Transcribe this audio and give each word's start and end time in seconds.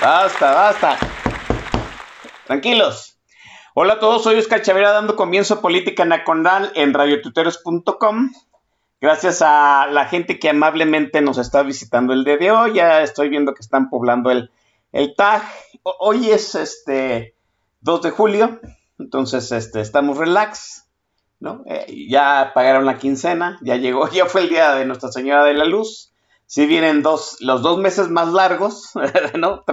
Basta, 0.00 0.54
basta. 0.54 0.98
Tranquilos. 2.46 3.18
Hola 3.74 3.94
a 3.94 3.98
todos, 3.98 4.22
soy 4.22 4.38
Oscar 4.38 4.62
Chavera 4.62 4.92
dando 4.92 5.16
comienzo 5.16 5.54
a 5.54 5.60
Política 5.60 6.04
Nacional 6.04 6.70
en 6.76 6.94
radiotuteros.com. 6.94 8.30
Gracias 9.00 9.42
a 9.42 9.88
la 9.90 10.06
gente 10.06 10.38
que 10.38 10.50
amablemente 10.50 11.20
nos 11.20 11.38
está 11.38 11.64
visitando 11.64 12.12
el 12.12 12.24
día 12.24 12.36
de 12.36 12.50
hoy. 12.52 12.74
Ya 12.74 13.02
estoy 13.02 13.28
viendo 13.28 13.54
que 13.54 13.60
están 13.60 13.90
poblando 13.90 14.30
el, 14.30 14.52
el 14.92 15.16
tag. 15.16 15.42
Hoy 15.82 16.30
es 16.30 16.54
este 16.54 17.34
2 17.80 18.02
de 18.02 18.10
julio, 18.10 18.60
entonces 19.00 19.50
este, 19.50 19.80
estamos 19.80 20.16
relax. 20.16 20.86
¿no? 21.40 21.64
Eh, 21.66 22.06
ya 22.08 22.52
pagaron 22.54 22.86
la 22.86 22.98
quincena, 22.98 23.58
ya 23.62 23.76
llegó, 23.76 24.08
ya 24.12 24.26
fue 24.26 24.42
el 24.42 24.48
día 24.48 24.74
de 24.74 24.84
Nuestra 24.84 25.10
Señora 25.10 25.44
de 25.44 25.54
la 25.54 25.64
Luz. 25.64 26.12
Si 26.48 26.66
vienen 26.66 27.02
dos, 27.02 27.36
los 27.38 27.62
dos 27.62 27.78
meses 27.78 28.08
más 28.08 28.32
largos, 28.32 28.90
¿no? 29.38 29.64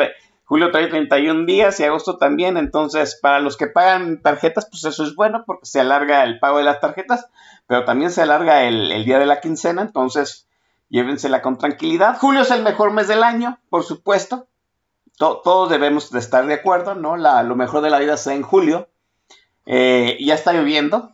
julio 0.43 0.69
trae 0.69 0.85
31 0.85 1.47
días 1.47 1.79
y 1.79 1.85
agosto 1.85 2.19
también, 2.19 2.57
entonces 2.57 3.17
para 3.19 3.39
los 3.39 3.57
que 3.57 3.65
pagan 3.65 4.21
tarjetas, 4.21 4.67
pues 4.69 4.83
eso 4.83 5.03
es 5.03 5.15
bueno 5.15 5.43
porque 5.47 5.65
se 5.65 5.79
alarga 5.79 6.23
el 6.23 6.37
pago 6.37 6.59
de 6.59 6.65
las 6.65 6.79
tarjetas 6.79 7.27
pero 7.67 7.85
también 7.85 8.11
se 8.11 8.21
alarga 8.21 8.63
el, 8.63 9.05
día 9.05 9.19
de 9.19 9.25
la 9.25 9.41
quincena, 9.41 9.81
entonces 9.81 10.47
llévensela 10.89 11.41
con 11.41 11.57
tranquilidad. 11.57 12.17
Julio 12.19 12.41
es 12.41 12.51
el 12.51 12.63
mejor 12.63 12.91
mes 12.91 13.07
del 13.07 13.23
año, 13.23 13.59
por 13.69 13.83
supuesto. 13.83 14.47
todos 15.17 15.69
debemos 15.69 16.11
de 16.11 16.19
estar 16.19 16.45
de 16.45 16.53
acuerdo, 16.53 16.95
¿no? 16.95 17.17
La, 17.17 17.41
lo 17.43 17.55
mejor 17.55 17.81
de 17.81 17.89
la 17.89 17.99
vida 17.99 18.17
sea 18.17 18.33
en 18.33 18.43
julio. 18.43 18.87
Eh, 19.65 20.17
ya 20.21 20.35
está 20.35 20.53
lloviendo. 20.53 21.13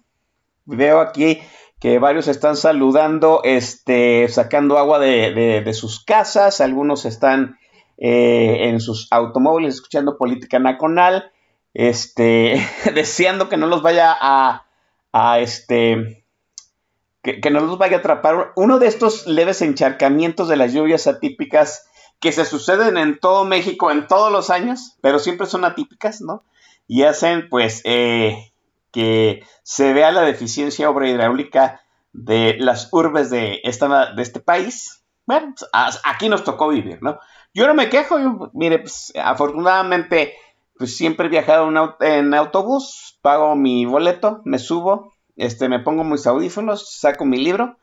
Veo 0.65 0.99
aquí 0.99 1.41
que 1.81 1.97
varios 1.97 2.27
están 2.27 2.55
saludando, 2.55 3.41
este, 3.43 4.29
sacando 4.29 4.77
agua 4.77 4.99
de, 4.99 5.69
sus 5.73 6.05
casas, 6.05 6.61
algunos 6.61 7.05
están 7.05 7.57
eh, 7.97 8.69
en 8.69 8.79
sus 8.79 9.07
automóviles 9.11 9.73
escuchando 9.73 10.15
política 10.15 10.59
nacional, 10.59 11.31
este, 11.73 12.63
deseando 12.93 13.49
que 13.49 13.57
no 13.57 13.65
los 13.65 13.81
vaya 13.81 14.15
a, 14.21 14.67
a 15.11 15.39
este, 15.39 16.23
que, 17.23 17.49
no 17.49 17.61
nos 17.61 17.79
vaya 17.79 17.97
a 17.97 17.99
atrapar 18.01 18.53
uno 18.55 18.77
de 18.77 18.85
estos 18.85 19.25
leves 19.25 19.63
encharcamientos 19.63 20.49
de 20.49 20.57
las 20.57 20.73
lluvias 20.73 21.07
atípicas 21.07 21.87
que 22.19 22.31
se 22.31 22.45
suceden 22.45 22.95
en 22.97 23.19
todo 23.19 23.43
México 23.43 23.89
en 23.89 24.05
todos 24.05 24.31
los 24.31 24.51
años, 24.51 24.97
pero 25.01 25.17
siempre 25.17 25.47
son 25.47 25.65
atípicas, 25.65 26.21
¿no? 26.21 26.43
Y 26.87 27.03
hacen 27.03 27.49
pues 27.49 27.81
eh, 27.85 28.50
que 28.91 29.43
se 29.63 29.93
vea 29.93 30.11
la 30.11 30.21
deficiencia 30.21 30.89
obra 30.89 31.09
hidráulica 31.09 31.81
de 32.13 32.57
las 32.59 32.89
urbes 32.91 33.29
de, 33.29 33.61
esta, 33.63 34.13
de 34.13 34.21
este 34.21 34.39
país. 34.39 35.03
Bueno, 35.25 35.53
pues, 35.57 36.01
aquí 36.03 36.29
nos 36.29 36.43
tocó 36.43 36.69
vivir, 36.69 36.99
¿no? 37.01 37.19
Yo 37.53 37.67
no 37.67 37.73
me 37.73 37.89
quejo, 37.89 38.17
mire, 38.53 38.79
pues 38.79 39.13
afortunadamente 39.21 40.35
pues 40.77 40.97
siempre 40.97 41.27
he 41.27 41.29
viajado 41.29 41.69
en 41.99 42.33
autobús, 42.33 43.19
pago 43.21 43.55
mi 43.55 43.85
boleto, 43.85 44.41
me 44.45 44.57
subo, 44.57 45.13
este, 45.35 45.69
me 45.69 45.79
pongo 45.79 46.03
mis 46.03 46.25
audífonos, 46.25 46.97
saco 46.99 47.23
mi 47.23 47.37
libro 47.37 47.77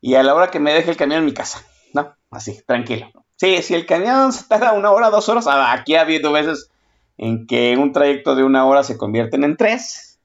y 0.00 0.14
a 0.14 0.22
la 0.22 0.34
hora 0.34 0.52
que 0.52 0.60
me 0.60 0.72
deje 0.72 0.90
el 0.90 0.96
camión 0.96 1.20
en 1.20 1.24
mi 1.24 1.34
casa, 1.34 1.64
¿no? 1.94 2.14
Así, 2.30 2.62
tranquilo. 2.64 3.10
Sí, 3.34 3.60
si 3.62 3.74
el 3.74 3.86
camión 3.86 4.32
se 4.32 4.46
tarda 4.46 4.72
una 4.72 4.92
hora, 4.92 5.10
dos 5.10 5.28
horas, 5.28 5.48
ah, 5.48 5.72
aquí 5.72 5.96
ha 5.96 6.02
habido 6.02 6.30
veces 6.30 6.70
en 7.18 7.46
que 7.46 7.76
un 7.76 7.92
trayecto 7.92 8.34
de 8.34 8.44
una 8.44 8.66
hora 8.66 8.82
se 8.82 8.98
convierten 8.98 9.44
en 9.44 9.56
tres, 9.56 10.20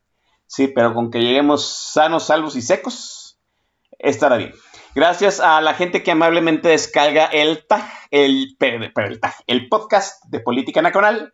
sí, 0.47 0.67
pero 0.67 0.93
con 0.93 1.11
que 1.11 1.19
lleguemos 1.19 1.65
sanos, 1.93 2.25
salvos 2.25 2.55
y 2.55 2.61
secos, 2.61 3.39
estará 3.99 4.37
bien. 4.37 4.53
Gracias 4.93 5.39
a 5.39 5.61
la 5.61 5.73
gente 5.73 6.03
que 6.03 6.11
amablemente 6.11 6.69
descarga 6.69 7.25
el 7.25 7.65
tag, 7.65 7.89
el, 8.11 8.57
el, 8.59 8.91
el 9.47 9.69
podcast 9.69 10.25
de 10.25 10.39
Política 10.41 10.81
Nacional. 10.81 11.33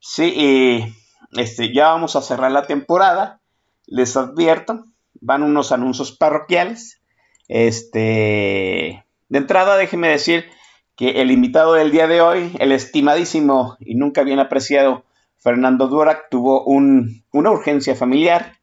Sí, 0.00 0.94
este, 1.32 1.72
ya 1.72 1.90
vamos 1.90 2.16
a 2.16 2.22
cerrar 2.22 2.50
la 2.50 2.66
temporada 2.66 3.40
les 3.88 4.16
advierto, 4.16 4.84
van 5.20 5.42
unos 5.42 5.72
anuncios 5.72 6.12
parroquiales. 6.12 7.00
Este, 7.48 9.04
de 9.28 9.38
entrada, 9.38 9.76
déjeme 9.76 10.08
decir 10.08 10.50
que 10.98 11.22
el 11.22 11.30
invitado 11.30 11.74
del 11.74 11.92
día 11.92 12.08
de 12.08 12.20
hoy, 12.20 12.56
el 12.58 12.72
estimadísimo 12.72 13.76
y 13.78 13.94
nunca 13.94 14.24
bien 14.24 14.40
apreciado 14.40 15.04
Fernando 15.38 15.86
Durak, 15.86 16.28
tuvo 16.28 16.64
una 16.64 17.50
urgencia 17.50 17.94
familiar. 17.94 18.56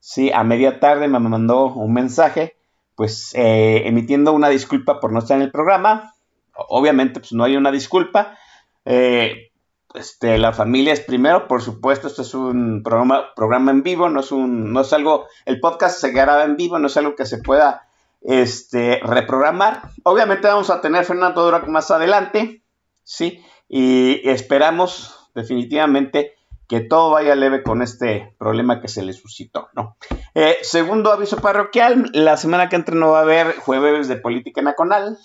Sí, 0.00 0.32
a 0.32 0.42
media 0.42 0.80
tarde 0.80 1.06
me 1.06 1.20
mandó 1.20 1.66
un 1.66 1.92
mensaje, 1.92 2.56
pues 2.96 3.30
eh, 3.34 3.86
emitiendo 3.86 4.32
una 4.32 4.48
disculpa 4.48 4.98
por 4.98 5.12
no 5.12 5.20
estar 5.20 5.36
en 5.36 5.44
el 5.44 5.52
programa. 5.52 6.12
Obviamente, 6.54 7.20
pues 7.20 7.32
no 7.32 7.44
hay 7.44 7.56
una 7.56 7.70
disculpa. 7.70 8.36
Eh, 8.84 9.52
este, 9.94 10.38
la 10.38 10.52
familia 10.52 10.92
es 10.92 11.00
primero, 11.00 11.46
por 11.46 11.62
supuesto, 11.62 12.08
esto 12.08 12.22
es 12.22 12.34
un 12.34 12.82
programa, 12.82 13.26
programa 13.36 13.70
en 13.70 13.84
vivo, 13.84 14.08
no 14.08 14.20
es, 14.20 14.32
un, 14.32 14.72
no 14.72 14.80
es 14.80 14.92
algo, 14.92 15.26
el 15.44 15.60
podcast 15.60 16.00
se 16.00 16.10
graba 16.10 16.42
en 16.42 16.56
vivo, 16.56 16.80
no 16.80 16.88
es 16.88 16.96
algo 16.96 17.14
que 17.14 17.26
se 17.26 17.38
pueda 17.38 17.82
este, 18.20 19.00
reprogramar. 19.02 19.82
Obviamente 20.04 20.48
vamos 20.48 20.70
a 20.70 20.80
tener 20.80 21.04
Fernando 21.04 21.44
Durac 21.44 21.66
más 21.68 21.90
adelante, 21.90 22.62
¿sí? 23.04 23.44
Y 23.68 24.28
esperamos 24.28 25.30
definitivamente 25.34 26.34
que 26.68 26.80
todo 26.80 27.10
vaya 27.10 27.34
leve 27.34 27.64
con 27.64 27.82
este 27.82 28.34
problema 28.38 28.80
que 28.80 28.86
se 28.86 29.02
le 29.02 29.12
suscitó, 29.12 29.68
¿no? 29.74 29.96
Eh, 30.34 30.56
segundo 30.62 31.10
aviso 31.10 31.38
parroquial, 31.38 32.10
la 32.12 32.36
semana 32.36 32.68
que 32.68 32.76
entra 32.76 32.94
no 32.94 33.10
va 33.10 33.18
a 33.18 33.22
haber 33.22 33.56
jueves 33.56 34.06
de 34.06 34.16
política 34.16 34.62
nacional, 34.62 35.18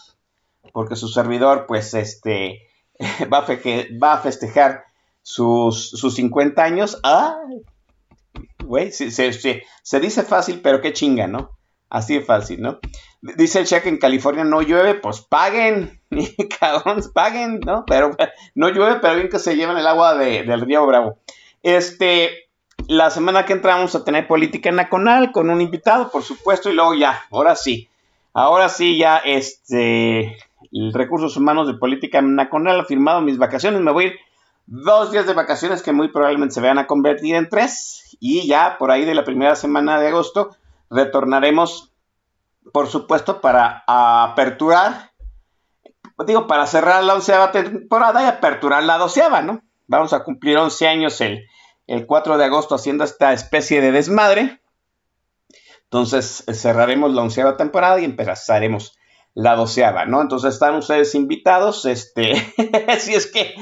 porque 0.73 0.95
su 0.95 1.07
servidor, 1.07 1.65
pues, 1.67 1.93
este 1.93 2.67
va, 3.31 4.13
a 4.13 4.17
festejar 4.17 4.85
sus, 5.21 5.91
sus 5.91 6.15
50 6.15 6.63
años. 6.63 6.99
¡Ah! 7.03 7.37
Güey, 8.63 8.91
se, 8.91 9.99
dice 9.99 10.23
fácil, 10.23 10.61
pero 10.61 10.81
qué 10.81 10.93
chinga, 10.93 11.27
¿no? 11.27 11.51
Así 11.95 12.15
de 12.15 12.21
fácil, 12.21 12.61
¿no? 12.61 12.79
Dice 13.21 13.61
el 13.61 13.65
cheque 13.67 13.87
en 13.87 13.99
California 13.99 14.43
no 14.43 14.61
llueve, 14.61 14.95
pues 14.95 15.21
paguen, 15.21 16.01
cabrones, 16.59 17.07
paguen, 17.07 17.61
¿no? 17.65 17.85
Pero 17.87 18.11
no 18.53 18.67
llueve, 18.67 18.99
pero 18.99 19.15
bien 19.15 19.29
que 19.29 19.39
se 19.39 19.55
lleven 19.55 19.77
el 19.77 19.87
agua 19.87 20.13
del 20.15 20.59
río 20.59 20.85
Bravo. 20.85 21.19
Este, 21.63 22.49
la 22.89 23.09
semana 23.11 23.45
que 23.45 23.53
entra 23.53 23.75
vamos 23.75 23.95
a 23.95 24.03
tener 24.03 24.27
política 24.27 24.73
nacional 24.73 25.31
con 25.31 25.49
un 25.49 25.61
invitado, 25.61 26.11
por 26.11 26.23
supuesto, 26.23 26.69
y 26.69 26.73
luego 26.73 26.95
ya, 26.95 27.23
ahora 27.31 27.55
sí, 27.55 27.87
ahora 28.33 28.67
sí 28.67 28.97
ya, 28.97 29.19
este, 29.19 30.37
Recursos 30.91 31.37
Humanos 31.37 31.67
de 31.67 31.75
Política 31.75 32.21
Nacional 32.21 32.81
ha 32.81 32.85
firmado 32.85 33.21
mis 33.21 33.37
vacaciones. 33.37 33.79
Me 33.79 33.93
voy 33.93 34.03
a 34.03 34.07
ir 34.07 34.19
dos 34.65 35.13
días 35.13 35.27
de 35.27 35.33
vacaciones 35.33 35.81
que 35.81 35.93
muy 35.93 36.09
probablemente 36.09 36.55
se 36.55 36.59
vayan 36.59 36.79
a 36.79 36.87
convertir 36.87 37.35
en 37.35 37.47
tres. 37.47 38.17
Y 38.19 38.45
ya 38.47 38.77
por 38.77 38.91
ahí 38.91 39.05
de 39.05 39.15
la 39.15 39.23
primera 39.23 39.55
semana 39.55 39.97
de 39.97 40.09
agosto 40.09 40.57
retornaremos, 40.89 41.93
por 42.71 42.87
supuesto, 42.87 43.41
para 43.41 43.83
aperturar, 43.87 45.11
digo, 46.25 46.47
para 46.47 46.65
cerrar 46.67 47.03
la 47.03 47.15
onceava 47.15 47.51
temporada 47.51 48.23
y 48.23 48.25
aperturar 48.25 48.83
la 48.83 48.97
doceava, 48.97 49.41
¿no? 49.41 49.61
Vamos 49.87 50.13
a 50.13 50.23
cumplir 50.23 50.57
11 50.57 50.87
años 50.87 51.21
el, 51.21 51.45
el 51.87 52.05
4 52.05 52.37
de 52.37 52.45
agosto 52.45 52.75
haciendo 52.75 53.03
esta 53.03 53.33
especie 53.33 53.81
de 53.81 53.91
desmadre. 53.91 54.61
Entonces 55.83 56.43
cerraremos 56.51 57.13
la 57.13 57.21
onceava 57.21 57.57
temporada 57.57 57.99
y 57.99 58.05
empezaremos 58.05 58.97
la 59.35 59.55
doceava, 59.55 60.05
¿no? 60.05 60.21
Entonces 60.21 60.53
están 60.53 60.75
ustedes 60.75 61.13
invitados, 61.13 61.85
este, 61.85 62.35
si 62.99 63.13
es 63.13 63.27
que 63.27 63.53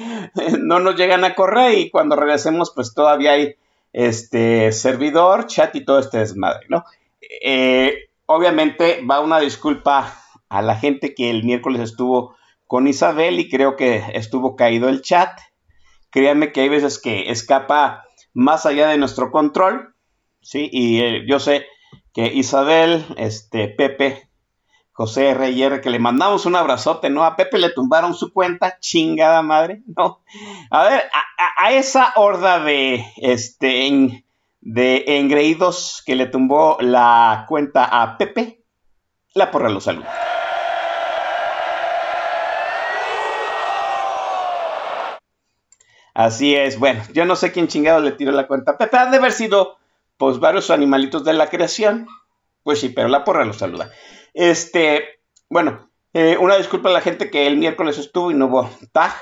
no 0.60 0.80
nos 0.80 0.96
llegan 0.96 1.24
a 1.26 1.34
correr 1.34 1.78
y 1.80 1.90
cuando 1.90 2.16
regresemos 2.16 2.72
pues 2.74 2.94
todavía 2.94 3.32
hay 3.32 3.56
este 3.92 4.72
servidor, 4.72 5.48
chat 5.48 5.76
y 5.76 5.84
todo 5.84 6.00
este 6.00 6.20
desmadre, 6.20 6.68
¿no? 6.70 6.86
Eh, 7.42 8.10
obviamente 8.26 9.02
va 9.10 9.20
una 9.20 9.40
disculpa 9.40 10.14
a 10.50 10.62
la 10.62 10.76
gente 10.76 11.16
que 11.16 11.30
el 11.30 11.44
miércoles 11.44 11.82
estuvo 11.82 12.36
con 12.68 12.88
Isabel 12.88 13.40
y 13.40 13.50
creo 13.50 13.76
que 13.76 14.04
estuvo 14.14 14.56
caído 14.56 14.90
el 14.90 15.02
chat. 15.02 15.40
Créanme 16.10 16.52
que 16.52 16.62
hay 16.62 16.70
veces 16.70 17.00
que 17.00 17.32
escapa 17.32 18.04
más 18.34 18.66
allá 18.66 18.88
de 18.88 18.98
nuestro 18.98 19.32
control, 19.32 19.96
¿sí? 20.42 20.70
Y 20.72 21.02
eh, 21.02 21.24
yo 21.28 21.40
sé 21.40 21.66
que 22.14 22.28
Isabel, 22.28 23.06
este, 23.18 23.68
Pepe, 23.68 24.30
José 24.92 25.30
R. 25.30 25.82
que 25.82 25.90
le 25.90 25.98
mandamos 25.98 26.46
un 26.46 26.56
abrazote, 26.56 27.10
¿no? 27.10 27.24
A 27.24 27.36
Pepe 27.36 27.58
le 27.58 27.72
tumbaron 27.72 28.14
su 28.14 28.32
cuenta, 28.32 28.78
chingada 28.80 29.42
madre, 29.42 29.82
¿no? 29.98 30.22
A 30.70 30.84
ver, 30.84 31.04
a, 31.58 31.72
esa 31.74 32.14
horda 32.16 32.64
de, 32.64 33.04
este, 33.18 33.88
de 34.66 35.04
engreídos 35.08 36.02
que 36.06 36.16
le 36.16 36.26
tumbó 36.26 36.78
la 36.80 37.46
cuenta 37.50 37.84
a 37.84 38.18
Pepe, 38.18 38.64
la 39.34 39.52
porra 39.52 39.70
los 39.70 39.84
saluda. 39.84 40.10
Así 46.14 46.56
es, 46.56 46.80
bueno, 46.80 47.04
yo 47.12 47.26
no 47.26 47.36
sé 47.36 47.52
quién 47.52 47.68
chingado 47.68 48.00
le 48.00 48.12
tiró 48.14 48.32
la 48.32 48.48
cuenta 48.48 48.72
a 48.72 48.78
Pepe, 48.78 48.98
ha 48.98 49.08
de 49.08 49.18
haber 49.18 49.34
sido, 49.34 49.78
pues, 50.18 50.40
varios 50.40 50.70
animalitos 50.70 51.26
de 51.26 51.34
la 51.34 51.50
creación, 51.50 52.08
pues 52.62 52.80
sí, 52.80 52.90
pero 52.90 53.10
la 53.10 53.26
porra 53.26 53.44
los 53.44 53.58
saluda. 53.58 53.92
Este, 54.34 55.20
bueno, 55.50 55.92
eh, 56.14 56.38
una 56.40 56.56
disculpa 56.56 56.90
a 56.90 56.94
la 56.94 57.02
gente 57.02 57.30
que 57.30 57.48
el 57.48 57.58
miércoles 57.58 57.98
estuvo 57.98 58.32
y 58.32 58.36
no 58.36 58.46
hubo 58.46 58.70
tag, 58.94 59.14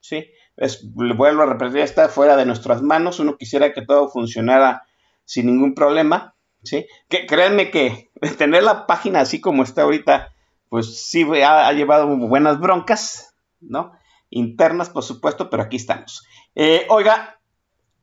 ¿sí? 0.00 0.28
Es, 0.56 0.92
vuelvo 0.92 1.42
a 1.42 1.46
repetir, 1.46 1.78
está 1.78 2.08
fuera 2.08 2.36
de 2.36 2.46
nuestras 2.46 2.82
manos. 2.82 3.20
Uno 3.20 3.36
quisiera 3.36 3.72
que 3.72 3.82
todo 3.82 4.08
funcionara 4.08 4.82
sin 5.24 5.46
ningún 5.46 5.74
problema, 5.74 6.34
¿sí? 6.62 6.86
Créanme 7.08 7.70
que 7.70 8.10
tener 8.38 8.62
la 8.62 8.86
página 8.86 9.20
así 9.20 9.40
como 9.40 9.62
está 9.62 9.82
ahorita, 9.82 10.34
pues 10.68 11.06
sí 11.06 11.26
ha, 11.44 11.72
llevado 11.72 12.06
buenas 12.16 12.60
broncas, 12.60 13.34
¿no? 13.60 13.92
Internas, 14.30 14.90
por 14.90 15.02
supuesto, 15.02 15.50
pero 15.50 15.62
aquí 15.62 15.76
estamos. 15.76 16.26
Eh, 16.54 16.86
oiga, 16.88 17.38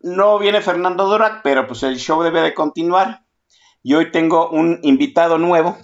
no 0.02 0.40
viene 0.40 0.62
Fernando 0.62 1.08
Dorak, 1.08 1.42
pero 1.44 1.68
pues 1.68 1.84
el 1.84 1.98
show 1.98 2.22
debe 2.24 2.42
de 2.42 2.54
continuar. 2.54 3.26
Y 3.82 3.94
hoy 3.94 4.12
tengo 4.12 4.50
un 4.50 4.80
invitado 4.84 5.38
nuevo, 5.38 5.78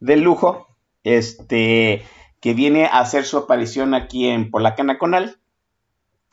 de 0.00 0.16
lujo, 0.16 0.66
este, 1.04 2.04
que 2.40 2.54
viene 2.54 2.86
a 2.86 3.00
hacer 3.00 3.24
su 3.24 3.38
aparición 3.38 3.94
aquí 3.94 4.28
en 4.28 4.50
Polacana 4.50 4.98
Conal. 4.98 5.38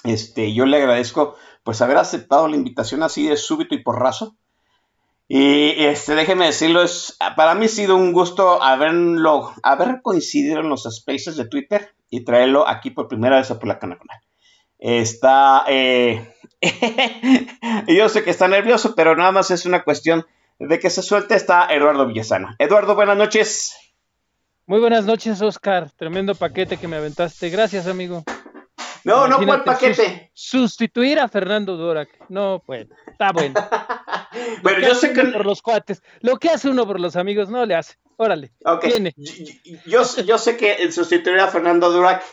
Este, 0.03 0.53
yo 0.53 0.65
le 0.65 0.77
agradezco 0.77 1.35
pues 1.63 1.81
haber 1.81 1.97
aceptado 1.97 2.47
la 2.47 2.55
invitación 2.55 3.03
así 3.03 3.27
de 3.27 3.37
súbito 3.37 3.75
y 3.75 3.83
porrazo. 3.83 4.35
Y 5.27 5.85
este, 5.85 6.15
déjeme 6.15 6.47
decirlo, 6.47 6.81
es, 6.81 7.17
para 7.35 7.53
mí 7.53 7.65
ha 7.65 7.69
sido 7.69 7.95
un 7.95 8.13
gusto 8.13 8.63
haberlo, 8.63 9.53
haber 9.61 10.01
coincidido 10.01 10.59
en 10.59 10.69
los 10.69 10.87
spaces 10.89 11.37
de 11.37 11.45
Twitter 11.45 11.93
y 12.09 12.21
traerlo 12.21 12.67
aquí 12.67 12.89
por 12.89 13.07
primera 13.07 13.37
vez 13.37 13.51
a 13.51 13.59
Polacana 13.59 13.97
Conal. 13.97 14.19
Está, 14.79 15.65
eh, 15.67 16.33
yo 17.87 18.09
sé 18.09 18.23
que 18.23 18.31
está 18.31 18.47
nervioso, 18.47 18.95
pero 18.95 19.15
nada 19.15 19.31
más 19.31 19.51
es 19.51 19.65
una 19.65 19.83
cuestión 19.83 20.25
de 20.57 20.79
que 20.79 20.89
se 20.89 21.03
suelte 21.03 21.35
está 21.35 21.67
Eduardo 21.67 22.07
Villasana. 22.07 22.55
Eduardo, 22.57 22.95
buenas 22.95 23.17
noches. 23.17 23.75
Muy 24.65 24.79
buenas 24.79 25.05
noches, 25.05 25.41
Oscar. 25.41 25.91
Tremendo 25.91 26.35
paquete 26.35 26.77
que 26.77 26.87
me 26.87 26.97
aventaste. 26.97 27.49
Gracias, 27.49 27.87
amigo. 27.87 28.23
No, 29.03 29.27
no 29.27 29.37
fue 29.41 29.55
el 29.55 29.63
paquete. 29.63 30.31
sustituir 30.33 31.19
a 31.19 31.27
Fernando 31.27 31.77
Dorak. 31.77 32.09
No, 32.29 32.61
pues, 32.65 32.87
está 33.07 33.31
bueno. 33.31 33.55
Pero 34.63 34.81
yo 34.81 34.95
sé 34.95 35.13
que. 35.13 35.23
Por 35.23 35.45
los 35.45 35.61
cuates. 35.61 36.01
Lo 36.21 36.37
que 36.37 36.49
hace 36.49 36.69
uno 36.69 36.85
por 36.85 36.99
los 36.99 37.15
amigos 37.15 37.49
no 37.49 37.65
le 37.65 37.75
hace. 37.75 37.95
Órale. 38.17 38.51
Ok. 38.65 38.85
Yo, 39.85 40.03
yo, 40.25 40.37
sé 40.37 40.57
que 40.57 40.91
sustituir 40.91 41.39
a 41.39 41.47
Fernando 41.47 41.89
Dorak, 41.89 42.23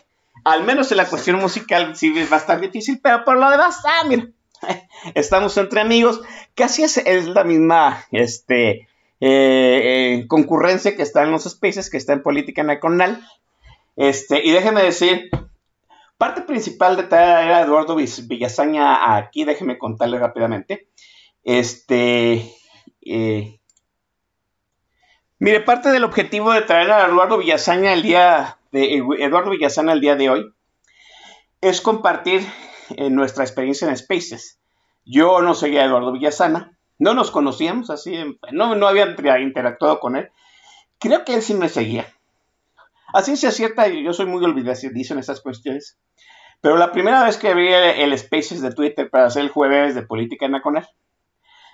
al 0.44 0.64
menos 0.64 0.90
en 0.90 0.98
la 0.98 1.08
cuestión 1.08 1.38
musical, 1.38 1.96
sí 1.96 2.10
va 2.10 2.36
a 2.36 2.40
estar 2.40 2.60
difícil, 2.60 3.00
pero 3.00 3.24
por 3.24 3.36
lo 3.38 3.48
demás, 3.50 3.80
ah, 3.84 4.04
mira, 4.08 4.28
estamos 5.14 5.56
entre 5.56 5.80
amigos, 5.80 6.20
casi 6.54 6.82
es, 6.82 6.96
es 6.98 7.26
la 7.26 7.44
misma 7.44 8.04
este, 8.10 8.88
eh, 9.20 10.18
eh, 10.20 10.24
concurrencia 10.28 10.96
que 10.96 11.02
está 11.02 11.22
en 11.22 11.30
los 11.30 11.44
spaces, 11.44 11.88
que 11.88 11.96
está 11.96 12.12
en 12.12 12.22
política 12.22 12.62
nacional. 12.62 13.26
Este, 13.96 14.44
y 14.44 14.50
déjeme 14.50 14.82
decir, 14.82 15.30
parte 16.18 16.42
principal 16.42 16.96
de 16.96 17.04
traer 17.04 17.52
a 17.52 17.60
Eduardo 17.62 17.96
Villasaña 17.96 19.16
aquí, 19.16 19.44
déjeme 19.44 19.78
contarle 19.78 20.18
rápidamente. 20.18 20.88
Este, 21.42 22.52
eh, 23.02 23.60
mire, 25.38 25.60
parte 25.60 25.90
del 25.90 26.04
objetivo 26.04 26.52
de 26.52 26.62
traer 26.62 26.90
a 26.90 27.06
Eduardo 27.06 27.38
Villasaña 27.38 27.92
el 27.92 28.02
día 28.02 28.58
de 28.72 29.02
Eduardo 29.18 29.50
Villasaña 29.50 29.92
el 29.92 30.00
día 30.00 30.16
de 30.16 30.30
hoy 30.30 30.52
es 31.60 31.80
compartir 31.80 32.46
en 32.90 33.14
nuestra 33.14 33.44
experiencia 33.44 33.88
en 33.88 33.96
Spaces. 33.96 34.60
Yo 35.04 35.40
no 35.42 35.54
seguía 35.54 35.82
a 35.82 35.86
Eduardo 35.86 36.12
Villasana, 36.12 36.78
no 36.98 37.14
nos 37.14 37.30
conocíamos 37.30 37.90
así, 37.90 38.16
no, 38.52 38.74
no 38.74 38.88
había 38.88 39.06
interactuado 39.40 40.00
con 40.00 40.16
él. 40.16 40.30
Creo 40.98 41.24
que 41.24 41.34
él 41.34 41.42
sí 41.42 41.54
me 41.54 41.68
seguía. 41.68 42.15
Así 43.16 43.34
se 43.38 43.50
cierta, 43.50 43.88
yo 43.88 44.12
soy 44.12 44.26
muy 44.26 44.44
olvidadizo 44.44 45.14
en 45.14 45.18
estas 45.18 45.40
cuestiones. 45.40 45.98
Pero 46.60 46.76
la 46.76 46.92
primera 46.92 47.24
vez 47.24 47.38
que 47.38 47.54
vi 47.54 47.68
el, 47.68 48.18
Spaces 48.18 48.60
de 48.60 48.74
Twitter 48.74 49.08
para 49.08 49.24
hacer 49.24 49.40
el 49.40 49.48
jueves 49.48 49.94
de 49.94 50.02
política 50.02 50.44
él, 50.44 50.54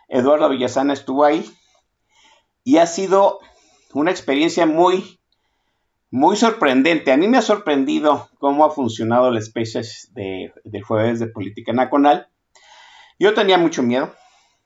Eduardo 0.06 0.48
Villasana 0.48 0.92
estuvo 0.92 1.24
ahí 1.24 1.44
y 2.62 2.76
ha 2.76 2.86
sido 2.86 3.40
una 3.92 4.12
experiencia 4.12 4.66
muy 4.66 5.18
muy 6.12 6.36
sorprendente. 6.36 7.10
A 7.10 7.16
mí 7.16 7.26
me 7.26 7.38
ha 7.38 7.42
sorprendido 7.42 8.28
cómo 8.38 8.64
ha 8.64 8.70
funcionado 8.70 9.26
el 9.26 9.42
Spaces 9.42 10.12
de, 10.14 10.52
del 10.62 10.84
jueves 10.84 11.18
de 11.18 11.26
política 11.26 11.72
nacional. 11.72 12.28
Yo 13.18 13.34
tenía 13.34 13.58
mucho 13.58 13.82
miedo, 13.82 14.14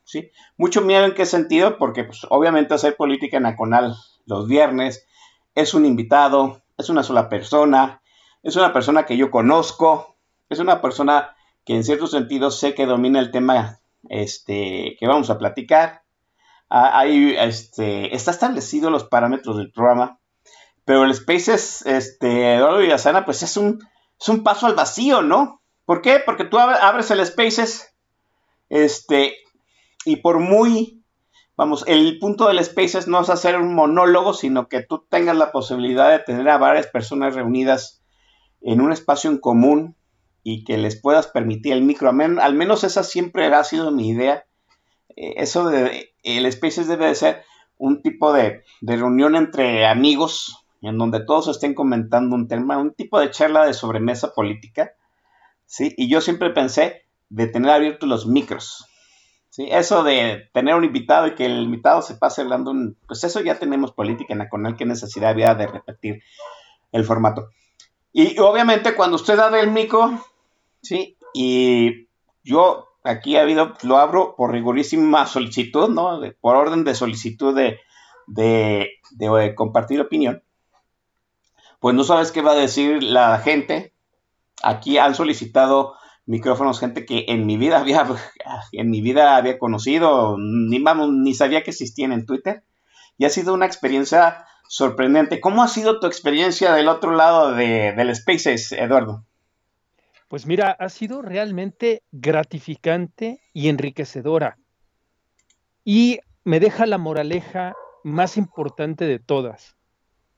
¿sí? 0.05 0.31
Mucho 0.59 0.83
miedo 0.83 1.07
en 1.07 1.15
qué 1.15 1.25
sentido, 1.25 1.79
porque 1.79 2.05
pues, 2.05 2.27
obviamente 2.29 2.75
hacer 2.75 2.99
política 2.99 3.41
nacional 3.41 3.95
los 4.27 4.47
viernes 4.47 5.07
es 5.55 5.73
un 5.73 5.87
invitado, 5.87 6.66
es 6.77 6.89
una 6.89 7.03
sola 7.03 7.29
persona, 7.29 8.03
es 8.43 8.57
una 8.57 8.73
persona 8.73 9.07
que 9.07 9.17
yo 9.17 9.31
conozco, 9.31 10.17
es 10.49 10.59
una 10.59 10.81
persona 10.81 11.37
que 11.65 11.75
en 11.75 11.85
cierto 11.85 12.07
sentido 12.07 12.51
sé 12.51 12.75
que 12.75 12.87
domina 12.87 13.19
el 13.19 13.31
tema 13.31 13.81
este, 14.09 14.97
que 14.99 15.07
vamos 15.07 15.31
a 15.31 15.39
platicar. 15.39 16.03
Ah, 16.69 16.99
ahí 16.99 17.35
este, 17.39 18.15
está 18.15 18.31
establecido 18.31 18.91
los 18.91 19.05
parámetros 19.05 19.57
del 19.57 19.71
programa 19.71 20.21
pero 20.87 21.05
el 21.05 21.13
Spaces, 21.13 21.85
este, 21.85 22.55
Eduardo 22.55 22.79
Villasana, 22.79 23.25
pues 23.25 23.43
es 23.43 23.57
un, 23.57 23.81
es 24.19 24.29
un 24.29 24.45
paso 24.45 24.67
al 24.67 24.77
vacío, 24.77 25.21
¿no? 25.21 25.61
¿Por 25.85 26.01
qué? 26.01 26.23
Porque 26.25 26.45
tú 26.45 26.59
abres 26.59 27.11
el 27.11 27.27
Spaces, 27.27 27.93
este, 28.69 29.35
y 30.05 30.17
por 30.17 30.39
muy, 30.39 31.05
vamos, 31.57 31.85
el 31.87 32.19
punto 32.19 32.49
del 32.49 32.63
Spaces 32.65 33.09
no 33.09 33.21
es 33.21 33.31
hacer 33.31 33.59
un 33.59 33.75
monólogo, 33.75 34.35
sino 34.35 34.69
que 34.69 34.83
tú 34.83 35.05
tengas 35.09 35.37
la 35.37 35.53
posibilidad 35.53 36.11
de 36.11 36.21
tener 36.21 36.49
a 36.49 36.59
varias 36.59 36.87
personas 36.87 37.35
reunidas 37.35 38.03
en 38.61 38.81
un 38.81 38.93
espacio 38.93 39.31
en 39.31 39.39
común 39.39 39.97
y 40.43 40.65
que 40.65 40.79
les 40.79 41.01
puedas 41.01 41.27
permitir 41.27 41.73
el 41.73 41.83
micro. 41.83 42.11
Al 42.11 42.55
menos 42.55 42.85
esa 42.85 43.03
siempre 43.03 43.47
ha 43.47 43.65
sido 43.65 43.91
mi 43.91 44.09
idea. 44.09 44.45
Eh, 45.17 45.35
eso 45.39 45.69
de, 45.69 46.15
el 46.23 46.51
Spaces 46.53 46.89
debe 46.89 47.07
de 47.07 47.15
ser 47.15 47.43
un 47.79 48.03
tipo 48.03 48.33
de, 48.33 48.63
de 48.81 48.97
reunión 48.97 49.37
entre 49.37 49.87
amigos, 49.87 50.65
en 50.83 50.99
donde 50.99 51.25
todos 51.25 51.49
estén 51.49 51.75
comentando 51.75 52.37
un 52.37 52.49
tema, 52.49 52.79
un 52.79 52.95
tipo 52.95 53.19
de 53.19 53.31
charla 53.31 53.67
de 53.67 53.75
sobremesa 53.75 54.33
política, 54.35 54.93
¿sí? 55.65 55.95
Y 55.97 56.09
yo 56.09 56.21
siempre 56.21 56.51
pensé 56.51 57.03
de 57.29 57.49
tener 57.49 57.71
abiertos 57.71 58.09
los 58.09 58.27
micros, 58.27 58.87
¿sí? 59.57 59.69
Eso 59.71 60.05
de 60.05 60.51
tener 60.53 60.75
un 60.75 60.85
invitado 60.85 61.27
y 61.27 61.35
que 61.35 61.47
el 61.47 61.63
invitado 61.63 62.03
se 62.03 62.15
pase 62.15 62.43
hablando, 62.43 62.71
un, 62.71 62.99
pues 63.07 63.25
eso 63.25 63.41
ya 63.41 63.59
tenemos 63.59 63.93
política 63.93 64.35
en 64.35 64.41
la 64.41 64.49
con 64.51 64.67
el 64.67 64.77
que 64.77 64.85
necesidad 64.85 65.31
había 65.31 65.55
de 65.55 65.67
repetir 65.67 66.23
el 66.93 67.05
formato. 67.05 67.49
Y 68.13 68.39
obviamente 68.39 68.95
cuando 68.95 69.17
usted 69.17 69.39
abre 69.39 69.61
el 69.61 69.71
micro, 69.71 70.21
¿sí? 70.83 71.17
Y 71.33 72.09
yo 72.45 72.89
aquí 73.03 73.37
ha 73.37 73.43
habido, 73.43 73.73
lo 73.83 73.97
abro 73.97 74.35
por 74.37 74.53
rigorísima 74.53 75.27
solicitud, 75.27 75.89
¿no? 75.89 76.21
por 76.41 76.57
orden 76.57 76.85
de 76.85 76.95
solicitud 76.95 77.55
de, 77.55 77.81
de, 78.27 78.91
de 79.13 79.55
compartir 79.55 80.01
opinión 80.01 80.43
pues 81.81 81.95
no 81.95 82.05
sabes 82.05 82.33
qué 82.33 82.43
va 82.43 82.53
a 82.53 82.57
decir 82.57 83.03
la 83.03 83.39
gente. 83.39 83.95
Aquí 84.63 84.99
han 84.99 85.15
solicitado 85.15 85.95
micrófonos 86.27 86.81
gente 86.81 87.07
que 87.07 87.25
en 87.29 87.47
mi 87.47 87.57
vida 87.57 87.79
había, 87.81 88.07
en 88.73 88.91
mi 88.91 89.01
vida 89.01 89.37
había 89.37 89.59
conocido, 89.59 90.37
ni, 90.39 90.79
ni 90.79 91.35
sabía 91.35 91.63
que 91.63 91.71
existían 91.71 92.13
en 92.13 92.27
Twitter. 92.27 92.63
Y 93.19 93.25
ha 93.25 93.31
sido 93.31 93.55
una 93.55 93.67
experiencia 93.67 94.45
sorprendente. 94.69 95.41
¿Cómo 95.41 95.63
ha 95.63 95.69
sido 95.69 96.01
tu 96.01 96.07
experiencia 96.07 96.75
del 96.75 96.89
otro 96.89 97.13
lado 97.13 97.53
de, 97.55 97.93
del 97.93 98.15
Spaces, 98.15 98.73
Eduardo? 98.73 99.25
Pues 100.29 100.47
mira, 100.47 100.73
ha 100.73 100.89
sido 100.89 101.23
realmente 101.23 102.03
gratificante 102.13 103.41
y 103.55 103.69
enriquecedora. 103.69 104.59
Y 105.85 106.19
me 106.45 106.61
deja 106.61 106.85
la 106.85 106.99
moraleja 106.99 107.75
más 108.03 108.37
importante 108.37 109.07
de 109.07 109.19
todas. 109.19 109.77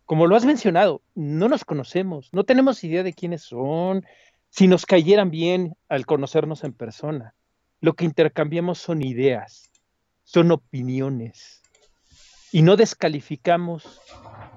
Como 0.05 0.27
lo 0.27 0.37
has 0.37 0.45
mencionado, 0.45 1.03
no 1.15 1.49
nos 1.49 1.65
conocemos, 1.65 2.31
no 2.33 2.45
tenemos 2.45 2.83
idea 2.85 3.03
de 3.03 3.13
quiénes 3.13 3.43
son, 3.43 4.07
si 4.51 4.67
nos 4.67 4.87
cayeran 4.87 5.31
bien 5.31 5.77
al 5.89 6.07
conocernos 6.07 6.65
en 6.65 6.73
persona. 6.73 7.35
Lo 7.81 7.95
que 7.95 8.05
intercambiamos 8.05 8.79
son 8.79 9.03
ideas, 9.03 9.71
son 10.25 10.51
opiniones. 10.51 11.63
Y 12.51 12.63
no 12.63 12.77
descalificamos 12.77 14.01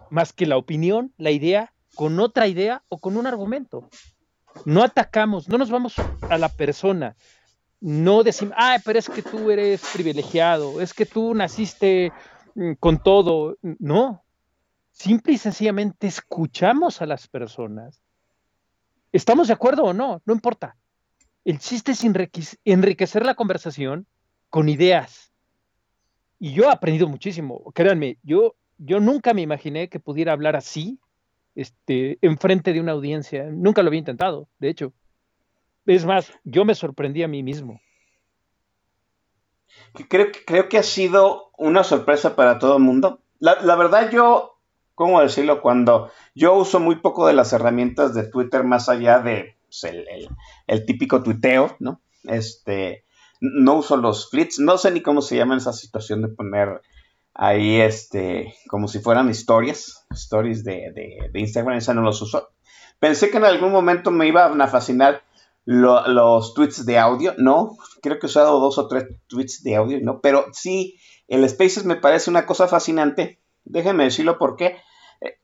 más 0.10 0.34
que 0.34 0.46
la 0.46 0.58
opinión, 0.58 1.14
la 1.18 1.32
idea, 1.32 1.74
con 1.96 2.20
otra 2.20 2.48
idea 2.48 2.84
o 2.90 3.00
con 3.00 3.18
un 3.18 3.28
argumento. 3.28 3.90
No 4.66 4.84
atacamos, 4.84 5.48
no 5.48 5.58
nos 5.58 5.70
vamos 5.70 5.96
a 6.30 6.38
la 6.38 6.50
persona. 6.50 7.16
No 7.80 8.24
decimos, 8.24 8.56
ah, 8.58 8.78
pero 8.86 9.00
es 9.00 9.10
que 9.10 9.22
tú 9.22 9.50
eres 9.50 9.82
privilegiado, 9.94 10.82
es 10.82 10.94
que 10.94 11.06
tú 11.06 11.34
naciste 11.34 12.12
mm, 12.56 12.74
con 12.80 13.02
todo. 13.02 13.58
No, 13.62 14.24
simple 14.92 15.34
y 15.34 15.38
sencillamente 15.38 16.08
escuchamos 16.08 17.02
a 17.02 17.06
las 17.06 17.28
personas. 17.28 18.02
¿Estamos 19.12 19.48
de 19.48 19.54
acuerdo 19.54 19.84
o 19.84 19.94
no? 19.94 20.22
No 20.26 20.34
importa. 20.34 20.78
El 21.44 21.60
chiste 21.60 21.92
es 21.92 22.04
enriquecer 22.66 23.26
la 23.26 23.36
conversación 23.36 24.06
con 24.50 24.70
ideas. 24.70 25.32
Y 26.40 26.54
yo 26.54 26.66
he 26.66 26.72
aprendido 26.72 27.08
muchísimo. 27.08 27.72
Créanme, 27.74 28.18
yo, 28.24 28.56
yo 28.78 29.00
nunca 29.00 29.34
me 29.34 29.42
imaginé 29.42 29.90
que 29.90 30.00
pudiera 30.00 30.34
hablar 30.34 30.56
así, 30.56 31.00
este, 31.56 32.20
enfrente 32.22 32.74
de 32.74 32.80
una 32.80 32.94
audiencia. 32.94 33.46
Nunca 33.52 33.82
lo 33.82 33.90
había 33.90 34.00
intentado, 34.00 34.48
de 34.60 34.70
hecho. 34.70 34.94
Es 35.86 36.06
más, 36.06 36.32
yo 36.44 36.64
me 36.64 36.76
sorprendí 36.76 37.24
a 37.24 37.28
mí 37.28 37.44
mismo. 37.44 37.82
Creo, 40.08 40.28
creo 40.46 40.70
que 40.70 40.78
ha 40.78 40.84
sido 40.84 41.52
una 41.58 41.84
sorpresa 41.84 42.36
para 42.36 42.60
todo 42.60 42.78
el 42.78 42.84
mundo. 42.84 43.22
La, 43.40 43.62
la 43.62 43.76
verdad, 43.76 44.12
yo 44.12 44.61
¿cómo 44.96 45.22
decirlo? 45.22 45.62
Cuando 45.62 46.12
yo 46.36 46.54
uso 46.56 46.80
muy 46.80 46.98
poco 46.98 47.28
de 47.28 47.34
las 47.34 47.54
herramientas 47.54 48.14
de 48.14 48.28
Twitter 48.28 48.64
más 48.64 48.90
allá 48.90 49.20
de 49.20 49.56
pues, 49.66 49.84
el, 50.68 50.86
típico 50.86 51.24
tuiteo, 51.24 51.76
¿no? 51.80 52.02
Este, 52.24 53.06
no 53.40 53.76
uso 53.76 53.98
los 53.98 54.30
flits, 54.30 54.60
no 54.60 54.78
sé 54.78 54.92
ni 54.92 55.02
cómo 55.02 55.22
se 55.22 55.36
llama 55.36 55.58
esa 55.58 55.74
situación 55.74 56.22
de 56.22 56.28
poner 56.28 56.82
ahí, 57.34 57.80
este, 57.80 58.54
como 58.68 58.88
si 58.88 59.00
fueran 59.00 59.30
historias, 59.30 60.06
stories 60.12 60.64
de, 60.64 60.92
de, 61.32 61.40
Instagram, 61.40 61.78
esa 61.78 61.94
no 61.94 62.02
los 62.02 62.22
uso. 62.22 62.50
Pensé 63.00 63.32
que 63.32 63.38
en 63.38 63.46
algún 63.46 63.72
momento 63.72 64.12
me 64.12 64.28
iban 64.28 64.62
a 64.62 64.68
fascinar 64.68 65.24
los 65.66 66.54
tweets 66.54 66.86
de 66.86 66.98
audio, 66.98 67.34
no, 67.38 67.78
creo 68.02 68.20
que 68.20 68.26
he 68.26 68.30
usado 68.30 68.60
dos 68.60 68.78
o 68.78 68.88
tres 68.88 69.06
tweets 69.28 69.64
de 69.64 69.76
audio, 69.76 70.00
no, 70.02 70.20
pero 70.20 70.46
sí, 70.54 71.00
el 71.28 71.48
Spaces 71.48 71.86
me 71.86 71.96
parece 71.96 72.30
una 72.30 72.46
cosa 72.46 72.68
fascinante, 72.68 73.41
déjenme 73.64 74.06
decirlo 74.06 74.38
por 74.38 74.56
qué, 74.56 74.78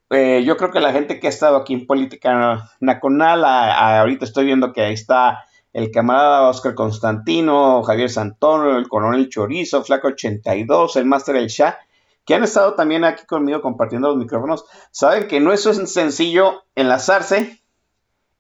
eh, 0.10 0.44
yo 0.46 0.56
creo 0.58 0.72
que 0.72 0.80
la 0.80 0.94
gente 0.94 1.20
que 1.20 1.28
ha 1.28 1.30
estado 1.30 1.58
aquí 1.58 1.74
en 1.74 1.86
política 1.86 2.70
nacional, 2.80 3.44
ahorita 3.44 4.26
estoy 4.26 4.46
viendo 4.46 4.72
que 4.72 4.82
ahí 4.82 4.94
está 4.94 5.44
el 5.74 5.92
camarada 5.92 6.50
Oscar 6.50 6.76
Constantino, 6.76 7.84
Javier 7.84 8.10
Santoro, 8.10 8.78
el 8.78 8.88
coronel 8.88 9.30
Chorizo, 9.30 9.84
Flaco 9.84 10.08
82, 10.08 10.96
el 10.96 11.06
Máster 11.06 11.36
El 11.36 11.48
Shah, 11.48 11.78
que 12.26 12.34
han 12.34 12.44
estado 12.44 12.74
también 12.74 13.04
aquí 13.04 13.26
conmigo 13.26 13.62
compartiendo 13.62 14.10
los 14.10 14.18
micrófonos, 14.18 14.66
saben 14.92 15.28
que 15.28 15.40
no 15.40 15.54
es 15.54 15.62
sencillo 15.64 16.64
enlazarse 16.76 17.62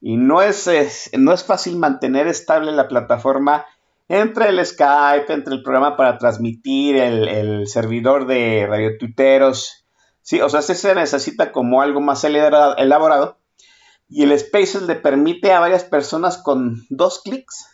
y 0.01 0.17
no 0.17 0.41
es, 0.41 0.69
no 1.17 1.33
es 1.33 1.43
fácil 1.43 1.77
mantener 1.77 2.27
estable 2.27 2.71
la 2.71 2.87
plataforma 2.87 3.65
entre 4.09 4.49
el 4.49 4.65
Skype, 4.65 5.31
entre 5.31 5.55
el 5.55 5.63
programa 5.63 5.97
para 5.97 6.17
transmitir, 6.17 6.97
el, 6.97 7.67
servidor 7.67 8.25
de 8.25 8.65
radiotuiteros 8.67 9.87
Sí, 10.27 10.41
o 10.41 10.49
sea, 10.49 10.61
se 10.61 10.93
necesita 10.93 11.53
como 11.53 11.81
algo 11.81 12.01
más 12.01 12.25
elaborado. 12.25 13.37
Y 14.09 14.23
el 14.23 14.37
Spaces 14.37 14.81
le 14.81 14.95
permite 14.95 15.53
a 15.53 15.61
varias 15.61 15.85
personas 15.85 16.37
con 16.37 16.85
dos 16.89 17.21
clics 17.23 17.65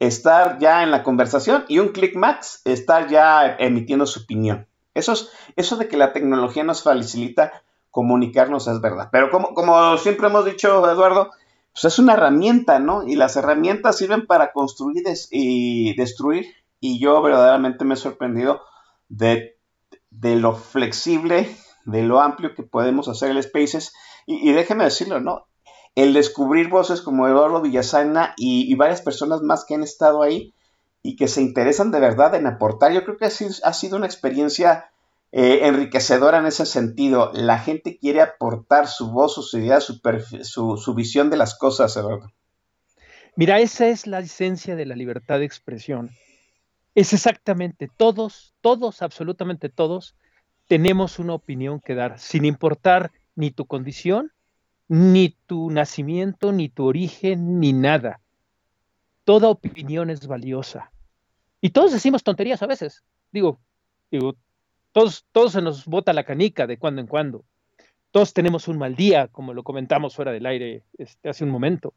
estar 0.00 0.58
ya 0.58 0.82
en 0.82 0.90
la 0.90 1.04
conversación 1.04 1.66
y 1.68 1.78
un 1.78 1.90
clic 1.90 2.16
max 2.16 2.60
estar 2.64 3.06
ya 3.06 3.54
emitiendo 3.56 4.04
su 4.06 4.22
opinión. 4.22 4.66
Eso, 4.94 5.12
es, 5.12 5.30
eso 5.54 5.76
de 5.76 5.86
que 5.86 5.96
la 5.96 6.12
tecnología 6.12 6.64
nos 6.64 6.82
facilita 6.82 7.52
comunicarnos 7.92 8.66
es 8.66 8.80
verdad. 8.80 9.08
Pero 9.12 9.30
como, 9.30 9.54
como 9.54 9.96
siempre 9.96 10.26
hemos 10.26 10.44
dicho, 10.44 10.90
Eduardo, 10.90 11.30
pues 11.72 11.84
es 11.84 11.98
una 11.98 12.14
herramienta, 12.14 12.78
¿no? 12.78 13.06
Y 13.06 13.16
las 13.16 13.36
herramientas 13.36 13.98
sirven 13.98 14.26
para 14.26 14.52
construir 14.52 15.04
y 15.30 15.94
destruir. 15.96 16.46
Y 16.80 16.98
yo 16.98 17.20
verdaderamente 17.22 17.84
me 17.84 17.94
he 17.94 17.96
sorprendido 17.96 18.62
de 19.08 19.60
de 20.10 20.36
lo 20.36 20.54
flexible, 20.54 21.56
de 21.84 22.02
lo 22.02 22.20
amplio 22.20 22.54
que 22.54 22.62
podemos 22.62 23.08
hacer 23.08 23.30
el 23.30 23.42
Spaces. 23.42 23.94
Y, 24.26 24.52
déjeme 24.52 24.84
decirlo, 24.84 25.20
¿no? 25.20 25.46
El 25.94 26.12
descubrir 26.12 26.68
voces 26.68 27.00
como 27.00 27.26
Eduardo 27.26 27.62
Villasana 27.62 28.34
y, 28.36 28.74
varias 28.74 29.02
personas 29.02 29.42
más 29.42 29.64
que 29.64 29.74
han 29.74 29.82
estado 29.82 30.22
ahí 30.22 30.54
y 31.02 31.16
que 31.16 31.28
se 31.28 31.40
interesan 31.40 31.90
de 31.90 32.00
verdad 32.00 32.34
en 32.34 32.46
aportar, 32.46 32.92
yo 32.92 33.04
creo 33.04 33.16
que 33.16 33.24
ha 33.24 33.72
sido 33.72 33.96
una 33.96 34.06
experiencia 34.06 34.90
eh, 35.32 35.60
enriquecedora 35.66 36.38
en 36.38 36.46
ese 36.46 36.66
sentido. 36.66 37.30
La 37.34 37.58
gente 37.58 37.98
quiere 37.98 38.20
aportar 38.20 38.88
su 38.88 39.10
voz, 39.10 39.34
su, 39.34 39.42
su, 39.42 40.76
su 40.76 40.94
visión 40.94 41.30
de 41.30 41.36
las 41.36 41.56
cosas, 41.56 41.96
Eduardo. 41.96 42.32
Mira, 43.36 43.60
esa 43.60 43.88
es 43.88 44.06
la 44.06 44.20
esencia 44.20 44.76
de 44.76 44.86
la 44.86 44.96
libertad 44.96 45.38
de 45.38 45.44
expresión 45.44 46.10
es 46.94 47.12
exactamente 47.12 47.88
todos, 47.96 48.54
todos, 48.60 49.02
absolutamente 49.02 49.68
todos, 49.68 50.16
tenemos 50.66 51.18
una 51.18 51.34
opinión 51.34 51.80
que 51.80 51.94
dar, 51.94 52.18
sin 52.18 52.44
importar 52.44 53.12
ni 53.34 53.50
tu 53.50 53.66
condición, 53.66 54.32
ni 54.88 55.36
tu 55.46 55.70
nacimiento, 55.70 56.52
ni 56.52 56.68
tu 56.68 56.84
origen, 56.84 57.60
ni 57.60 57.72
nada. 57.72 58.20
Toda 59.24 59.48
opinión 59.48 60.10
es 60.10 60.26
valiosa. 60.26 60.90
Y 61.60 61.70
todos 61.70 61.92
decimos 61.92 62.24
tonterías 62.24 62.62
a 62.62 62.66
veces. 62.66 63.04
Digo, 63.30 63.60
digo, 64.10 64.34
todos, 64.92 65.26
todos 65.32 65.52
se 65.52 65.62
nos 65.62 65.84
bota 65.86 66.12
la 66.12 66.24
canica 66.24 66.66
de 66.66 66.78
cuando 66.78 67.00
en 67.00 67.06
cuando. 67.06 67.44
Todos 68.10 68.32
tenemos 68.32 68.66
un 68.68 68.78
mal 68.78 68.96
día, 68.96 69.28
como 69.28 69.54
lo 69.54 69.62
comentamos 69.62 70.16
fuera 70.16 70.32
del 70.32 70.46
aire 70.46 70.84
este, 70.98 71.28
hace 71.28 71.44
un 71.44 71.50
momento. 71.50 71.94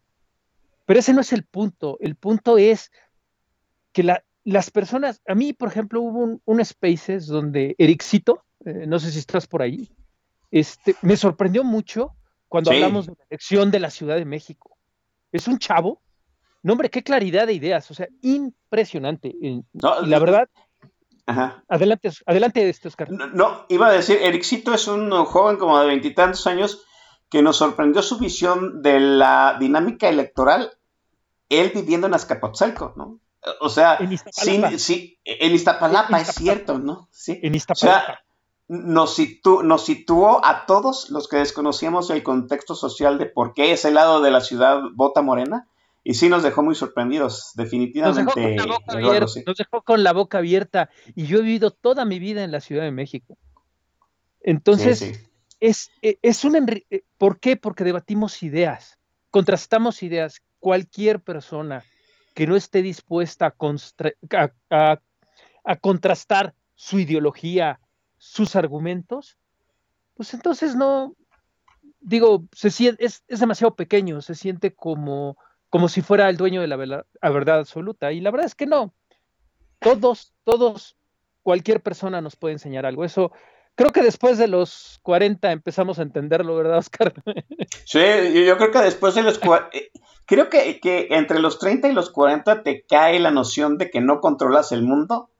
Pero 0.86 1.00
ese 1.00 1.14
no 1.14 1.22
es 1.22 1.34
el 1.34 1.44
punto. 1.44 1.98
El 2.02 2.16
punto 2.16 2.58
es 2.58 2.92
que 3.92 4.04
la, 4.04 4.24
las 4.44 4.70
personas, 4.70 5.22
a 5.28 5.36
mí, 5.36 5.54
por 5.54 5.70
ejemplo, 5.70 6.02
hubo 6.02 6.40
un, 6.44 6.66
Spaces 6.66 7.28
donde 7.28 7.76
Ericito, 7.78 8.44
eh, 8.66 8.86
no 8.88 9.00
sé 9.00 9.12
si 9.12 9.20
estás 9.20 9.48
por 9.48 9.62
ahí, 9.62 9.90
este, 10.52 10.96
me 11.02 11.18
sorprendió 11.18 11.64
mucho 11.64 12.16
cuando 12.48 12.72
hablamos 12.72 13.08
de 13.08 13.14
la 13.18 13.26
elección 13.30 13.72
de 13.72 13.80
la 13.80 13.90
Ciudad 13.90 14.16
de 14.16 14.26
México. 14.26 14.78
Es 15.32 15.48
un 15.48 15.58
chavo, 15.58 16.02
no 16.62 16.74
hombre, 16.74 16.90
qué 16.90 17.02
claridad 17.02 17.48
de 17.48 17.54
ideas, 17.54 17.90
o 17.90 17.94
sea, 17.94 18.08
impresionante. 18.22 19.30
y 19.30 19.64
la 19.82 20.20
verdad, 20.20 20.50
adelante, 21.25 22.12
adelante, 22.25 22.70
este 22.70 22.88
Oscar. 22.88 23.12
No, 23.12 23.27
no, 23.27 23.65
iba 23.70 23.88
a 23.88 23.92
decir, 23.92 24.18
Ericito 24.22 24.74
es 24.74 24.88
un 24.88 25.12
joven 25.25 25.58
como 25.58 25.80
de 25.80 25.88
veintitantos 25.88 26.46
años 26.48 26.84
que 27.30 27.42
nos 27.42 27.58
sorprendió 27.58 28.01
su 28.01 28.20
visión 28.20 28.82
de 28.82 29.00
la 29.00 29.58
dinámica 29.60 30.08
electoral, 30.08 30.72
él 31.50 31.72
viviendo 31.74 32.08
en 32.08 32.13
Azcapotzalco, 32.13 32.94
¿no? 32.96 33.20
O 33.60 33.70
sea, 33.70 33.98
en 34.00 34.13
Iztapalapa, 34.13 34.77
sí, 34.77 35.20
en 35.25 35.53
Iztapalapa, 35.53 36.22
es 36.22 36.27
cierto, 36.30 36.80
¿no? 36.80 37.10
Sí. 37.12 37.39
En 37.42 37.56
Iztapalapa. 37.56 38.03
O 38.03 38.06
sea, 38.06 38.24
nos, 38.68 39.18
nos 39.63 39.86
situó 39.86 40.46
a 40.46 40.65
todos 40.65 41.10
los 41.10 41.27
que 41.27 41.38
desconocíamos 41.38 42.10
el 42.10 42.24
contexto 42.24 42.75
social 42.75 43.18
de 43.18 43.25
por 43.25 43.53
qué 43.53 43.72
ese 43.74 43.92
lado 43.92 44.22
de 44.22 44.32
la 44.32 44.42
ciudad 44.42 44.82
vota 44.94 45.22
morena. 45.22 45.68
Y 46.04 46.16
sí 46.16 46.28
nos 46.28 46.44
dejó 46.44 46.64
muy 46.64 46.76
sorprendidos, 46.76 47.52
definitivamente. 47.56 48.24
Nos 48.56 49.58
dejó, 49.58 49.82
con 49.84 50.04
la 50.04 50.12
boca 50.12 50.40
abierta. 50.40 50.90
Y 51.16 51.26
yo 51.26 51.40
he 51.40 51.42
vivido 51.42 51.72
toda 51.72 52.04
mi 52.04 52.20
vida 52.20 52.44
en 52.44 52.52
la 52.52 52.60
Ciudad 52.60 52.84
de 52.84 52.92
México. 52.92 53.38
Entonces, 54.42 55.30
Es, 55.60 55.92
e, 56.02 56.20
es 56.22 56.44
un... 56.44 56.56
Eh, 56.90 57.04
¿Por 57.18 57.40
qué? 57.40 57.56
Porque 57.56 57.86
debatimos 57.86 58.44
ideas, 58.44 59.00
contrastamos 59.30 60.04
ideas. 60.04 60.42
Cualquier 60.60 61.22
persona 61.22 61.84
que 62.34 62.48
no 62.48 62.56
esté 62.56 62.82
dispuesta 62.82 63.56
a, 64.70 65.78
contrastar 65.80 66.54
su 66.76 67.00
ideología, 67.00 67.80
sus 68.18 68.56
argumentos, 68.56 69.38
pues 70.16 70.34
entonces 70.34 70.76
no, 70.76 71.16
digo, 72.00 72.46
se 72.54 72.70
siente, 72.70 73.06
es, 73.06 73.24
demasiado 73.28 73.76
pequeño, 73.76 74.22
se 74.22 74.36
siente 74.36 74.74
como, 74.74 75.38
como 75.74 75.89
si 75.89 76.03
fuera 76.03 76.30
el 76.30 76.38
dueño 76.38 76.62
de 76.62 76.68
la 76.68 76.75
verdad, 76.75 77.08
la 77.20 77.30
verdad, 77.32 77.58
absoluta. 77.58 78.12
Y 78.12 78.22
la 78.22 78.30
verdad 78.30 78.46
es 78.46 78.53
que 78.53 78.68
no. 78.68 78.94
Todos, 79.80 80.32
todos, 80.44 80.96
cualquier 81.42 81.82
persona 81.82 82.22
nos 82.22 82.36
puede 82.36 82.53
enseñar 82.53 82.86
algo. 82.86 83.03
Eso, 83.03 83.32
creo 83.74 83.92
que 83.92 84.03
después 84.03 84.38
de 84.38 84.48
los 84.48 85.00
40 85.01 85.51
empezamos 85.51 85.98
a 85.98 86.03
entenderlo, 86.03 86.56
¿verdad, 86.56 86.77
Oscar? 86.77 87.12
Sí, 87.86 88.00
yo, 88.46 88.56
creo 88.58 88.70
que 88.70 88.80
después 88.82 89.15
de 89.15 89.24
los 89.24 89.39
eh, 89.72 89.89
creo 90.27 90.48
que, 90.51 90.80
que, 90.80 91.08
entre 91.10 91.39
los 91.39 91.58
30 91.58 91.88
y 91.88 91.94
los 91.94 92.12
40 92.12 92.62
te 92.62 92.86
cae 92.86 93.20
la 93.20 93.32
noción 93.32 93.80
de 93.80 93.89
que 93.89 94.00
no 94.00 94.22
controlas 94.22 94.72
el 94.74 94.84
mundo 94.84 95.32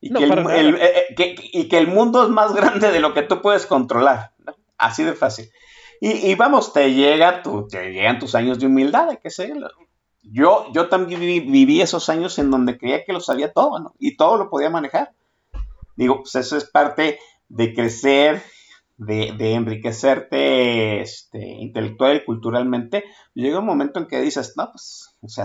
y, 0.00 0.12
que, 0.12 0.24
el, 0.24 0.74
eh, 0.80 1.14
eh, 1.16 1.36
y 1.52 1.68
que 1.68 1.78
el 1.78 1.86
mundo 1.86 2.24
es 2.24 2.28
más 2.28 2.54
grande 2.56 2.90
de 2.90 2.98
lo 2.98 3.14
que 3.14 3.22
tú 3.22 3.40
puedes 3.40 3.66
controlar. 3.66 4.32
Así 4.78 5.04
de 5.04 5.12
fácil. 5.12 5.48
Y, 6.02 6.34
vamos, 6.34 6.72
te, 6.72 6.94
llega 6.94 7.42
tu, 7.42 7.68
te 7.68 7.92
llegan 7.92 8.18
tus 8.18 8.34
años 8.34 8.58
de 8.58 8.66
humildad, 8.66 9.10
hay 9.10 9.18
que 9.18 9.28
ser. 9.28 9.52
Yo, 10.22 10.66
yo 10.72 10.88
también 10.88 11.20
viví, 11.20 11.82
esos 11.82 12.08
años 12.08 12.38
en 12.38 12.50
donde 12.50 12.78
creía 12.78 13.04
que 13.04 13.12
lo 13.12 13.20
sabía 13.20 13.52
todo, 13.52 13.78
¿no? 13.78 13.94
Y 13.98 14.16
todo 14.16 14.38
lo 14.38 14.48
podía 14.48 14.70
manejar. 14.70 15.12
Digo, 15.96 16.22
pues 16.22 16.34
eso 16.36 16.56
es 16.56 16.64
parte 16.64 17.18
de 17.50 17.74
crecer, 17.74 18.42
de, 18.96 19.34
de 19.36 19.52
enriquecerte 19.52 21.02
este, 21.02 21.38
intelectual 21.38 22.16
y 22.16 22.24
culturalmente. 22.24 23.04
Llega 23.34 23.58
un 23.58 23.66
momento 23.66 24.00
en 24.00 24.06
que 24.06 24.22
dices, 24.22 24.54
no, 24.56 24.70
pues, 24.72 25.14
o 25.20 25.28
sea, 25.28 25.44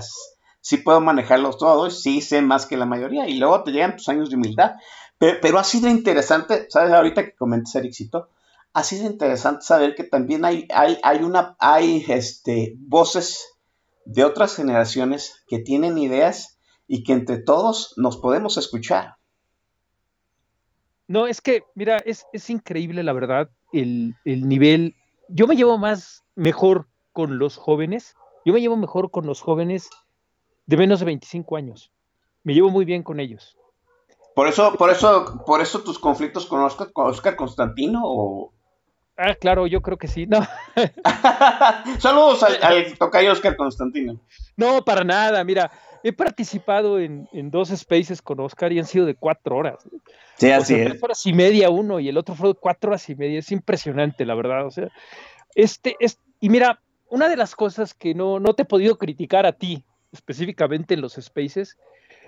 sí 0.62 0.78
puedo 0.78 1.02
manejarlos 1.02 1.58
todos, 1.58 2.02
sí 2.02 2.22
sé 2.22 2.42
más 2.42 2.66
que 2.66 2.78
la 2.78 2.86
mayoría, 2.86 3.28
y 3.28 3.38
luego 3.38 3.64
te 3.64 3.72
llegan 3.72 3.98
tus 3.98 4.08
años 4.08 4.30
de 4.30 4.38
humildad. 4.38 4.76
Pero, 5.18 5.60
ha 5.60 5.64
sido 5.64 5.90
interesante, 5.90 6.68
¿sabes? 6.70 6.92
Ahorita 6.92 7.24
que 7.24 7.36
comentes, 7.36 7.76
Ericito, 7.76 8.30
ha 8.76 8.84
sido 8.84 9.10
interesante 9.10 9.62
saber 9.62 9.96
que 9.96 10.04
también 10.04 10.44
hay, 10.44 10.68
hay, 10.76 10.98
hay, 11.02 11.24
una, 11.24 11.56
hay 11.60 12.04
este, 12.10 12.76
voces 12.78 13.58
de 14.04 14.26
otras 14.26 14.54
generaciones 14.54 15.46
que 15.48 15.60
tienen 15.60 15.98
ideas 15.98 16.60
y 16.86 17.06
que 17.06 17.14
entre 17.14 17.38
todos 17.38 17.94
nos 17.96 18.18
podemos 18.18 18.58
escuchar. 18.58 19.16
No, 21.08 21.26
es 21.26 21.40
que, 21.40 21.64
mira, 21.74 22.00
es, 22.00 22.26
increíble 22.50 23.02
la 23.02 23.14
verdad 23.14 23.50
el, 23.72 24.14
el, 24.26 24.46
nivel. 24.46 24.94
Yo 25.30 25.48
me 25.48 25.56
llevo 25.56 25.78
más 25.78 26.26
mejor 26.36 26.90
con 27.14 27.40
los 27.40 27.56
jóvenes, 27.56 28.14
yo 28.44 28.52
me 28.52 28.60
llevo 28.60 28.76
mejor 28.76 29.10
con 29.10 29.26
los 29.26 29.40
jóvenes 29.40 29.90
de 30.66 30.76
menos 30.76 31.00
de 31.00 31.06
25 31.06 31.56
años. 31.56 31.94
Me 32.44 32.54
llevo 32.54 32.72
muy 32.72 32.84
bien 32.84 33.04
con 33.04 33.22
ellos. 33.22 33.58
Por 34.36 34.50
eso, 34.50 34.74
por 34.74 34.90
eso, 34.90 35.44
por 35.46 35.62
eso 35.62 35.80
tus 35.80 35.98
conflictos 35.98 36.46
con 36.46 36.60
Oscar, 36.60 36.92
con 36.92 37.08
Oscar 37.08 37.38
Constantino 37.38 38.02
o 38.04 38.52
Ah, 39.18 39.34
claro, 39.36 39.66
yo 39.68 39.82
creo 39.82 39.98
que 39.98 40.08
sí. 40.08 40.26
No. 40.26 40.46
Saludos 42.00 42.44
al, 42.44 42.98
tocayo 42.98 43.32
Oscar 43.32 43.56
Constantino. 43.56 44.20
No, 44.58 44.84
para 44.84 45.04
nada. 45.04 45.44
Mira, 45.44 45.72
he 46.04 46.12
participado 46.12 47.00
en, 47.00 47.28
dos 47.50 47.70
spaces 47.70 48.22
con 48.22 48.40
Oscar 48.42 48.74
y 48.74 48.80
han 48.80 48.86
sido 48.86 49.06
de 49.06 49.16
cuatro 49.16 49.56
horas. 49.56 49.88
Sí, 50.38 50.52
así 50.52 50.76
es. 50.76 50.90
Tres 50.90 51.04
horas 51.04 51.26
y 51.26 51.34
media 51.34 51.70
uno 51.70 52.00
y 52.00 52.10
el 52.10 52.18
otro 52.18 52.36
fue 52.36 52.50
de 52.50 52.56
cuatro 52.56 52.90
horas 52.90 53.10
y 53.10 53.16
media. 53.16 53.40
Es 53.40 53.52
impresionante, 53.52 54.26
la 54.26 54.36
verdad. 54.36 54.66
O 54.66 54.72
sea, 54.72 54.90
este, 55.56 55.96
es, 56.00 56.20
y 56.42 56.50
mira, 56.50 56.82
una 57.10 57.30
de 57.30 57.38
las 57.38 57.56
cosas 57.56 57.94
que 57.94 58.14
no, 58.14 58.40
no 58.40 58.54
te 58.54 58.64
he 58.64 58.66
podido 58.66 58.98
criticar 58.98 59.46
a 59.46 59.54
ti, 59.54 59.86
específicamente 60.12 60.94
en 60.94 61.02
los 61.02 61.14
spaces, 61.14 61.78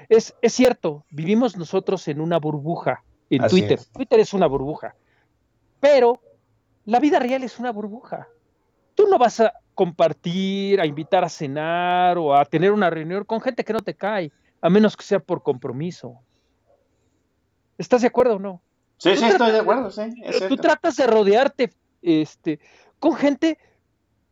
es, 0.07 0.35
es 0.41 0.53
cierto, 0.53 1.03
vivimos 1.09 1.57
nosotros 1.57 2.07
en 2.07 2.21
una 2.21 2.37
burbuja 2.37 3.03
en 3.29 3.45
Twitter. 3.47 3.79
Twitter 3.93 4.19
es 4.19 4.33
una 4.33 4.47
burbuja. 4.47 4.95
Pero 5.79 6.21
la 6.87 6.99
vida 6.99 7.19
real 7.19 7.43
es 7.43 7.59
una 7.59 7.71
burbuja. 7.71 8.29
Tú 8.95 9.07
no 9.07 9.19
vas 9.19 9.41
a 9.41 9.53
compartir, 9.75 10.79
a 10.79 10.85
invitar 10.85 11.23
a 11.23 11.29
cenar 11.29 12.17
o 12.17 12.33
a 12.33 12.45
tener 12.45 12.71
una 12.71 12.89
reunión 12.89 13.25
con 13.25 13.41
gente 13.41 13.63
que 13.63 13.73
no 13.73 13.81
te 13.81 13.93
cae, 13.93 14.31
a 14.61 14.69
menos 14.69 14.95
que 14.95 15.03
sea 15.03 15.19
por 15.19 15.43
compromiso. 15.43 16.19
¿Estás 17.77 18.01
de 18.01 18.07
acuerdo 18.07 18.37
o 18.37 18.39
no? 18.39 18.61
Sí, 18.97 19.15
sí, 19.17 19.25
estoy 19.25 19.51
de 19.51 19.59
acuerdo, 19.59 19.91
sí. 19.91 20.01
tú 20.47 20.55
tratas 20.55 20.95
de 20.95 21.05
rodearte 21.05 21.71
este, 22.01 22.59
con 22.99 23.15
gente, 23.15 23.59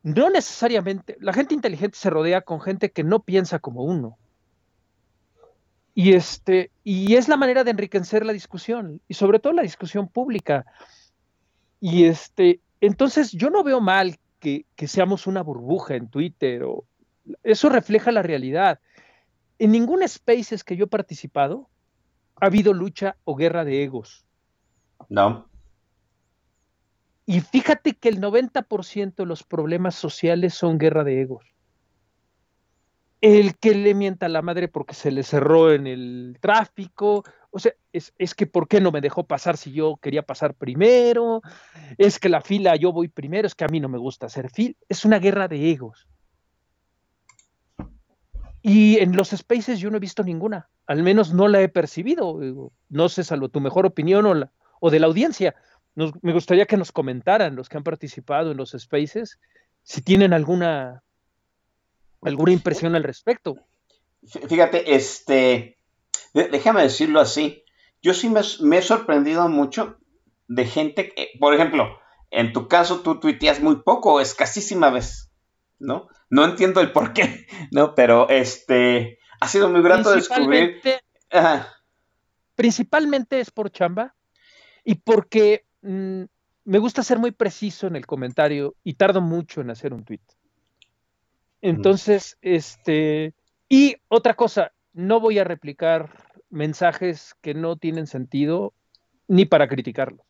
no 0.01 0.29
necesariamente, 0.29 1.17
la 1.19 1.33
gente 1.33 1.53
inteligente 1.53 1.97
se 1.97 2.09
rodea 2.09 2.41
con 2.41 2.61
gente 2.61 2.89
que 2.89 3.03
no 3.03 3.19
piensa 3.19 3.59
como 3.59 3.83
uno. 3.83 4.17
Y, 5.93 6.13
este, 6.13 6.71
y 6.85 7.15
es 7.15 7.27
la 7.27 7.37
manera 7.37 7.65
de 7.65 7.71
enriquecer 7.71 8.25
la 8.25 8.33
discusión, 8.33 9.01
y 9.09 9.13
sobre 9.13 9.39
todo 9.39 9.51
la 9.53 9.61
discusión 9.61 10.07
pública. 10.07 10.65
Y 11.87 12.05
este, 12.05 12.61
entonces 12.81 13.31
yo 13.31 13.51
no 13.51 13.63
veo 13.63 13.79
mal 13.79 14.17
que, 14.39 14.65
seamos 14.87 15.27
una 15.27 15.43
burbuja 15.43 15.93
en 15.93 16.09
Twitter 16.09 16.63
o 16.63 16.83
eso 17.43 17.69
refleja 17.69 18.11
la 18.11 18.23
realidad. 18.23 18.79
En 19.59 19.71
ningún 19.71 20.01
Spaces 20.07 20.63
que 20.63 20.75
yo 20.75 20.85
he 20.85 20.87
participado 20.87 21.69
ha 22.41 22.47
habido 22.47 22.73
lucha 22.73 23.17
o 23.23 23.35
guerra 23.35 23.63
de 23.65 23.83
egos. 23.83 24.25
No. 25.09 25.47
Y 27.27 27.41
fíjate 27.41 27.93
que 27.93 28.09
el 28.09 28.19
90% 28.19 29.13
de 29.17 29.25
los 29.27 29.43
problemas 29.43 29.93
sociales 29.93 30.55
son 30.55 30.79
guerra 30.79 31.03
de 31.03 31.21
egos 31.21 31.45
el 33.25 33.57
que 33.57 33.73
le 33.73 33.95
mienta 33.95 34.27
a 34.27 34.29
la 34.29 34.43
madre 34.43 34.67
porque 34.67 34.93
se 34.93 35.09
le 35.09 35.23
cerró 35.23 35.71
en 35.71 35.87
el 35.87 36.37
tráfico, 36.39 37.23
o 37.55 37.59
sea, 37.59 37.73
es, 37.93 38.35
que 38.35 38.47
¿por 38.47 38.67
qué 38.67 38.81
no 38.81 38.91
me 38.91 38.99
dejó 38.99 39.23
pasar 39.23 39.55
si 39.55 39.71
yo 39.71 39.95
quería 40.01 40.23
pasar 40.23 40.55
primero? 40.55 41.41
Es 41.97 42.19
que 42.19 42.27
la 42.27 42.41
fila 42.41 42.75
yo 42.75 42.91
voy 42.91 43.07
primero, 43.07 43.47
es 43.47 43.55
que 43.55 43.63
a 43.63 43.69
mí 43.69 43.79
no 43.79 43.87
me 43.87 43.97
gusta 43.97 44.25
hacer 44.25 44.49
fila, 44.49 44.75
es 44.89 45.05
una 45.05 45.19
guerra 45.19 45.47
de 45.47 45.71
egos. 45.71 46.05
Y 48.61 48.97
en 48.97 49.15
los 49.15 49.29
spaces 49.29 49.79
yo 49.79 49.89
no 49.89 49.95
he 49.95 50.01
visto 50.01 50.21
ninguna, 50.21 50.67
al 50.85 51.01
menos 51.01 51.33
no 51.33 51.47
la 51.47 51.61
he 51.61 51.69
percibido, 51.69 52.37
no 52.89 53.07
sé, 53.07 53.23
salvo 53.23 53.47
tu 53.47 53.61
mejor 53.61 53.85
opinión 53.85 54.25
o, 54.25 54.51
o 54.81 54.91
de 54.91 54.99
la 54.99 55.07
audiencia. 55.07 55.55
me 55.95 56.33
gustaría 56.33 56.65
que 56.65 56.75
nos 56.75 56.91
comentaran 56.91 57.55
los 57.55 57.69
que 57.69 57.77
han 57.77 57.85
participado 57.85 58.51
en 58.51 58.57
los 58.57 58.75
spaces 58.77 59.39
si 59.81 60.01
tienen 60.01 60.33
alguna 60.33 61.03
alguna 62.21 62.51
impresión 62.51 62.95
al 62.95 63.03
respecto. 63.03 63.55
Fíjate, 64.25 64.93
este, 64.93 65.74
déjame 66.33 66.81
decirlo 66.81 67.19
así, 67.19 67.63
yo 68.01 68.13
sí 68.13 68.29
me, 68.29 68.77
he 68.77 68.81
sorprendido 68.81 69.47
mucho 69.47 69.97
de 70.47 70.65
gente 70.65 71.13
que, 71.13 71.31
por 71.39 71.53
ejemplo, 71.53 71.97
en 72.29 72.53
tu 72.53 72.67
caso 72.67 73.01
tú 73.01 73.19
tuiteas 73.19 73.61
muy 73.61 73.77
poco, 73.77 74.19
escasísima 74.19 74.89
vez, 74.89 75.31
¿no? 75.79 76.07
No 76.29 76.45
entiendo 76.45 76.81
el 76.81 76.91
por 76.91 77.13
qué, 77.13 77.47
¿no? 77.71 77.95
Pero 77.95 78.29
este, 78.29 79.19
ha 79.39 79.47
sido 79.47 79.69
muy 79.69 79.81
grato 79.81 80.11
descubrir. 80.11 80.81
Principalmente 82.55 83.39
es 83.39 83.51
por 83.51 83.71
chamba 83.71 84.15
y 84.83 84.95
porque 84.95 85.65
mm, 85.81 86.23
me 86.65 86.79
gusta 86.79 87.03
ser 87.03 87.19
muy 87.19 87.31
preciso 87.31 87.87
en 87.87 87.95
el 87.95 88.05
comentario 88.05 88.75
y 88.83 88.93
tardo 88.93 89.21
mucho 89.21 89.61
en 89.61 89.71
hacer 89.71 89.93
un 89.93 90.03
tweet. 90.03 90.21
Entonces, 91.61 92.37
este, 92.41 93.33
y 93.67 93.95
otra 94.07 94.35
cosa, 94.35 94.71
no 94.95 95.19
voy 95.19 95.37
a 95.39 95.43
replicar 95.43 96.09
mensajes 96.49 97.35
que 97.41 97.53
no 97.53 97.75
tienen 97.75 98.07
sentido 98.07 98.73
ni 99.27 99.45
para 99.45 99.67
criticarlos. 99.67 100.25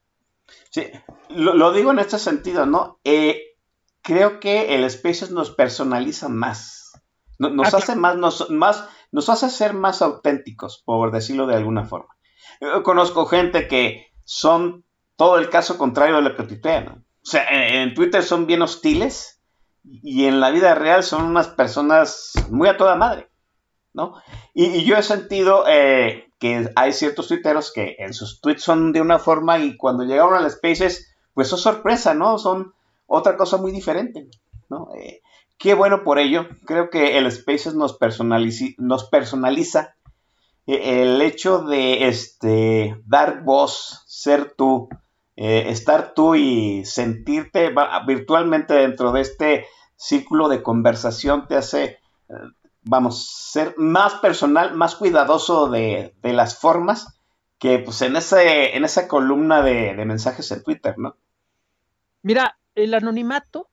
Sí, 0.69 0.87
lo, 1.29 1.71
digo 1.71 1.91
en 1.91 1.99
este 1.99 2.19
sentido, 2.19 2.65
¿no? 2.65 2.99
Eh, 3.03 3.57
creo 4.01 4.39
que 4.39 4.75
el 4.75 4.89
Spaces 4.89 5.31
nos 5.31 5.51
personaliza 5.51 6.29
más. 6.29 6.93
Nos, 7.37 7.73
ah, 7.73 7.77
hace 7.77 7.95
más, 7.95 8.17
nos, 8.17 8.49
más, 8.49 8.87
nos 9.11 9.29
hace 9.29 9.49
ser 9.49 9.73
más 9.73 10.01
auténticos, 10.01 10.81
por 10.85 11.11
decirlo 11.11 11.47
de 11.47 11.55
alguna 11.55 11.85
forma. 11.85 12.15
Yo 12.61 12.83
conozco 12.83 13.25
gente 13.25 13.67
que 13.67 14.07
son 14.23 14.85
todo 15.15 15.37
el 15.37 15.49
caso 15.49 15.77
contrario 15.77 16.17
de 16.17 16.21
lo 16.21 16.35
que 16.35 16.43
tuitean. 16.43 16.85
¿no? 16.85 16.93
O 16.93 17.27
sea, 17.27 17.45
en 17.49 17.93
Twitter 17.93 18.23
son 18.23 18.47
bien 18.47 18.61
hostiles 18.61 19.41
y 19.83 20.25
en 20.25 20.39
la 20.39 20.51
vida 20.51 20.75
real 20.75 21.03
son 21.03 21.23
unas 21.25 21.47
personas 21.49 22.33
muy 22.49 22.67
a 22.67 22.77
toda 22.77 22.95
madre, 22.95 23.29
¿no? 23.95 24.13
Y, 24.53 24.83
yo 24.83 24.97
he 24.97 25.03
sentido 25.03 25.63
eh, 25.67 26.27
que 26.37 26.69
hay 26.75 26.91
ciertos 26.91 27.27
tuiteros 27.27 27.71
que 27.73 27.95
en 27.97 28.13
sus 28.13 28.41
tweets 28.41 28.61
son 28.61 28.91
de 28.91 29.01
una 29.01 29.17
forma 29.17 29.57
y 29.57 29.77
cuando 29.77 30.03
llegaron 30.03 30.35
al 30.35 30.51
Spaces, 30.51 31.15
pues 31.33 31.51
es 31.51 31.59
sorpresa, 31.59 32.13
¿no? 32.13 32.37
Son 32.37 32.73
otra 33.07 33.37
cosa 33.37 33.57
muy 33.57 33.71
diferente, 33.71 34.27
¿no? 34.69 34.89
Eh, 34.95 35.21
qué 35.57 35.73
bueno 35.73 36.03
por 36.03 36.19
ello. 36.19 36.47
Creo 36.65 36.89
que 36.89 37.17
el 37.17 37.31
Spaces 37.31 37.73
nos, 37.73 37.97
nos 38.77 39.03
personaliza 39.05 39.95
eh, 40.67 41.01
el 41.01 41.21
hecho 41.21 41.59
de 41.59 42.07
este, 42.07 43.01
dar 43.05 43.43
voz, 43.43 44.03
ser 44.05 44.53
tú, 44.55 44.89
estar 45.37 46.13
tú 46.13 46.35
y 46.35 46.85
sentirte 46.85 47.73
virtualmente 48.07 48.73
dentro 48.73 49.11
de 49.11 49.19
este 49.19 49.65
círculo 49.97 50.47
de 50.47 50.63
conversación 50.63 51.45
te 51.49 51.55
hace, 51.55 51.99
vamos, 52.85 53.27
ser 53.51 53.73
más 53.77 54.15
personal, 54.15 54.75
más 54.75 54.95
cuidadoso 54.95 55.69
de, 55.69 56.13
las 56.21 56.59
formas 56.59 57.19
que 57.59 57.79
pues 57.79 58.01
en, 58.01 58.15
ese, 58.15 58.75
en 58.75 58.85
esa 58.85 59.07
columna 59.07 59.61
de, 59.61 59.93
mensajes 60.05 60.51
en 60.51 60.63
Twitter, 60.63 60.97
¿no? 60.97 61.17
Mira, 62.21 62.57
el 62.75 62.93
anonimato 62.93 63.69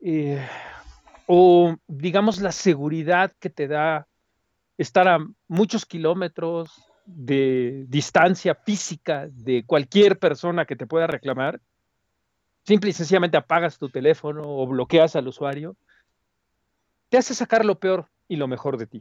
eh, 0.00 0.44
o 1.26 1.76
digamos 1.86 2.40
la 2.40 2.52
seguridad 2.52 3.32
que 3.38 3.50
te 3.50 3.68
da 3.68 4.06
estar 4.76 5.08
a 5.08 5.18
muchos 5.48 5.86
kilómetros 5.86 6.70
de 7.04 7.84
distancia 7.88 8.54
física 8.54 9.28
de 9.30 9.64
cualquier 9.64 10.18
persona 10.18 10.66
que 10.66 10.76
te 10.76 10.86
pueda 10.86 11.06
reclamar, 11.06 11.60
simple 12.64 12.90
y 12.90 12.92
sencillamente 12.92 13.36
apagas 13.36 13.78
tu 13.78 13.88
teléfono 13.88 14.42
o 14.44 14.66
bloqueas 14.66 15.16
al 15.16 15.26
usuario, 15.26 15.76
te 17.08 17.18
hace 17.18 17.34
sacar 17.34 17.64
lo 17.64 17.78
peor 17.78 18.08
y 18.28 18.36
lo 18.36 18.48
mejor 18.48 18.76
de 18.76 18.86
ti. 18.86 19.00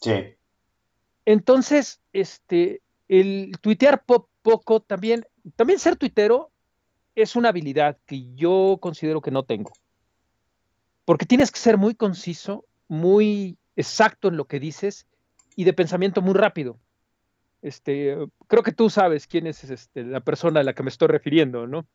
Sí. 0.00 0.36
Entonces, 1.24 2.00
este, 2.12 2.82
el 3.08 3.52
tuitear 3.60 4.04
poco 4.04 4.80
también, 4.80 5.26
también 5.56 5.78
ser 5.78 5.96
tuitero 5.96 6.50
es 7.14 7.36
una 7.36 7.50
habilidad 7.50 7.98
que 8.06 8.34
yo 8.34 8.78
considero 8.80 9.20
que 9.20 9.30
no 9.30 9.44
tengo. 9.44 9.72
Porque 11.04 11.26
tienes 11.26 11.50
que 11.50 11.58
ser 11.58 11.76
muy 11.76 11.94
conciso, 11.94 12.64
muy 12.88 13.56
exacto 13.76 14.28
en 14.28 14.36
lo 14.36 14.46
que 14.46 14.60
dices 14.60 15.06
y 15.56 15.64
de 15.64 15.72
pensamiento 15.72 16.22
muy 16.22 16.34
rápido. 16.34 16.78
Este, 17.64 18.16
creo 18.46 18.62
que 18.62 18.72
tú 18.72 18.90
sabes 18.90 19.26
quién 19.26 19.46
es 19.46 19.64
este, 19.64 20.04
la 20.04 20.20
persona 20.20 20.60
a 20.60 20.62
la 20.62 20.74
que 20.74 20.82
me 20.82 20.90
estoy 20.90 21.08
refiriendo, 21.08 21.66
¿no? 21.66 21.86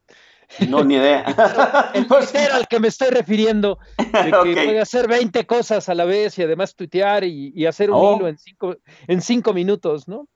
No, 0.68 0.84
ni 0.84 0.96
idea. 0.96 1.24
el 1.94 2.08
tuitero 2.08 2.56
al 2.56 2.68
que 2.68 2.80
me 2.80 2.88
estoy 2.88 3.10
refiriendo, 3.10 3.78
de 3.98 4.32
que 4.32 4.54
puede 4.66 4.80
hacer 4.80 5.08
20 5.08 5.46
cosas 5.46 5.88
a 5.88 5.96
la 5.96 6.06
vez 6.06 6.38
y 6.40 6.44
además 6.44 6.76
tuitear 6.76 7.24
y, 7.24 7.66
hacer 7.68 7.92
un 7.92 7.98
oh. 7.98 8.16
hilo 8.16 8.28
en 8.28 8.38
cinco, 8.38 8.76
en 9.08 9.22
cinco 9.22 9.54
minutos, 9.54 10.08
¿no? 10.08 10.28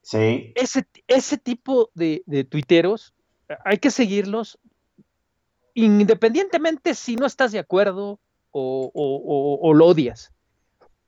Sí. 0.00 0.52
Ese, 0.56 0.86
ese 1.06 1.36
tipo 1.36 1.90
de, 1.94 2.22
de 2.26 2.44
tuiteros 2.44 3.14
hay 3.64 3.78
que 3.78 3.90
seguirlos 3.90 4.58
independientemente 5.74 6.94
si 6.94 7.16
no 7.16 7.26
estás 7.26 7.52
de 7.52 7.58
acuerdo 7.58 8.20
o, 8.50 9.72
lo 9.74 9.86
odias, 9.86 10.32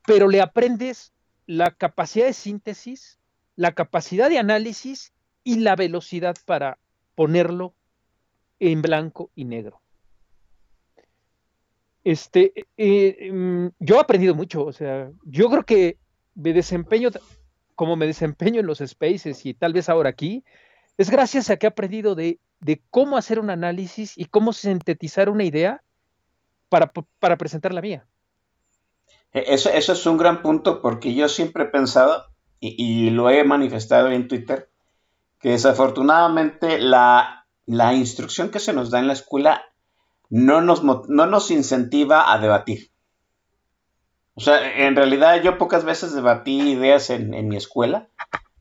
pero 0.05 0.27
le 0.27 0.41
aprendes 0.41 1.13
la 1.45 1.71
capacidad 1.71 2.25
de 2.25 2.33
síntesis, 2.33 3.19
la 3.55 3.73
capacidad 3.73 4.29
de 4.29 4.39
análisis 4.39 5.13
y 5.43 5.59
la 5.59 5.75
velocidad 5.75 6.35
para 6.45 6.77
ponerlo 7.15 7.73
en 8.59 8.81
blanco 8.81 9.29
y 9.35 9.45
negro. 9.45 9.81
Este, 12.03 12.53
eh, 12.77 13.17
em, 13.19 13.71
yo 13.79 13.95
he 13.95 13.99
aprendido 13.99 14.35
mucho, 14.35 14.65
o 14.65 14.73
sea, 14.73 15.09
yo 15.23 15.49
creo 15.49 15.63
que 15.63 15.97
me 16.35 16.53
desempeño 16.53 17.09
como 17.75 17.95
me 17.95 18.07
desempeño 18.07 18.61
en 18.61 18.67
los 18.67 18.79
spaces 18.79 19.45
y 19.45 19.53
tal 19.53 19.73
vez 19.73 19.89
ahora 19.89 20.09
aquí, 20.09 20.43
es 20.97 21.09
gracias 21.09 21.49
a 21.49 21.57
que 21.57 21.67
he 21.67 21.69
aprendido 21.69 22.15
de, 22.15 22.39
cómo 22.89 23.17
hacer 23.17 23.39
un 23.39 23.49
análisis 23.49 24.17
y 24.17 24.25
cómo 24.25 24.53
sintetizar 24.53 25.29
una 25.29 25.43
idea 25.43 25.83
para, 26.69 27.37
presentar 27.37 27.73
la 27.73 27.81
mía. 27.81 28.05
E, 29.33 29.53
eso, 29.53 29.69
eso, 29.69 29.93
es 29.93 30.05
un 30.05 30.17
gran 30.17 30.41
punto 30.41 30.81
porque 30.81 31.13
yo 31.13 31.29
siempre 31.29 31.65
he 31.65 31.67
pensado, 31.67 32.25
y, 32.59 33.09
lo 33.11 33.29
he 33.29 33.43
manifestado 33.43 34.09
en 34.09 34.27
Twitter, 34.27 34.69
que 35.39 35.49
desafortunadamente 35.49 36.79
la, 36.79 37.45
instrucción 37.93 38.49
que 38.49 38.59
se 38.59 38.73
nos 38.73 38.89
da 38.89 38.99
en 38.99 39.07
la 39.07 39.13
escuela 39.13 39.63
no 40.29 40.61
nos, 40.61 40.83
no 40.83 41.25
nos 41.25 41.51
incentiva 41.51 42.33
a 42.33 42.39
debatir. 42.39 42.91
O 44.33 44.41
sea, 44.41 44.85
en 44.85 44.95
realidad 44.95 45.41
yo 45.41 45.57
pocas 45.57 45.85
veces 45.85 46.13
debatí 46.13 46.59
ideas 46.59 47.09
en, 47.09 47.33
en 47.33 47.47
mi 47.47 47.55
escuela, 47.55 48.09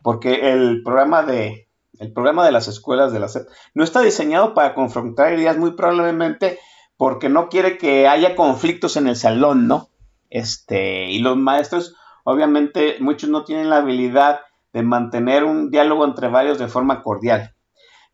porque 0.03 0.53
el 0.53 0.83
programa 0.83 1.23
de, 1.23 1.69
el 1.99 2.13
de 2.13 2.53
las 2.53 2.69
escuelas 2.69 3.13
de 3.13 3.21
la 3.21 3.29
SEP 3.29 3.49
no 3.75 3.85
está 3.85 4.01
diseñado 4.01 4.55
para 4.55 4.75
confrontar 4.75 5.39
ideas 5.39 5.57
muy 5.57 5.73
probablemente 5.73 6.59
porque 6.97 7.29
no 7.29 7.49
quiere 7.49 7.79
que 7.79 8.09
haya 8.09 8.37
conflictos 8.37 8.97
en 8.97 9.09
el 9.09 9.17
salón, 9.17 9.67
¿no? 9.67 9.91
Este, 10.31 11.11
y 11.11 11.19
los 11.19 11.37
maestros, 11.37 11.97
obviamente, 12.25 12.97
muchos 13.01 13.31
no 13.31 13.45
tienen 13.45 13.71
la 13.71 13.77
habilidad 13.77 14.41
de 14.73 14.83
mantener 14.83 15.45
un 15.45 15.71
diálogo 15.71 16.05
entre 16.05 16.29
varios 16.29 16.59
de 16.59 16.69
forma 16.69 17.03
cordial. 17.03 17.55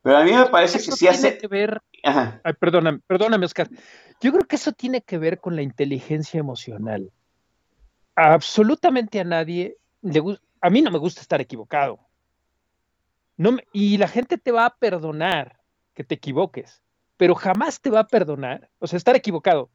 Pero 0.03 0.19
a 0.19 0.25
mí 0.25 0.33
me 0.33 0.47
parece 0.47 0.79
que 0.79 0.93
sí 0.93 1.09
hace... 1.09 1.39
Que 1.39 1.49
ver... 1.49 1.81
Ay, 2.05 2.53
perdóname, 2.59 3.01
perdóname, 3.07 3.47
Oscar. 3.47 3.69
Yo 4.21 4.33
creo 4.33 4.47
que 4.47 4.57
eso 4.57 4.73
tiene 4.73 5.03
que 5.03 5.19
ver 5.19 5.41
con 5.41 5.57
la 5.57 5.63
inteligencia 5.63 6.39
emocional. 6.39 7.11
absolutamente 8.15 9.21
a 9.21 9.25
nadie 9.25 9.79
le 10.03 10.21
gusta... 10.21 10.45
A 10.61 10.69
mí 10.69 10.83
no 10.83 10.91
me 10.91 10.99
gusta 10.99 11.23
estar 11.23 11.41
equivocado 11.41 11.99
y 13.73 13.97
la 13.97 14.09
gente 14.09 14.39
te 14.39 14.53
va 14.53 14.67
a 14.67 14.77
perdonar 14.77 15.61
que 15.95 16.05
te 16.05 16.15
equivoques, 16.15 16.83
pero 17.17 17.35
jamás 17.35 17.81
te 17.81 17.91
va 17.91 18.01
a 18.01 18.07
perdonar, 18.07 18.71
o 18.79 18.87
sea, 18.87 18.97
estar 18.97 19.17
equivocado. 19.17 19.71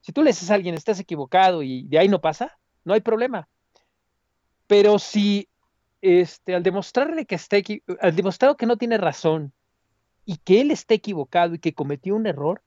Si 0.00 0.12
tú 0.12 0.22
le 0.22 0.30
dices 0.30 0.50
a 0.50 0.54
alguien, 0.54 0.74
estás 0.74 1.00
equivocado 1.00 1.62
y 1.62 1.84
de 1.84 1.98
ahí 1.98 2.08
no 2.08 2.20
pasa, 2.20 2.58
no 2.84 2.94
hay 2.94 3.00
problema. 3.00 3.48
Pero 4.66 4.98
si 4.98 5.48
este, 6.00 6.54
al 6.54 6.62
demostrarle 6.62 7.26
que 7.26 7.34
está 7.34 7.56
al 8.00 8.16
demostrar 8.16 8.56
que 8.56 8.66
no 8.66 8.76
tiene 8.76 8.98
razón 8.98 9.52
y 10.24 10.36
que 10.38 10.60
él 10.60 10.70
está 10.70 10.94
equivocado 10.94 11.54
y 11.54 11.58
que 11.58 11.74
cometió 11.74 12.14
un 12.14 12.26
error, 12.26 12.62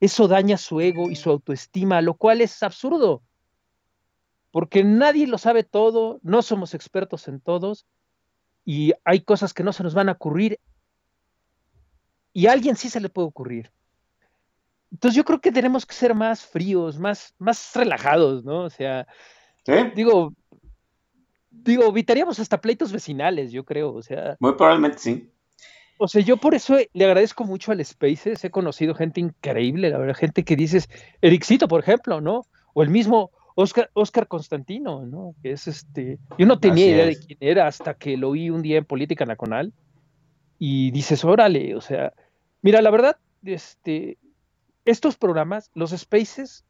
eso 0.00 0.28
daña 0.28 0.56
su 0.56 0.80
ego 0.80 1.10
y 1.10 1.16
su 1.16 1.30
autoestima, 1.30 2.00
lo 2.00 2.14
cual 2.14 2.40
es 2.40 2.62
absurdo. 2.62 3.22
Porque 4.50 4.82
nadie 4.82 5.26
lo 5.26 5.38
sabe 5.38 5.62
todo, 5.62 6.18
no 6.22 6.42
somos 6.42 6.74
expertos 6.74 7.28
en 7.28 7.40
todos, 7.40 7.86
y 8.64 8.92
hay 9.04 9.20
cosas 9.20 9.54
que 9.54 9.62
no 9.62 9.72
se 9.72 9.82
nos 9.82 9.94
van 9.94 10.08
a 10.08 10.12
ocurrir 10.12 10.58
y 12.32 12.46
a 12.46 12.52
alguien 12.52 12.76
sí 12.76 12.88
se 12.88 13.00
le 13.00 13.08
puede 13.08 13.28
ocurrir. 13.28 13.72
Entonces 14.92 15.16
yo 15.16 15.24
creo 15.24 15.40
que 15.40 15.52
tenemos 15.52 15.86
que 15.86 15.94
ser 15.94 16.14
más 16.14 16.44
fríos, 16.44 16.98
más, 16.98 17.34
más 17.38 17.74
relajados, 17.74 18.44
¿no? 18.44 18.62
O 18.62 18.70
sea, 18.70 19.06
digo, 19.94 20.32
digo, 21.50 21.84
evitaríamos 21.84 22.38
hasta 22.38 22.60
pleitos 22.60 22.92
vecinales, 22.92 23.52
yo 23.52 23.64
creo, 23.64 23.92
o 23.92 24.02
sea. 24.02 24.36
Muy 24.40 24.54
probablemente 24.54 24.98
sí. 24.98 25.30
O 25.98 26.08
sea, 26.08 26.22
yo 26.22 26.38
por 26.38 26.54
eso 26.54 26.78
le 26.94 27.04
agradezco 27.04 27.44
mucho 27.44 27.72
al 27.72 27.84
Spaces, 27.84 28.42
he 28.42 28.50
conocido 28.50 28.94
gente 28.94 29.20
increíble, 29.20 29.90
la 29.90 29.98
verdad, 29.98 30.16
gente 30.16 30.44
que 30.44 30.56
dices, 30.56 30.88
Ericito, 31.20 31.68
por 31.68 31.80
ejemplo, 31.80 32.22
¿no? 32.22 32.46
O 32.72 32.82
el 32.82 32.88
mismo 32.88 33.30
Oscar, 33.54 33.90
Oscar 33.92 34.26
Constantino, 34.26 35.04
¿no? 35.04 35.34
Que 35.42 35.52
es 35.52 35.68
este. 35.68 36.18
Yo 36.38 36.46
no 36.46 36.58
tenía 36.58 36.86
idea 36.86 37.04
de 37.04 37.18
quién 37.18 37.38
era 37.40 37.66
hasta 37.66 37.94
que 37.94 38.16
lo 38.16 38.30
oí 38.30 38.48
un 38.48 38.62
día 38.62 38.78
en 38.78 38.86
Política 38.86 39.26
Nacional. 39.26 39.74
Y 40.58 40.90
dices, 40.90 41.24
órale, 41.24 41.74
o 41.74 41.80
sea, 41.80 42.12
mira, 42.62 42.80
la 42.80 42.90
verdad, 42.90 43.16
este, 43.44 44.18
estos 44.84 45.16
programas, 45.16 45.70
los 45.74 45.90
spaces, 45.90 46.64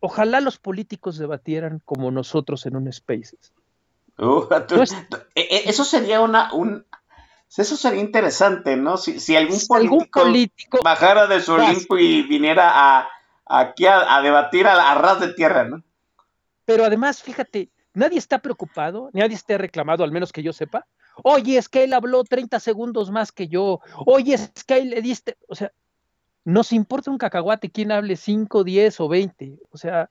ojalá 0.00 0.40
los 0.40 0.58
políticos 0.58 1.18
debatieran 1.18 1.80
como 1.84 2.10
nosotros 2.10 2.66
en 2.66 2.76
un 2.76 2.92
spaces. 2.92 3.52
Uh, 4.18 4.46
e, 5.34 5.40
e, 5.40 5.62
eso 5.68 5.84
sería 5.84 6.20
una, 6.20 6.52
un, 6.52 6.84
eso 7.56 7.76
sería 7.76 8.00
interesante, 8.00 8.76
¿no? 8.76 8.96
Si, 8.96 9.36
algún, 9.36 9.58
político 10.10 10.80
bajara 10.82 11.26
de 11.26 11.40
su 11.40 11.52
Olimpo 11.52 11.98
y 11.98 12.22
viniera 12.22 12.70
a, 12.72 13.08
aquí 13.46 13.86
a, 13.86 14.20
debatir 14.22 14.66
a, 14.66 14.90
a, 14.90 14.94
ras 14.94 15.20
de 15.20 15.34
tierra, 15.34 15.64
¿no? 15.64 15.82
Pero 16.64 16.84
además, 16.84 17.22
fíjate, 17.22 17.70
nadie 17.94 18.18
está 18.18 18.38
preocupado, 18.38 19.10
nadie 19.12 19.34
está 19.34 19.58
reclamado, 19.58 20.04
al 20.04 20.12
menos 20.12 20.32
que 20.32 20.42
yo 20.42 20.52
sepa. 20.52 20.86
Oye, 21.22 21.58
es 21.58 21.68
que 21.68 21.84
él 21.84 21.92
habló 21.92 22.24
30 22.24 22.58
segundos 22.60 23.10
más 23.10 23.32
que 23.32 23.48
yo. 23.48 23.80
Oye, 24.06 24.34
es 24.34 24.64
que 24.64 24.78
él 24.78 24.90
le 24.90 25.02
diste. 25.02 25.36
O 25.48 25.54
sea, 25.54 25.72
nos 26.44 26.72
importa 26.72 27.10
un 27.10 27.18
cacahuate 27.18 27.70
quién 27.70 27.92
hable 27.92 28.16
5, 28.16 28.64
10 28.64 29.00
o 29.00 29.08
20. 29.08 29.58
O 29.70 29.76
sea, 29.76 30.08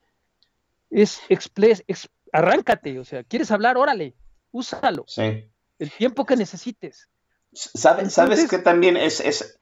es, 0.89 1.21
expres, 1.29 1.83
arráncate. 2.31 2.99
O 2.99 3.05
sea, 3.05 3.23
¿quieres 3.23 3.51
hablar? 3.51 3.77
Órale, 3.77 4.15
úsalo. 4.51 5.05
Sí. 5.07 5.49
El 5.79 5.91
tiempo 5.91 6.25
que 6.25 6.35
necesites. 6.35 7.09
¿Sabes, 7.53 8.13
¿sabes 8.13 8.49
que 8.49 8.59
también 8.59 8.95
es, 8.95 9.19
es, 9.19 9.59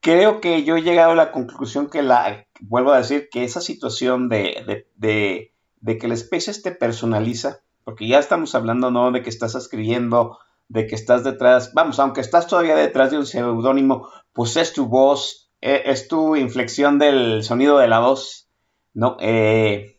creo 0.00 0.40
que 0.40 0.64
yo 0.64 0.76
he 0.76 0.82
llegado 0.82 1.12
a 1.12 1.16
la 1.16 1.32
conclusión 1.32 1.90
que 1.90 2.02
la, 2.02 2.46
vuelvo 2.60 2.92
a 2.92 2.98
decir, 2.98 3.28
que 3.30 3.44
esa 3.44 3.60
situación 3.60 4.30
de, 4.30 4.86
de 4.94 5.52
de 5.86 5.98
que 5.98 6.06
el 6.06 6.16
Spaces 6.16 6.62
te 6.62 6.72
personaliza, 6.72 7.60
porque 7.84 8.08
ya 8.08 8.18
estamos 8.18 8.54
hablando, 8.54 8.90
¿no? 8.90 9.12
De 9.12 9.22
que 9.22 9.30
estás 9.30 9.54
escribiendo, 9.54 10.38
de 10.68 10.86
que 10.86 10.94
estás 10.94 11.22
detrás, 11.22 11.72
vamos, 11.74 12.00
aunque 12.00 12.20
estás 12.20 12.46
todavía 12.46 12.74
detrás 12.74 13.12
de 13.12 13.18
un 13.18 13.26
seudónimo, 13.26 14.08
pues 14.32 14.56
es 14.56 14.72
tu 14.72 14.86
voz, 14.86 15.52
e, 15.60 15.82
es, 15.86 16.08
tu 16.08 16.34
inflexión 16.34 16.98
del 16.98 17.44
sonido 17.44 17.78
de 17.78 17.86
la 17.86 18.00
voz, 18.00 18.48
¿no? 18.94 19.16
Eh, 19.20 19.95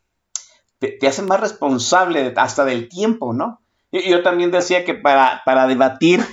te, 0.80 1.00
hace 1.08 1.22
más 1.22 1.40
responsable 1.40 2.34
hasta 2.36 2.66
del 2.66 2.90
tiempo, 2.90 3.34
¿no? 3.34 3.62
Y 3.92 4.10
yo 4.10 4.22
también 4.22 4.52
decía 4.52 4.86
que 4.86 4.94
para, 4.94 5.42
para 5.46 5.68
debatir, 5.68 6.24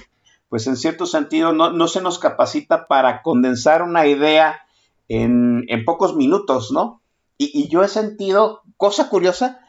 pues 0.49 0.67
en 0.67 0.77
cierto 0.77 1.07
sentido 1.07 1.53
no, 1.53 1.71
no, 1.71 1.89
se 1.89 2.01
nos 2.01 2.19
capacita 2.19 2.87
para 2.87 3.23
condensar 3.23 3.83
una 3.83 4.07
idea 4.07 4.61
en, 5.09 5.65
en 5.69 5.85
pocos 5.85 6.17
minutos, 6.17 6.73
¿no? 6.73 7.01
Y, 7.37 7.69
yo 7.69 7.83
he 7.83 7.89
sentido, 7.89 8.63
cosa 8.77 9.09
curiosa, 9.09 9.61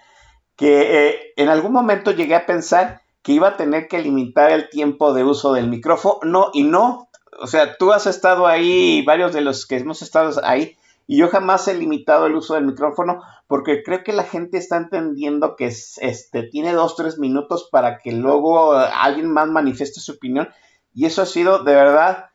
que 0.55 1.09
eh, 1.09 1.33
en 1.35 1.49
algún 1.49 1.73
momento 1.73 2.11
llegué 2.11 2.35
a 2.35 2.45
pensar 2.45 3.01
que 3.21 3.31
iba 3.31 3.49
a 3.49 3.57
tener 3.57 3.87
que 3.87 3.99
limitar 3.99 4.51
el 4.51 4.69
tiempo 4.69 5.13
de 5.13 5.23
uso 5.23 5.53
del 5.53 5.67
micrófono, 5.67 6.19
no, 6.23 6.51
y 6.53 6.63
no, 6.63 7.09
o 7.39 7.47
sea, 7.47 7.75
tú 7.77 7.91
has 7.91 8.05
estado 8.05 8.45
ahí, 8.45 9.03
varios 9.03 9.33
de 9.33 9.41
los 9.41 9.65
que 9.65 9.77
hemos 9.77 10.01
estado 10.03 10.39
ahí, 10.43 10.77
Y 11.07 11.17
yo 11.17 11.29
jamás 11.29 11.67
he 11.67 11.73
limitado 11.75 12.25
el 12.25 12.35
uso 12.35 12.55
del 12.55 12.65
micrófono 12.65 13.21
porque 13.47 13.83
creo 13.83 14.03
que 14.03 14.13
la 14.13 14.23
gente 14.23 14.57
está 14.57 14.77
entendiendo 14.77 15.55
que 15.55 15.67
este, 15.67 16.43
tiene 16.43 16.73
dos, 16.73 16.95
tres 16.95 17.19
minutos 17.19 17.69
para 17.71 17.99
que 17.99 18.11
luego 18.11 18.73
alguien 18.73 19.31
más 19.31 19.47
manifieste 19.47 19.99
su 19.99 20.13
opinión. 20.13 20.49
Y 20.93 21.05
eso 21.05 21.21
ha 21.21 21.25
sido 21.25 21.63
de 21.63 21.75
verdad 21.75 22.29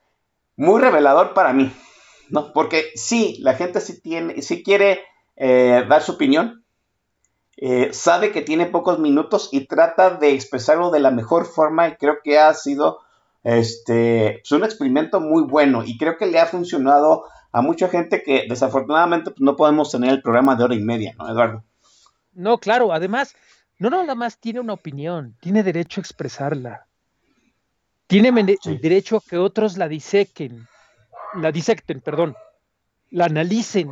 muy 0.57 0.81
revelador 0.81 1.35
para 1.35 1.53
mí. 1.53 1.73
¿no? 2.31 2.53
Porque 2.53 2.93
sí, 2.95 3.37
la 3.41 3.55
gente 3.55 3.81
sí, 3.81 4.01
tiene, 4.01 4.41
sí 4.43 4.63
quiere 4.63 5.01
eh, 5.37 5.85
dar 5.89 6.03
su 6.03 6.13
opinión, 6.13 6.65
eh, 7.57 7.93
sabe 7.93 8.33
que 8.33 8.41
tiene 8.41 8.67
pocos 8.67 8.99
minutos 8.99 9.51
y 9.53 9.67
trata 9.67 10.11
de 10.11 10.33
expresarlo 10.33 10.91
de 10.91 11.01
la 11.01 11.11
mejor 11.11 11.45
forma 11.45 11.89
y 11.89 11.97
creo 11.97 12.19
que 12.25 12.39
ha 12.39 12.55
sido 12.55 13.01
este, 13.43 14.41
pues, 14.43 14.53
un 14.53 14.65
experimento 14.65 15.21
muy 15.21 15.43
bueno 15.43 15.83
y 15.85 15.99
creo 15.99 16.17
que 16.17 16.27
le 16.27 16.39
ha 16.39 16.47
funcionado 16.47 17.25
a 17.53 17.63
mucha 17.63 17.89
gente 17.89 18.23
que 18.23 18.47
desafortunadamente 18.49 19.31
pues, 19.31 19.41
no 19.41 19.57
podemos 19.57 19.91
tener 19.91 20.11
el 20.11 20.23
programa 20.23 20.57
de 20.57 20.65
hora 20.65 20.75
y 20.75 20.81
media, 20.81 21.15
¿no, 21.19 21.29
Eduardo? 21.29 21.65
No, 22.33 22.59
claro, 22.59 22.93
además, 22.93 23.35
no 23.79 23.91
nada 23.91 24.15
más 24.15 24.39
tiene 24.39 24.61
una 24.61 24.75
opinión, 24.75 25.37
tiene 25.41 25.63
derecho 25.63 26.01
a 26.01 26.03
expresarla. 26.03 26.87
Tiene 28.07 28.33
derecho 28.65 29.17
a 29.17 29.21
que 29.21 29.39
otros 29.39 29.77
la 29.77 29.89
disequen, 29.89 30.67
la 31.35 31.53
disecten, 31.53 32.01
perdón, 32.01 32.35
la 33.11 33.27
analicen 33.27 33.91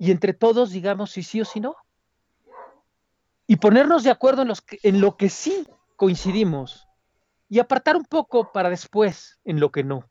y 0.00 0.10
entre 0.10 0.34
todos 0.34 0.70
digamos 0.70 1.12
si 1.12 1.22
sí 1.22 1.40
o 1.40 1.44
si 1.44 1.60
no. 1.60 1.76
Y 3.46 3.56
ponernos 3.56 4.02
de 4.02 4.10
acuerdo 4.10 4.42
en, 4.42 4.48
los 4.48 4.64
en 4.82 5.00
lo 5.00 5.16
que 5.16 5.28
sí 5.28 5.66
coincidimos 5.96 6.88
y 7.48 7.58
apartar 7.58 7.96
un 7.96 8.04
poco 8.04 8.50
para 8.50 8.70
después 8.70 9.38
en 9.44 9.60
lo 9.60 9.70
que 9.70 9.84
no. 9.84 10.08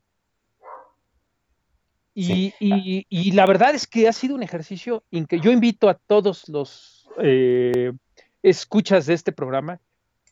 Y, 2.13 3.31
la 3.31 3.45
verdad 3.45 3.73
es 3.73 3.87
que 3.87 4.07
ha 4.07 4.13
sido 4.13 4.35
un 4.35 4.43
ejercicio 4.43 5.03
en 5.11 5.25
que 5.25 5.39
yo 5.39 5.51
invito 5.51 5.89
a 5.89 5.95
todos 5.95 6.49
los 6.49 7.07
eh, 7.21 7.93
escuchas 8.43 9.05
de 9.05 9.13
este 9.13 9.31
programa 9.31 9.79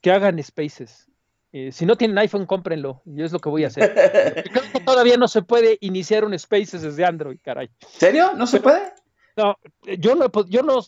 que 0.02 0.12
hagan 0.12 0.42
spaces. 0.44 1.10
Eh, 1.52 1.72
si 1.72 1.86
no 1.86 1.96
tienen 1.96 2.18
iPhone, 2.18 2.46
cómprenlo. 2.46 3.02
Y 3.06 3.24
es 3.24 3.32
lo 3.32 3.40
que 3.40 3.50
voy 3.50 3.64
a 3.64 3.68
hacer. 3.68 3.94
Creo 4.52 4.64
que 4.72 4.80
todavía 4.82 5.18
no 5.18 5.28
se 5.28 5.42
puede 5.42 5.78
iniciar 5.82 6.24
un 6.24 6.38
Spaces 6.38 6.82
desde 6.82 7.06
Android, 7.06 7.40
caray. 7.42 7.70
¿Serio? 7.88 8.34
¿No 8.36 8.46
se 8.46 8.60
puede? 8.60 8.94
No, 9.36 9.58
yo 9.98 10.16
no, 10.16 10.30
yo 10.48 10.64
no, 10.64 10.80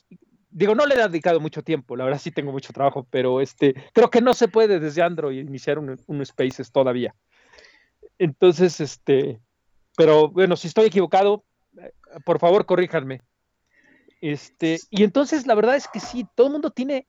digo, 0.51 0.75
no 0.75 0.85
le 0.85 0.95
he 0.95 0.97
dedicado 0.97 1.39
mucho 1.39 1.63
tiempo. 1.63 1.95
La 1.95 2.03
verdad 2.05 2.19
sí 2.19 2.31
tengo 2.31 2.51
mucho 2.51 2.73
trabajo, 2.73 3.07
pero 3.09 3.41
este, 3.41 3.73
creo 3.93 4.09
que 4.09 4.21
no 4.21 4.33
se 4.33 4.49
puede 4.49 4.79
desde 4.79 5.01
Android 5.01 5.39
iniciar 5.39 5.79
un, 5.79 5.99
un 6.05 6.25
Spaces 6.25 6.71
todavía. 6.71 7.15
Entonces, 8.19 8.79
este, 8.79 9.39
pero 10.01 10.29
bueno, 10.29 10.55
si 10.55 10.67
estoy 10.67 10.87
equivocado, 10.87 11.43
por 12.25 12.39
favor, 12.39 12.65
corríjanme. 12.65 13.21
Este, 14.19 14.79
y 14.89 15.03
entonces 15.03 15.45
la 15.45 15.53
verdad 15.53 15.75
es 15.75 15.87
que 15.87 15.99
sí, 15.99 16.25
todo 16.33 16.47
el 16.47 16.53
mundo 16.53 16.71
tiene 16.71 17.05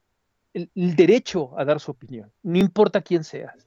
el, 0.53 0.69
derecho 0.75 1.59
a 1.59 1.65
dar 1.65 1.81
su 1.81 1.91
opinión, 1.91 2.31
no 2.43 2.59
importa 2.59 3.01
quién 3.01 3.25
seas. 3.25 3.67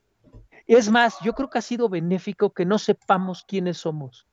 Es 0.67 0.91
más, 0.91 1.17
yo 1.23 1.33
creo 1.33 1.49
que 1.49 1.57
ha 1.57 1.63
sido 1.63 1.89
benéfico 1.89 2.51
que 2.51 2.65
no 2.65 2.77
sepamos 2.77 3.43
quiénes 3.47 3.77
somos, 3.79 4.27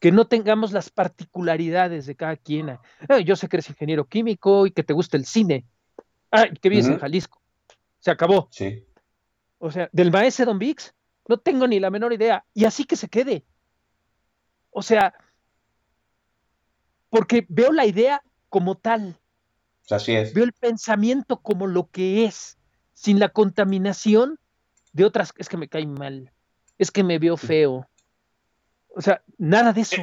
que 0.00 0.10
no 0.10 0.26
tengamos 0.26 0.72
las 0.72 0.90
particularidades 0.90 2.06
de 2.06 2.16
cada 2.16 2.34
quien. 2.34 2.70
Ah, 3.08 3.20
yo 3.24 3.36
sé 3.36 3.48
que 3.48 3.58
eres 3.58 3.70
ingeniero 3.70 4.06
químico 4.06 4.66
y 4.66 4.72
que 4.72 4.82
te 4.82 4.92
gusta 4.92 5.16
el 5.16 5.24
cine. 5.24 5.64
Ah, 6.32 6.46
que 6.48 6.68
vives 6.68 6.88
en 6.88 6.98
Jalisco. 6.98 7.40
Se 8.00 8.10
acabó. 8.10 8.48
Sí. 8.50 8.84
O 9.58 9.70
sea, 9.70 9.88
del 9.92 10.10
maestro 10.10 10.46
Don 10.46 10.58
Vix, 10.58 10.92
no 11.28 11.38
tengo 11.38 11.68
ni 11.68 11.78
la 11.78 11.90
menor 11.90 12.12
idea. 12.12 12.44
Y 12.54 12.64
así 12.64 12.84
que 12.84 12.96
se 12.96 13.08
quede. 13.08 13.44
O 14.78 14.82
sea, 14.82 15.14
porque 17.08 17.46
veo 17.48 17.72
la 17.72 17.86
idea 17.86 18.22
como 18.50 18.74
tal. 18.74 19.18
Así 19.88 20.14
es. 20.14 20.34
Veo 20.34 20.44
el 20.44 20.52
pensamiento 20.52 21.38
como 21.38 21.66
lo 21.66 21.90
que 21.90 22.26
es, 22.26 22.58
sin 22.92 23.18
la 23.18 23.30
contaminación 23.30 24.38
de 24.92 25.06
otras. 25.06 25.32
Es 25.38 25.48
que 25.48 25.56
me 25.56 25.70
cae 25.70 25.86
mal, 25.86 26.30
es 26.76 26.90
que 26.90 27.02
me 27.02 27.18
veo 27.18 27.38
feo. 27.38 27.88
O 28.94 29.00
sea, 29.00 29.22
nada 29.38 29.72
de 29.72 29.80
eso. 29.80 29.96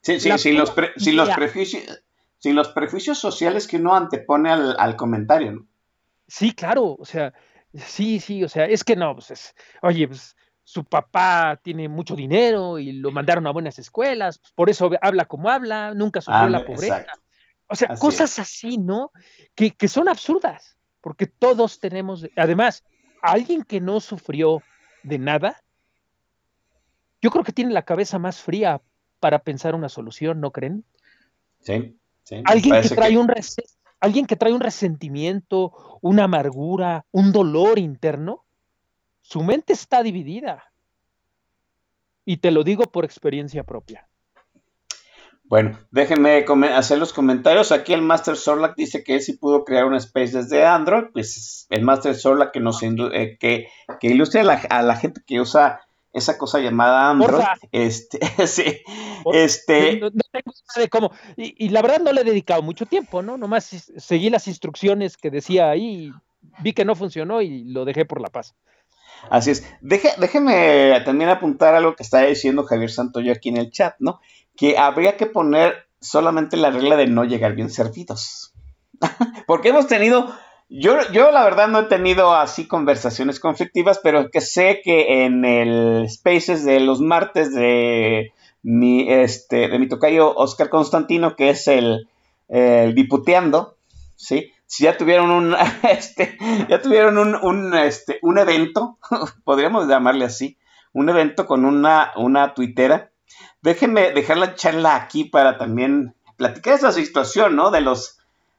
Sí, 0.00 0.18
sí, 0.18 0.38
sin 0.38 0.58
los, 0.58 0.74
los 0.96 1.30
prejuicios, 1.30 2.02
sin 2.38 2.56
los 2.56 2.70
prejuicios 2.70 3.16
sociales 3.16 3.68
que 3.68 3.76
uno 3.76 3.94
antepone 3.94 4.50
al, 4.50 4.96
comentario, 4.96 5.52
¿no? 5.52 5.66
Sí, 6.26 6.52
claro, 6.52 6.96
o 6.98 7.04
sea, 7.04 7.32
sí, 7.74 8.18
sí, 8.18 8.42
o 8.42 8.48
sea, 8.48 8.64
es 8.64 8.82
que 8.82 8.96
no, 8.96 9.14
pues 9.14 9.30
es, 9.30 9.54
oye, 9.82 10.08
pues 10.08 10.34
su 10.70 10.84
papá 10.84 11.58
tiene 11.64 11.88
mucho 11.88 12.14
dinero 12.14 12.78
y 12.78 12.92
lo 12.92 13.10
mandaron 13.10 13.44
a 13.48 13.50
buenas 13.50 13.80
escuelas, 13.80 14.38
pues, 14.38 14.52
por 14.52 14.70
eso 14.70 14.88
habla 15.02 15.24
como 15.24 15.50
habla, 15.50 15.94
nunca 15.94 16.20
sufrió 16.20 16.48
la 16.48 16.64
pobreza. 16.64 17.06
O 17.66 17.74
sea, 17.74 17.96
cosas 17.96 18.38
así, 18.38 18.78
¿no? 18.78 19.10
Que, 19.56 19.74
son 19.88 20.08
absurdas, 20.08 20.78
porque 21.00 21.26
todos 21.26 21.80
tenemos, 21.80 22.24
además, 22.36 22.84
alguien 23.20 23.64
que 23.64 23.80
no 23.80 23.98
sufrió 23.98 24.62
de 25.02 25.18
nada, 25.18 25.60
yo 27.20 27.32
creo 27.32 27.42
que 27.42 27.52
tiene 27.52 27.72
la 27.72 27.82
cabeza 27.82 28.20
más 28.20 28.40
fría 28.40 28.80
para 29.18 29.40
pensar 29.40 29.74
una 29.74 29.88
solución, 29.88 30.40
¿no 30.40 30.52
creen? 30.52 30.84
Sí, 31.58 31.98
sí. 32.22 32.42
Alguien 32.44 32.80
que 32.80 32.90
trae 32.90 33.18
un 33.18 33.28
alguien 33.98 34.26
que 34.26 34.36
trae 34.36 34.52
un 34.52 34.60
resentimiento, 34.60 35.98
una 36.00 36.24
amargura, 36.24 37.06
un 37.10 37.32
dolor 37.32 37.80
interno, 37.80 38.44
su 39.30 39.44
mente 39.44 39.72
está 39.72 40.02
dividida. 40.02 40.72
Y 42.24 42.38
te 42.38 42.50
lo 42.50 42.64
digo 42.64 42.82
por 42.86 43.04
experiencia 43.04 43.62
propia. 43.62 44.08
Bueno, 45.44 45.78
déjenme 45.92 46.44
hacer 46.74 46.98
los 46.98 47.12
comentarios. 47.12 47.70
Aquí 47.70 47.92
el 47.92 48.02
Master 48.02 48.36
Sorlac 48.36 48.74
dice 48.74 49.04
que 49.04 49.14
él 49.14 49.20
sí 49.20 49.34
pudo 49.34 49.64
crear 49.64 49.84
un 49.84 49.94
space 49.94 50.36
desde 50.36 50.66
Android. 50.66 51.04
Pues 51.12 51.68
el 51.70 51.82
Master 51.82 52.16
Sorlac 52.16 52.50
que 52.52 52.58
nos 52.58 52.82
eh, 52.82 53.36
que, 53.38 53.68
que 54.00 54.08
ilustre 54.08 54.40
a 54.40 54.82
la, 54.82 54.96
gente 54.96 55.20
que 55.24 55.40
usa 55.40 55.80
esa 56.12 56.36
cosa 56.36 56.58
llamada 56.58 57.10
Android. 57.10 57.44
Este, 57.70 58.18
sí, 58.48 58.82
este. 59.32 60.00
No, 60.00 60.10
tengo 60.10 60.52
idea 60.52 60.82
de 60.82 60.88
cómo. 60.88 61.12
Y, 61.36 61.68
la 61.68 61.82
verdad 61.82 62.00
no 62.00 62.12
le 62.12 62.22
he 62.22 62.24
dedicado 62.24 62.62
mucho 62.62 62.84
tiempo, 62.84 63.22
¿no? 63.22 63.36
Nomás 63.36 63.64
seguí 63.96 64.28
las 64.28 64.48
instrucciones 64.48 65.16
que 65.16 65.30
decía 65.30 65.70
ahí, 65.70 66.12
vi 66.62 66.72
que 66.72 66.84
no 66.84 66.96
funcionó 66.96 67.42
y 67.42 67.62
lo 67.62 67.84
dejé 67.84 68.04
por 68.04 68.20
la 68.20 68.28
paz. 68.28 68.56
Así 69.28 69.50
es. 69.50 69.64
déjeme 69.80 71.02
también 71.04 71.30
apuntar 71.30 71.74
algo 71.74 71.94
que 71.94 72.02
está 72.02 72.22
diciendo 72.22 72.64
Javier 72.64 72.90
Santoyo 72.90 73.32
aquí 73.32 73.50
en 73.50 73.58
el 73.58 73.70
chat, 73.70 73.94
¿no? 73.98 74.20
que 74.60 74.76
habría 74.76 75.16
que 75.16 75.24
poner 75.24 75.86
solamente 76.02 76.58
la 76.58 76.70
regla 76.70 76.96
de 76.96 77.06
no 77.06 77.24
llegar 77.24 77.54
bien 77.54 77.70
servidos. 77.70 78.52
Porque 79.46 79.70
hemos 79.70 79.86
tenido, 79.86 80.30
yo, 80.68 80.98
yo 81.12 81.30
la 81.30 81.44
verdad 81.44 81.68
no 81.68 81.80
he 81.80 81.84
tenido 81.84 82.34
así 82.34 82.68
conversaciones 82.68 83.40
conflictivas, 83.40 84.00
pero 84.02 84.30
que 84.30 84.42
sé 84.42 84.82
que 84.84 85.24
en 85.24 85.46
el 85.46 86.10
Spaces 86.10 86.66
de 86.66 86.78
los 86.80 87.00
martes 87.00 87.54
de 87.54 88.34
mi, 88.62 89.10
este, 89.10 89.68
de 89.68 89.78
mi 89.78 89.88
tocayo 89.88 90.36
Oscar 90.36 90.68
Constantino, 90.68 91.36
que 91.36 91.48
es 91.48 91.66
el, 91.66 92.08
el 92.48 92.94
diputeando, 92.94 93.76
¿sí? 94.14 94.52
Si 94.70 94.84
ya 94.84 94.96
tuvieron 94.96 95.30
un, 95.30 95.56
este, 95.82 96.38
ya 96.68 96.80
tuvieron 96.80 97.18
un, 97.18 97.34
un, 97.34 97.74
este, 97.74 98.18
un 98.22 98.38
evento, 98.38 98.98
podríamos 99.44 99.88
llamarle 99.88 100.24
así, 100.24 100.56
un 100.92 101.08
evento 101.08 101.46
con 101.46 101.64
una, 101.64 102.12
una 102.16 102.54
tuitera 102.54 103.10
déjenme 103.62 104.12
dejar 104.12 104.38
la 104.38 104.54
charla 104.54 104.96
aquí 104.96 105.24
para 105.24 105.58
también 105.58 106.14
platicar 106.36 106.74
esa 106.74 106.92
situación, 106.92 107.56
¿no? 107.56 107.70
De 107.70 107.80
los 107.80 108.16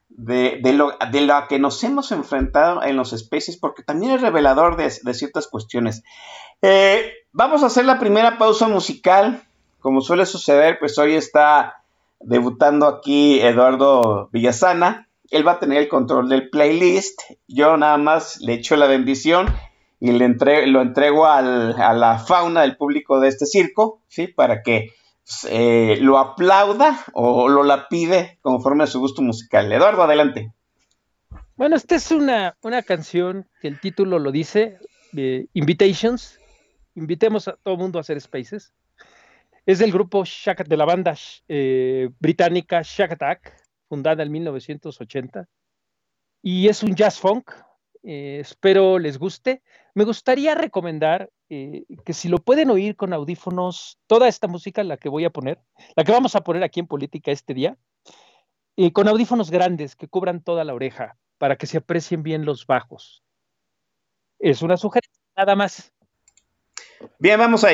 de, 0.09 0.59
lo, 0.73 0.97
de 1.11 1.21
lo 1.21 1.47
que 1.47 1.57
nos 1.57 1.83
hemos 1.83 2.11
enfrentado 2.11 2.83
en 2.83 2.97
los 2.97 3.13
especies, 3.13 3.57
porque 3.57 3.81
también 3.81 4.11
es 4.11 4.21
revelador 4.21 4.75
de, 4.75 4.89
ciertas 5.13 5.47
cuestiones. 5.47 6.03
Eh, 6.61 7.13
vamos 7.31 7.63
a 7.63 7.67
hacer 7.67 7.85
la 7.85 7.97
primera 7.97 8.37
pausa 8.37 8.67
musical. 8.67 9.41
Como 9.79 10.01
suele 10.01 10.25
suceder, 10.25 10.77
pues 10.79 10.97
hoy 10.97 11.15
está 11.15 11.83
debutando 12.19 12.87
aquí 12.87 13.39
Eduardo 13.39 14.29
Villasana. 14.31 15.07
Él 15.31 15.47
va 15.47 15.53
a 15.53 15.59
tener 15.59 15.79
el 15.79 15.87
control 15.87 16.29
del 16.29 16.49
playlist. 16.49 17.19
Yo 17.47 17.77
nada 17.77 17.97
más 17.97 18.39
le 18.41 18.53
echo 18.53 18.75
la 18.75 18.85
bendición 18.85 19.47
y 19.99 20.11
le 20.11 20.27
lo 20.67 20.81
entrego 20.81 21.25
a 21.25 21.41
la 21.41 22.19
fauna 22.19 22.61
del 22.61 22.77
público 22.77 23.19
de 23.19 23.29
este 23.29 23.45
circo, 23.45 24.01
¿sí? 24.07 24.27
Para 24.27 24.61
que 24.61 24.91
eh, 25.49 25.97
lo 26.01 26.17
aplauda 26.17 27.05
o 27.13 27.47
lo 27.47 27.63
la 27.63 27.87
pide 27.87 28.39
conforme 28.41 28.83
a 28.83 28.87
su 28.87 28.99
gusto 28.99 29.21
musical. 29.21 29.71
Eduardo, 29.71 30.03
adelante. 30.03 30.51
Bueno, 31.55 31.75
esta 31.75 31.95
es 31.95 32.11
una, 32.11 32.57
una 32.63 32.81
canción 32.81 33.47
que 33.61 33.67
el 33.67 33.79
título 33.79 34.19
lo 34.19 34.31
dice, 34.31 34.79
Invitations. 35.53 36.39
Invitemos 36.95 37.47
a 37.47 37.53
todo 37.63 37.75
el 37.75 37.79
mundo 37.79 37.99
a 37.99 38.01
hacer 38.01 38.19
spaces. 38.19 38.73
Es 39.65 39.79
del 39.79 39.91
grupo 39.91 40.23
de 40.65 40.77
la 40.77 40.85
banda 40.85 41.15
eh, 41.47 42.09
británica 42.19 42.81
Shack 42.83 43.11
Attack, 43.11 43.60
fundada 43.91 44.23
en 44.23 44.31
1980. 44.31 45.49
Y 46.41 46.69
es 46.69 46.81
un 46.81 46.95
jazz 46.95 47.19
funk. 47.19 47.51
Eh, 48.03 48.37
espero 48.39 48.97
les 48.97 49.19
guste. 49.19 49.61
Me 49.93 50.05
gustaría 50.05 50.55
recomendar 50.55 51.29
eh, 51.49 51.83
que 52.05 52.13
si 52.13 52.29
lo 52.29 52.37
pueden 52.37 52.69
oír 52.69 52.95
con 52.95 53.11
audífonos, 53.11 53.99
toda 54.07 54.29
esta 54.29 54.47
música, 54.47 54.81
la 54.85 54.95
que 54.95 55.09
voy 55.09 55.25
a 55.25 55.29
poner, 55.29 55.59
la 55.97 56.05
que 56.05 56.13
vamos 56.13 56.35
a 56.35 56.41
poner 56.41 56.63
aquí 56.63 56.79
en 56.79 56.87
Política 56.87 57.31
este 57.31 57.53
día, 57.53 57.77
y 58.77 58.91
con 58.91 59.09
audífonos 59.09 59.51
grandes 59.51 59.97
que 59.97 60.07
cubran 60.07 60.41
toda 60.41 60.63
la 60.63 60.73
oreja 60.73 61.17
para 61.37 61.57
que 61.57 61.67
se 61.67 61.79
aprecien 61.79 62.23
bien 62.23 62.45
los 62.45 62.65
bajos. 62.65 63.25
Es 64.39 64.61
una 64.61 64.77
sugerencia, 64.77 65.21
nada 65.35 65.57
más. 65.57 65.91
Bien, 67.19 67.37
vamos 67.37 67.65
a. 67.65 67.71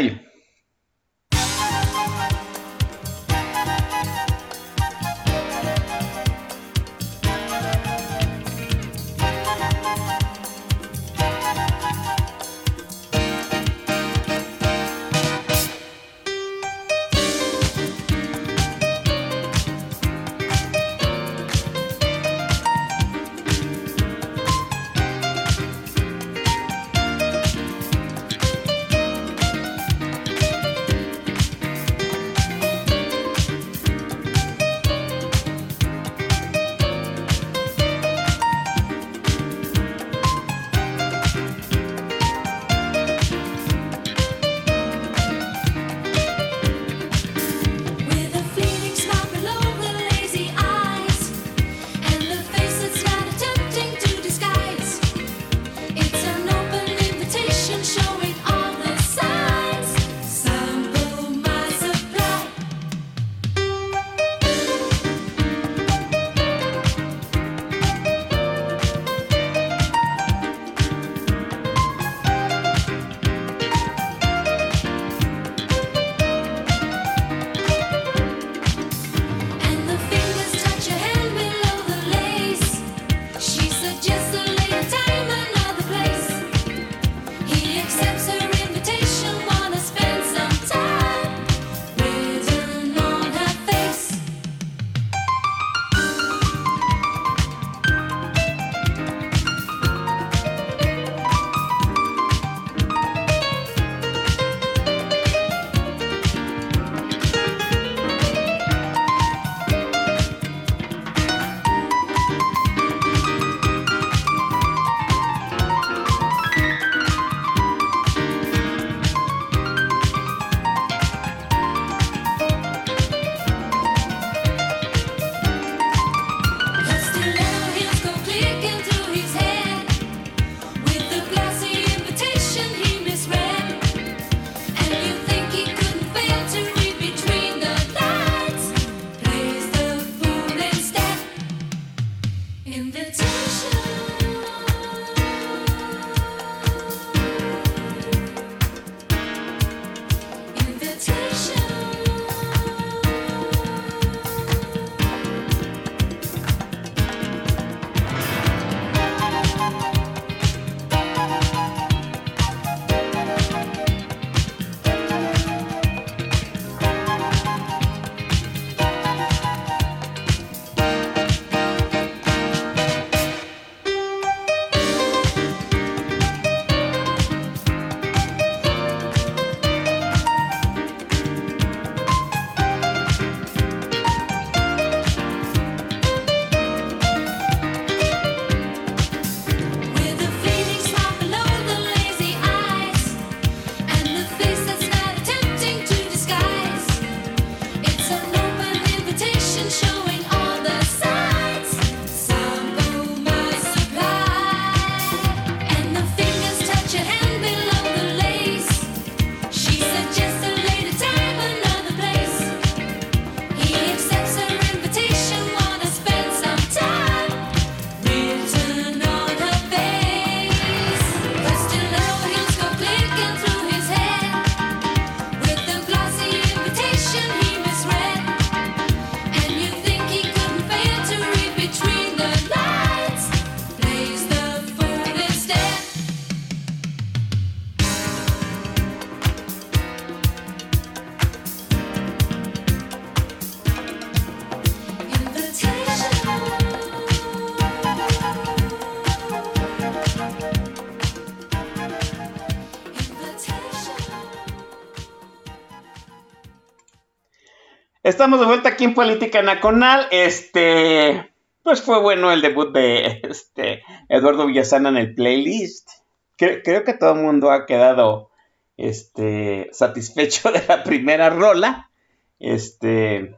Estamos 258.18 258.40
de 258.40 258.48
vuelta 258.48 258.70
aquí 258.70 258.84
en 258.84 258.96
Política 258.96 259.44
Nacional. 259.44 260.08
Este, 260.10 261.32
pues 261.62 261.84
fue 261.84 262.02
bueno 262.02 262.32
el 262.32 262.42
debut 262.42 262.74
de 262.74 263.22
este 263.30 263.84
Eduardo 264.10 264.48
Villasana 264.48 264.90
en 264.90 264.98
el 264.98 265.14
playlist. 265.14 265.88
Cre- 266.36 266.64
creo 266.66 266.84
que 266.84 266.96
todo 266.96 267.12
el 267.14 267.22
mundo 267.22 267.52
ha 267.52 267.68
quedado 267.68 268.32
este, 268.76 269.70
satisfecho 269.72 270.52
de 270.52 270.64
la 270.68 270.84
primera 270.84 271.30
rola. 271.30 271.92
Este, 272.40 273.36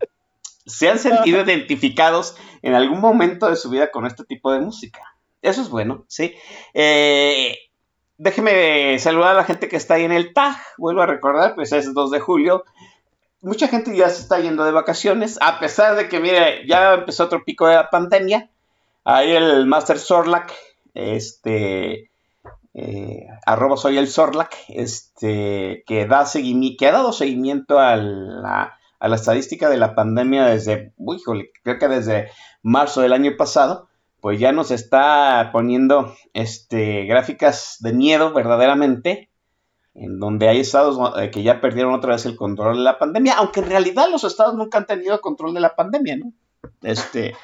se 0.66 0.88
han 0.88 0.98
sentido 1.00 1.42
identificados 1.42 2.38
en 2.62 2.74
algún 2.74 3.02
momento 3.02 3.50
de 3.50 3.58
su 3.58 3.70
vida 3.70 3.92
con 3.92 4.06
este 4.06 4.24
tipo 4.24 4.50
de 4.54 4.62
música. 4.62 5.02
Eso 5.42 5.62
es 5.62 5.68
bueno, 5.68 6.06
sí. 6.08 6.36
Eh, 6.74 7.54
déjeme 8.18 8.98
saludar 9.00 9.32
a 9.32 9.40
la 9.40 9.44
gente 9.44 9.68
que 9.68 9.76
está 9.76 9.96
ahí 9.96 10.06
en 10.06 10.14
el 10.14 10.34
TAG. 10.34 10.56
Vuelvo 10.78 11.02
a 11.02 11.06
recordar, 11.06 11.56
pues 11.56 11.74
es 11.74 11.94
2 11.94 12.12
de 12.12 12.22
julio. 12.22 12.64
Mucha 13.42 13.68
gente 13.70 13.96
ya 13.96 14.10
se 14.10 14.22
está 14.22 14.40
yendo 14.40 14.66
de 14.66 14.72
vacaciones, 14.72 15.38
a 15.42 15.60
pesar 15.60 15.96
de 15.96 16.10
que, 16.10 16.20
mire, 16.20 16.68
ya 16.68 16.96
empezó 16.96 17.26
otro 17.26 17.44
pico 17.46 17.68
de 17.68 17.76
la 17.76 17.90
pandemia. 17.90 18.50
Ahí 19.06 19.32
el 19.32 19.66
Master 19.66 19.98
Sorlac, 19.98 20.54
este, 20.94 22.12
eh, 22.74 23.28
arroba 23.46 23.78
soy 23.78 23.98
el 23.98 24.10
Sorlac, 24.10 24.56
este, 24.68 25.84
que, 25.88 26.02
ha 26.04 26.92
dado 26.92 27.14
seguimiento 27.14 27.80
a 27.80 27.96
la, 27.96 28.78
a 29.00 29.08
la 29.08 29.16
estadística 29.16 29.70
de 29.70 29.78
la 29.78 29.96
pandemia 29.96 30.46
desde, 30.46 30.94
uy, 30.98 31.18
híjole, 31.18 31.52
creo 31.64 31.80
que 31.80 31.88
desde 31.88 32.30
marzo 32.62 33.02
del 33.02 33.14
año 33.14 33.32
pasado, 33.38 33.88
pues 34.22 34.40
ya 34.40 34.52
nos 34.52 34.72
está 34.72 35.50
poniendo 35.54 36.14
este, 36.34 37.06
gráficas 37.06 37.78
de 37.80 37.94
miedo 37.94 38.34
verdaderamente, 38.34 39.29
en 39.94 40.20
donde 40.20 40.48
hay 40.48 40.60
estados 40.60 40.98
eh, 41.18 41.32
que 41.32 41.44
ya 41.44 41.62
perdieron 41.62 41.94
otra 41.94 42.14
vez 42.14 42.26
el 42.26 42.36
control 42.36 42.78
de 42.78 42.84
la 42.84 43.00
pandemia, 43.00 43.34
aunque 43.38 43.62
en 43.62 43.70
realidad 43.70 44.08
los 44.10 44.24
estados 44.24 44.56
nunca 44.56 44.78
han 44.78 44.86
tenido 44.86 45.20
control 45.22 45.54
de 45.54 45.60
la 45.60 45.76
pandemia, 45.76 46.18
¿no? 46.18 46.34
Este, 46.82 47.36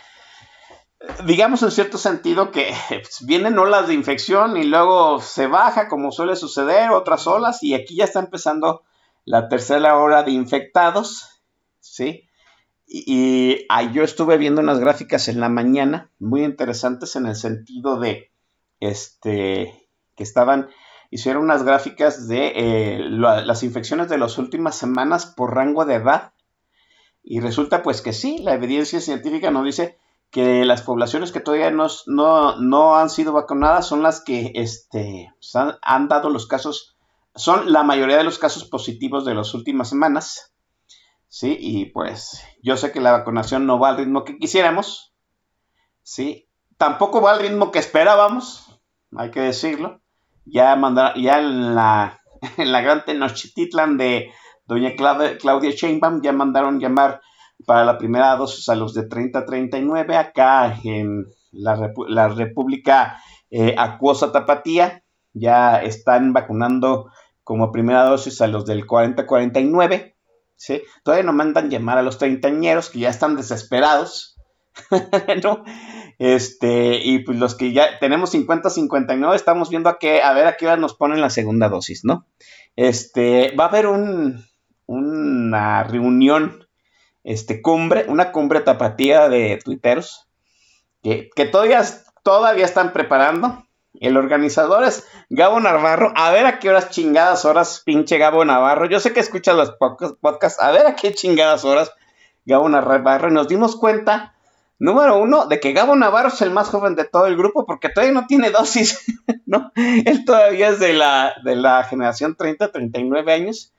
digamos 1.26 1.64
en 1.64 1.72
cierto 1.72 1.98
sentido 1.98 2.52
que 2.52 2.74
pues, 2.89 3.26
vienen 3.26 3.58
olas 3.58 3.88
de 3.88 3.93
infección 3.93 4.58
y 4.58 4.64
luego 4.64 5.22
se 5.22 5.48
baja, 5.48 5.88
como 5.88 6.12
suele 6.12 6.36
suceder, 6.36 6.91
otras 6.91 7.28
olas, 7.28 7.64
y 7.64 7.74
aquí 7.74 7.96
ya 7.96 8.06
está 8.06 8.20
empezando 8.20 8.84
la 9.26 9.50
tercera 9.50 9.98
hora 9.98 10.24
de 10.24 10.32
infectados, 10.32 11.41
¿sí? 11.80 12.30
Y, 12.88 13.04
y, 13.08 13.66
ah, 13.70 13.91
yo 13.91 14.04
estuve 14.04 14.38
viendo 14.38 14.62
unas 14.62 14.80
gráficas 14.80 15.28
en 15.28 15.39
la 15.39 15.50
mañana, 15.50 16.12
muy 16.20 16.43
interesantes 16.43 17.16
en 17.16 17.26
el 17.26 17.36
sentido 17.36 18.00
de, 18.00 18.32
este, 18.80 19.89
que 20.16 20.24
estaban, 20.24 20.70
hicieron 21.16 21.43
unas 21.43 21.63
gráficas 21.63 22.28
de 22.28 22.53
eh, 22.55 22.99
la- 23.09 23.41
las 23.43 23.63
infecciones 23.63 24.07
de 24.09 24.18
las 24.18 24.38
últimas 24.38 24.76
semanas 24.76 25.26
por 25.26 25.55
rango 25.55 25.86
de 25.86 25.95
edad, 25.95 26.34
y 27.24 27.39
resulta 27.39 27.82
pues 27.82 28.01
que 28.01 28.13
sí, 28.13 28.38
la 28.39 28.53
evidencia 28.53 29.01
científica 29.01 29.49
nos 29.51 29.66
dice 29.66 29.97
que 30.30 30.66
las 30.66 30.82
poblaciones 30.84 31.32
que 31.32 31.39
todavía 31.39 31.72
no, 31.72 31.88
no, 32.07 32.57
no 32.59 32.95
han 32.97 33.09
sido 33.09 33.34
vacunadas 33.34 33.88
son 33.88 34.03
las 34.03 34.22
que 34.24 34.51
este, 34.55 35.34
pues, 35.39 35.55
han, 35.55 35.78
han 35.82 36.07
dado 36.07 36.30
los 36.30 36.45
casos, 36.47 36.97
son 37.34 37.72
la 37.72 37.84
mayoría 37.84 38.18
de 38.18 38.24
los 38.24 38.38
casos 38.38 38.66
positivos 38.66 39.26
de 39.26 39.34
las 39.34 39.53
últimas 39.53 39.89
semanas. 39.89 40.53
Sí, 41.28 41.57
y 41.59 41.86
pues 41.88 42.41
yo 42.61 42.78
sé 42.78 42.91
que 42.91 43.01
la 43.01 43.11
vacunación 43.11 43.66
no 43.66 43.80
va 43.80 43.89
al 43.89 43.97
ritmo 43.97 44.24
que 44.24 44.38
quisiéramos. 44.38 45.13
Sí, 46.03 46.47
tampoco 46.78 47.22
va 47.22 47.32
al 47.32 47.39
ritmo 47.39 47.72
que 47.72 47.80
esperábamos, 47.80 48.80
hay 49.18 49.32
que 49.32 49.41
decirlo. 49.41 50.01
Ya 50.46 50.76
mandar, 50.76 51.18
ya 51.18 51.39
en 51.39 51.76
la, 51.76 52.22
en 52.58 52.72
la 52.72 52.82
gran 52.82 53.06
Tenochtitlan 53.06 53.98
de 53.98 54.32
doña 54.66 54.96
Claudia, 54.96 55.38
Claudia 55.38 55.72
Sheinbaum 55.72 56.22
ya 56.22 56.32
mandaron 56.32 56.80
llamar 56.80 57.22
para 57.66 57.86
la 57.86 57.98
primera 57.98 58.36
dosis 58.36 58.68
a 58.70 58.76
los 58.76 58.93
de 58.93 59.08
30 59.08 59.39
a 59.39 59.46
39, 59.46 60.18
acá 60.18 60.78
en 60.84 61.26
la, 61.52 61.91
la 62.08 62.28
República 62.28 63.18
eh, 63.50 63.76
Acuosa 63.78 64.32
Tapatía, 64.32 65.04
ya 65.34 65.82
están 65.82 66.34
vacunando 66.34 67.10
como 67.43 67.72
primera 67.72 68.04
dosis 68.04 68.41
a 68.41 68.48
los 68.48 68.66
del 68.66 68.86
40 68.86 69.22
a 69.22 69.26
49, 69.26 70.16
¿sí? 70.56 70.82
Todavía 71.04 71.26
no 71.26 71.34
mandan 71.34 71.70
llamar 71.70 71.98
a 71.98 72.02
los 72.02 72.18
treintañeros 72.18 72.89
que 72.89 73.00
ya 73.00 73.10
están 73.10 73.36
desesperados, 73.36 74.36
¿no? 75.43 75.64
Este, 76.20 76.97
y 77.03 77.20
pues 77.20 77.38
los 77.38 77.55
que 77.55 77.74
ya 77.74 77.99
tenemos 77.99 78.32
50 78.32 78.68
a 78.70 78.72
59, 78.72 79.36
estamos 79.36 79.70
viendo 79.70 79.89
a, 79.89 79.99
qué, 79.99 80.22
a 80.22 80.34
ver 80.34 80.47
a 80.47 80.55
qué 80.57 80.66
hora 80.68 80.78
nos 80.78 80.93
ponen 80.95 81.22
la 81.22 81.30
segunda 81.30 81.70
dosis, 81.70 82.05
¿no? 82.05 82.26
Este, 82.76 83.53
va 83.59 83.66
a 83.66 83.68
haber 83.70 83.88
un, 83.88 84.45
una 84.86 85.84
reunión 85.84 86.68
este, 87.24 87.61
cumbre, 87.61 88.05
una 88.07 88.32
cumbre 88.32 88.61
tapatía 88.61 89.30
de 89.30 89.59
tuiteros 89.63 90.28
que, 91.03 91.30
que 91.36 91.45
todavía, 91.45 91.84
todavía 92.24 92.66
están 92.66 92.93
preparando. 92.93 93.63
El 94.01 94.18
organizador 94.18 94.84
es 94.84 95.07
Gabo 95.30 95.59
Navarro. 95.61 96.11
A 96.16 96.30
ver 96.32 96.45
a 96.45 96.59
qué 96.59 96.70
horas 96.70 96.89
chingadas 96.89 97.45
horas, 97.45 97.82
pinche 97.86 98.18
Gabo 98.18 98.43
Navarro. 98.43 98.86
Yo 98.88 98.99
sé 98.99 99.13
que 99.13 99.22
escuchas 99.22 99.55
los 99.55 99.72
podca- 99.80 100.18
podcasts. 100.20 100.61
A 100.61 100.72
ver 100.72 100.86
a 100.86 100.95
qué 100.95 101.13
chingadas 101.13 101.63
horas, 101.63 101.91
Gabo 102.45 102.68
Navarro. 102.68 103.30
Y 103.30 103.34
nos 103.34 103.47
dimos 103.47 103.78
cuenta, 103.78 104.34
número 104.80 105.17
uno, 105.19 105.45
de 105.47 105.59
que 105.59 105.73
Gabo 105.73 105.95
Navarro 105.95 106.30
es 106.30 106.41
el 106.41 106.51
más 106.51 106.69
joven 106.69 106.95
de 106.95 107.05
todo 107.05 107.28
el 107.28 107.38
grupo 107.38 107.65
porque 107.65 107.89
todavía 107.89 108.13
no 108.13 108.28
tiene 108.28 108.51
dosis, 108.51 109.05
¿no? 109.45 109.71
Él 109.76 110.26
todavía 110.26 110.69
es 110.69 110.80
de 110.80 110.93
la, 110.93 111.34
de 111.43 111.55
la 111.55 111.84
generación 111.84 112.36
30-39 112.36 113.32
años. 113.32 113.73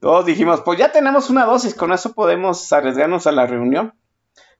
Todos 0.00 0.24
dijimos, 0.24 0.62
pues 0.62 0.78
ya 0.78 0.92
tenemos 0.92 1.28
una 1.30 1.44
dosis, 1.44 1.74
con 1.74 1.92
eso 1.92 2.14
podemos 2.14 2.72
arriesgarnos 2.72 3.26
a 3.26 3.32
la 3.32 3.46
reunión. 3.46 3.94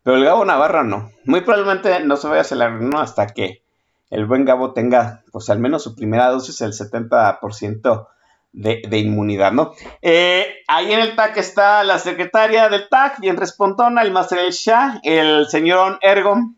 Pero 0.02 0.16
el 0.16 0.24
Gabo 0.24 0.44
Navarro 0.44 0.84
no. 0.84 1.10
Muy 1.24 1.42
probablemente 1.42 2.00
no 2.00 2.16
se 2.16 2.26
vaya 2.26 2.38
a 2.38 2.42
hacer 2.42 2.58
la 2.58 2.68
reunión 2.68 2.96
hasta 2.96 3.26
que 3.26 3.62
el 4.10 4.26
buen 4.26 4.44
Gabo 4.44 4.72
tenga, 4.72 5.22
pues 5.30 5.50
al 5.50 5.60
menos 5.60 5.82
su 5.82 5.94
primera 5.94 6.30
dosis, 6.30 6.60
el 6.62 6.72
70% 6.72 8.08
de, 8.52 8.98
inmunidad, 8.98 9.52
¿no? 9.52 9.72
Eh, 10.02 10.46
ahí 10.68 10.92
en 10.92 11.00
el 11.00 11.14
TAC 11.14 11.36
está 11.38 11.84
la 11.84 11.98
secretaria 11.98 12.68
del 12.68 12.88
TAC, 12.88 13.20
bien 13.20 13.36
respondona, 13.36 14.02
el 14.02 14.12
Master 14.12 14.38
El 14.40 14.52
Shah, 14.52 15.00
el 15.02 15.46
señor 15.48 15.98
Ergon, 16.02 16.56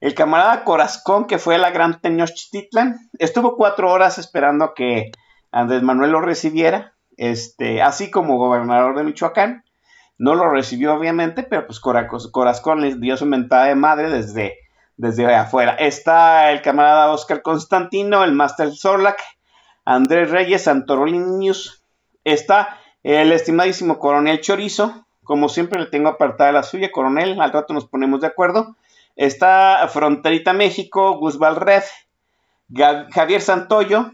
el 0.00 0.14
camarada 0.14 0.64
Corazcón, 0.64 1.26
que 1.26 1.38
fue 1.38 1.58
la 1.58 1.70
gran 1.70 2.00
Tenochtitlan, 2.00 3.10
estuvo 3.18 3.56
cuatro 3.56 3.90
horas 3.92 4.18
esperando 4.18 4.74
que 4.74 5.10
Andrés 5.50 5.82
Manuel 5.82 6.12
lo 6.12 6.20
recibiera, 6.20 6.94
este, 7.16 7.82
así 7.82 8.10
como 8.10 8.38
gobernador 8.38 8.96
de 8.96 9.04
Michoacán. 9.04 9.64
No 10.20 10.34
lo 10.34 10.50
recibió, 10.50 10.94
obviamente, 10.94 11.44
pero 11.44 11.66
pues 11.66 11.78
Cora- 11.78 12.08
Corazcón 12.32 12.80
les 12.80 13.00
dio 13.00 13.16
su 13.16 13.24
mentada 13.24 13.66
de 13.66 13.76
madre 13.76 14.10
desde, 14.10 14.56
desde 14.96 15.32
afuera. 15.32 15.74
Está 15.74 16.50
el 16.50 16.60
camarada 16.60 17.12
Oscar 17.12 17.40
Constantino, 17.40 18.24
el 18.24 18.32
Master 18.32 18.74
Zorlac, 18.74 19.20
Andrés 19.90 20.30
Reyes, 20.30 20.64
Santorolinius. 20.64 21.82
Está 22.24 22.78
el 23.02 23.32
estimadísimo 23.32 23.98
Coronel 23.98 24.40
Chorizo. 24.40 25.06
Como 25.24 25.48
siempre 25.48 25.80
le 25.80 25.86
tengo 25.86 26.08
apartada 26.08 26.52
la 26.52 26.62
suya, 26.62 26.90
Coronel. 26.92 27.40
Al 27.40 27.52
rato 27.52 27.72
nos 27.74 27.86
ponemos 27.86 28.20
de 28.20 28.26
acuerdo. 28.26 28.76
Está 29.16 29.88
Fronterita 29.88 30.52
México, 30.52 31.18
Gus 31.18 31.38
Valred, 31.38 31.82
Ga- 32.68 33.08
Javier 33.10 33.40
Santoyo, 33.40 34.12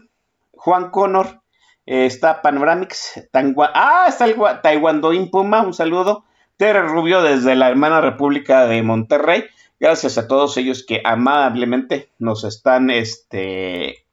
Juan 0.53 0.89
Connor. 0.91 1.41
está 1.87 2.41
Panoramix, 2.41 3.27
Tangua- 3.31 3.69
ah, 3.75 4.05
está 4.07 4.25
el 4.25 4.35
Taiwandoín 4.63 5.29
Puma, 5.29 5.61
un 5.61 5.73
saludo. 5.73 6.23
Tere 6.57 6.81
Rubio 6.81 7.21
desde 7.21 7.53
la 7.53 7.69
hermana 7.69 8.01
República 8.01 8.65
de 8.65 8.81
Monterrey. 8.81 9.43
Gracias 9.79 10.17
a 10.17 10.27
todos 10.27 10.57
ellos 10.57 10.83
que 10.87 11.01
amablemente 11.03 12.09
nos 12.17 12.43
están 12.45 12.89
este, 12.89 14.04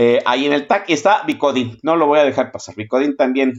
eh, 0.00 0.22
ahí 0.24 0.46
en 0.46 0.52
el 0.52 0.68
TAC. 0.68 0.88
Y 0.88 0.92
está 0.92 1.24
Bicodín, 1.24 1.78
no 1.82 1.96
lo 1.96 2.06
voy 2.06 2.20
a 2.20 2.24
dejar 2.24 2.52
pasar. 2.52 2.76
Bicodín 2.76 3.16
también 3.16 3.52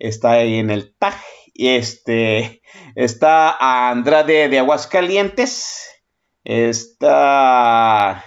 está 0.00 0.32
ahí 0.32 0.56
en 0.56 0.70
el 0.70 0.94
TAC. 0.98 1.14
Y 1.54 1.68
este 1.68 2.60
está 2.96 3.56
Andrade 3.90 4.48
de 4.48 4.58
Aguascalientes. 4.58 5.86
Está. 6.42 8.24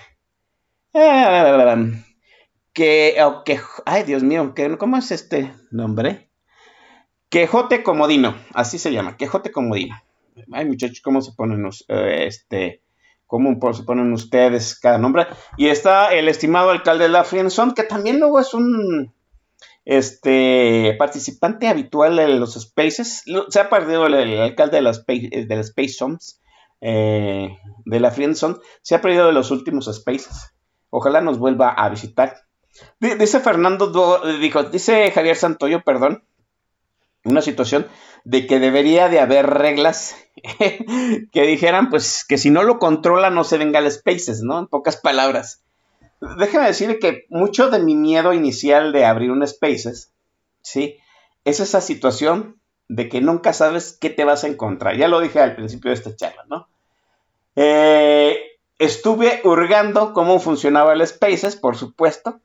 que, 3.44 3.60
ay 3.86 4.04
Dios 4.04 4.24
mío, 4.24 4.54
¿cómo 4.78 4.98
es 4.98 5.12
este 5.12 5.52
nombre? 5.72 6.30
Quejote 7.30 7.82
Comodino, 7.82 8.36
así 8.54 8.78
se 8.78 8.92
llama, 8.92 9.18
Quejote 9.18 9.52
Comodino. 9.52 9.96
Ay 10.52 10.66
muchachos, 10.66 11.02
¿cómo 11.02 11.22
se 11.22 11.32
ponen 11.32 11.66
us- 11.66 11.84
eh, 11.88 12.26
este, 12.28 12.83
cómo 13.34 13.74
se 13.74 13.82
ponen 13.82 14.14
ustedes 14.14 14.80
cada 14.80 15.00
nombre? 15.00 15.26
Y 15.58 15.68
está 15.70 16.14
el 16.14 16.28
estimado 16.30 16.70
alcalde 16.70 17.06
de 17.06 17.10
la 17.10 17.24
Friendzone, 17.24 17.74
que 17.74 17.82
también 17.82 18.20
luego 18.20 18.40
es 18.40 18.54
un 18.54 19.12
este 19.86 20.96
participante 21.00 21.68
habitual 21.68 22.16
de 22.16 22.28
los 22.28 22.54
Spaces. 22.54 23.24
Se 23.50 23.60
ha 23.60 23.70
perdido 23.70 24.06
el, 24.06 24.40
alcalde 24.40 24.78
de 24.78 24.84
las 24.84 25.00
Space, 25.00 25.46
de 25.48 25.56
las 25.56 25.70
Space 25.70 25.94
Zones, 25.94 26.42
eh, 26.80 27.58
de 27.86 28.00
la 28.00 28.12
Friendzone, 28.12 28.58
se 28.84 28.94
ha 28.94 29.02
perdido 29.02 29.26
de 29.26 29.34
los 29.34 29.50
últimos 29.50 29.86
Spaces. 29.92 30.54
Ojalá 30.92 31.20
nos 31.22 31.40
vuelva 31.40 31.70
a 31.70 31.90
visitar. 31.90 32.36
Di- 33.00 33.16
Dice 33.16 33.40
Fernando, 33.40 34.22
dijo, 34.40 34.62
dice 34.66 35.10
Javier 35.10 35.36
Santoyo, 35.38 35.84
perdón, 35.84 36.24
una 37.26 37.42
situación 37.42 37.88
de 38.24 38.48
que 38.48 38.60
debería 38.60 39.10
de 39.10 39.20
haber 39.20 39.48
reglas 39.48 40.16
que 41.32 41.42
dijeran, 41.42 41.90
pues, 41.90 42.26
que 42.28 42.38
si 42.38 42.50
no 42.50 42.64
lo 42.64 42.80
controla 42.80 43.30
no 43.30 43.44
se 43.44 43.58
venga 43.58 43.80
al 43.80 43.92
Spaces, 43.92 44.42
¿no? 44.42 44.60
En 44.60 44.68
pocas 44.68 44.98
palabras. 44.98 45.62
Déjame 46.38 46.68
decir 46.68 47.00
que 47.00 47.26
mucho 47.30 47.70
de 47.70 47.80
mi 47.80 47.96
miedo 47.96 48.34
inicial 48.34 48.94
de 48.94 49.06
abrir 49.06 49.32
un 49.32 49.46
Spaces, 49.46 50.12
¿sí? 50.62 50.98
Es 51.44 51.60
esa 51.60 51.82
situación 51.82 52.60
de 52.88 53.10
que 53.10 53.22
nunca 53.22 53.54
sabes 53.54 53.98
qué 54.00 54.10
te 54.10 54.24
vas 54.24 54.44
a 54.44 54.48
encontrar. 54.48 54.96
Ya 54.96 55.08
lo 55.08 55.20
dije 55.20 55.40
al 55.40 55.56
principio 55.56 55.90
de 55.90 55.96
esta 55.96 56.16
charla, 56.16 56.46
¿no? 56.48 56.68
Eh, 57.56 58.38
estuve 58.80 59.42
hurgando 59.44 60.14
cómo 60.14 60.40
funcionaba 60.40 60.94
el 60.94 61.06
Spaces, 61.06 61.56
por 61.56 61.76
supuesto. 61.76 62.40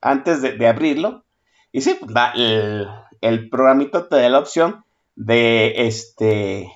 antes 0.00 0.42
de, 0.42 0.66
abrirlo. 0.66 1.24
Y 1.70 1.82
sí, 1.82 1.96
pues, 1.98 2.12
el, 2.34 2.88
el 3.20 3.48
programito 3.48 4.06
te 4.06 4.16
da 4.16 4.28
la 4.28 4.40
opción 4.40 4.84
de, 5.16 5.86
este, 5.86 6.70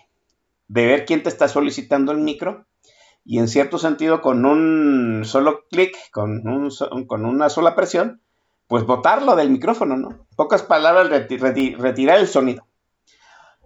de 0.69 0.87
ver 0.87 1.05
quién 1.07 1.23
te 1.23 1.29
está 1.29 1.49
solicitando 1.49 2.13
el 2.13 2.19
micro. 2.19 2.67
Y 3.25 3.39
en 3.41 3.49
cierto 3.49 3.79
sentido, 3.79 4.23
con 4.23 4.47
un 4.47 5.25
solo 5.25 5.65
clic, 5.71 5.97
con, 6.13 6.47
un 6.49 6.71
con 7.07 7.27
una 7.27 7.49
sola 7.51 7.75
presión, 7.75 8.23
pues 8.69 8.85
botarlo 8.85 9.37
del 9.37 9.51
micrófono, 9.51 9.97
¿no? 9.97 10.27
Pocas 10.37 10.63
palabras, 10.63 11.09
reti- 11.11 11.39
reti- 11.39 11.77
retirar 11.77 12.19
el 12.19 12.29
sonido. 12.29 12.67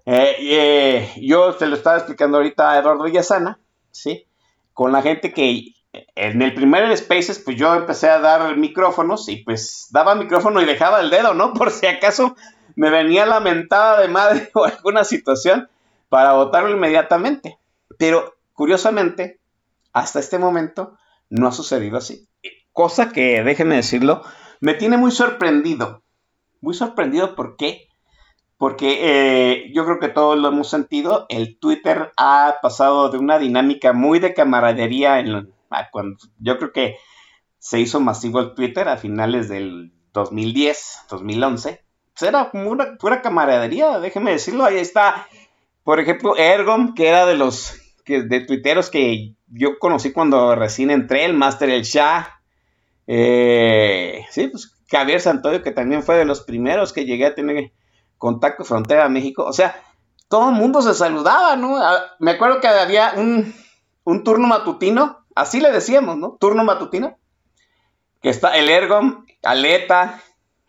Eh, 0.07 0.37
eh, 0.41 1.12
yo 1.21 1.55
te 1.55 1.66
lo 1.66 1.77
estaba 1.77 1.97
explicando 1.97 2.39
ahorita 2.39 2.71
a 2.73 2.79
Eduardo 2.79 3.05
Villasana, 3.05 3.61
¿sí? 3.91 4.27
Con 4.73 4.93
la 4.93 5.03
gente 5.03 5.33
que 5.33 5.75
en 6.14 6.41
el 6.43 6.55
primer 6.55 6.97
Spaces, 6.97 7.39
pues 7.41 7.57
yo 7.57 7.75
empecé 7.75 8.09
a 8.09 8.21
dar 8.21 8.57
micrófonos 8.57 9.29
y 9.29 9.39
pues 9.45 9.89
daba 9.91 10.14
micrófono 10.14 10.62
y 10.62 10.64
dejaba 10.64 11.01
el 11.01 11.11
dedo, 11.11 11.35
¿no? 11.35 11.53
Por 11.55 11.71
si 11.71 11.87
acaso 11.87 12.35
me 12.77 12.91
venía 12.91 13.27
lamentada 13.27 14.01
de 14.01 14.09
madre 14.09 14.51
o 14.55 14.64
alguna 14.64 15.05
situación 15.05 15.68
para 16.09 16.33
votarlo 16.33 16.71
inmediatamente. 16.71 17.59
Pero 17.99 18.35
curiosamente, 18.53 19.41
hasta 19.93 20.21
este 20.21 20.39
momento 20.39 20.97
no 21.29 21.49
ha 21.49 21.53
sucedido 21.53 21.97
así. 21.97 22.29
Cosa 22.73 23.11
que, 23.11 23.43
déjenme 23.43 23.77
decirlo, 23.77 24.23
me 24.61 24.75
tiene 24.75 24.97
muy 24.97 25.11
sorprendido. 25.11 26.03
Muy 26.61 26.75
sorprendido, 26.75 27.35
¿por 27.35 27.57
qué? 27.57 27.89
Porque 28.59 28.99
eh, 29.01 29.73
yo 29.73 29.87
creo 29.87 29.99
que 29.99 30.09
todos 30.09 30.39
lo 30.39 30.49
hemos 30.49 30.68
sentido. 30.68 31.27
El 31.31 31.59
Twitter 31.59 32.12
ha 32.16 32.57
pasado 32.61 33.09
de 33.09 33.18
una 33.18 33.39
dinámica 33.39 33.93
muy 33.93 34.18
de 34.18 34.35
camaradería. 34.35 35.18
En, 35.18 35.53
cuando, 35.91 36.18
yo 36.39 36.59
creo 36.59 36.73
que 36.73 36.97
se 37.59 37.81
hizo 37.81 38.01
masivo 38.01 38.41
el 38.41 38.55
Twitter 38.55 38.89
a 38.89 38.97
finales 38.97 39.49
del 39.49 39.93
2010, 40.12 41.07
2011. 41.09 41.85
Era 42.21 42.51
una 42.53 42.97
pura 42.99 43.23
camaradería, 43.23 43.99
déjenme 43.99 44.33
decirlo. 44.33 44.65
Ahí 44.65 44.79
está, 44.79 45.27
por 45.85 46.01
ejemplo, 46.01 46.37
Ergon, 46.37 46.95
que 46.95 47.09
era 47.09 47.27
de 47.27 47.37
los 47.37 47.75
que, 48.05 48.23
de 48.23 48.41
tuiteros 48.41 48.91
que 48.91 49.35
yo 49.49 49.79
conocí 49.79 50.13
cuando 50.13 50.55
recién 50.55 50.91
entré, 50.91 51.25
el 51.25 51.35
Master 51.35 51.71
El 51.71 51.83
Shah. 51.83 52.41
Eh, 53.07 54.25
sí, 54.31 54.49
pues 54.49 54.77
Javier 54.91 55.21
Santoyo, 55.21 55.63
que 55.63 55.71
también 55.71 56.03
fue 56.03 56.17
de 56.17 56.25
los 56.25 56.43
primeros 56.43 56.93
que 56.93 57.05
llegué 57.05 57.27
a 57.27 57.35
tener 57.35 57.73
contacto 58.19 58.65
frontera 58.65 59.05
a 59.05 59.09
México. 59.09 59.45
O 59.45 59.53
sea, 59.53 59.83
todo 60.29 60.51
el 60.51 60.57
mundo 60.57 60.83
se 60.83 60.95
saludaba, 60.95 61.57
¿no? 61.57 61.77
Ah, 61.77 62.15
Me 62.19 62.33
acuerdo 62.33 62.61
que 62.61 62.69
había 62.69 63.15
un, 63.17 63.55
un 64.05 64.25
turno 64.25 64.47
matutino, 64.47 65.25
así 65.35 65.61
le 65.61 65.73
decíamos, 65.73 66.17
¿no? 66.17 66.37
Turno 66.39 66.65
matutino. 66.65 67.19
Que 68.21 68.29
está 68.29 68.57
el 68.57 68.69
Ergon, 68.69 69.27
Aleta, 69.43 70.23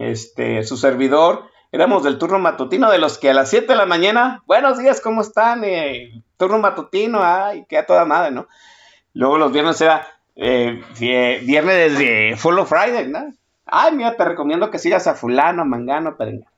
este, 0.10 0.64
su 0.64 0.78
servidor. 0.78 1.45
Éramos 1.72 2.04
del 2.04 2.18
turno 2.18 2.38
matutino, 2.39 2.91
de 2.91 2.97
los 2.97 3.18
que 3.18 3.30
a 3.30 3.34
las 3.34 3.49
7 3.49 3.68
de 3.68 3.76
la 3.76 3.86
mañana, 3.86 4.43
buenos 4.45 4.78
días, 4.78 4.99
¿cómo 4.99 5.22
están? 5.22 5.64
Eh, 5.64 6.24
turno 6.38 6.58
matutino, 6.60 7.20
ay, 7.24 7.66
que 7.70 7.78
a 7.78 7.86
toda 7.86 8.04
madre, 8.06 8.32
¿no? 8.32 8.47
Luego 9.14 9.38
los 9.38 9.52
viernes 9.54 9.80
era 9.80 10.06
eh, 10.36 10.82
vie- 10.99 11.45
viernes 11.45 11.97
de 11.97 12.36
Follow 12.38 12.66
Friday, 12.66 13.08
¿no? 13.08 13.34
Ay, 13.66 13.95
mira, 13.95 14.18
te 14.18 14.26
recomiendo 14.26 14.70
que 14.70 14.80
sigas 14.80 15.08
a 15.08 15.16
fulano, 15.16 15.64
mangano, 15.66 16.18
perengano. 16.18 16.52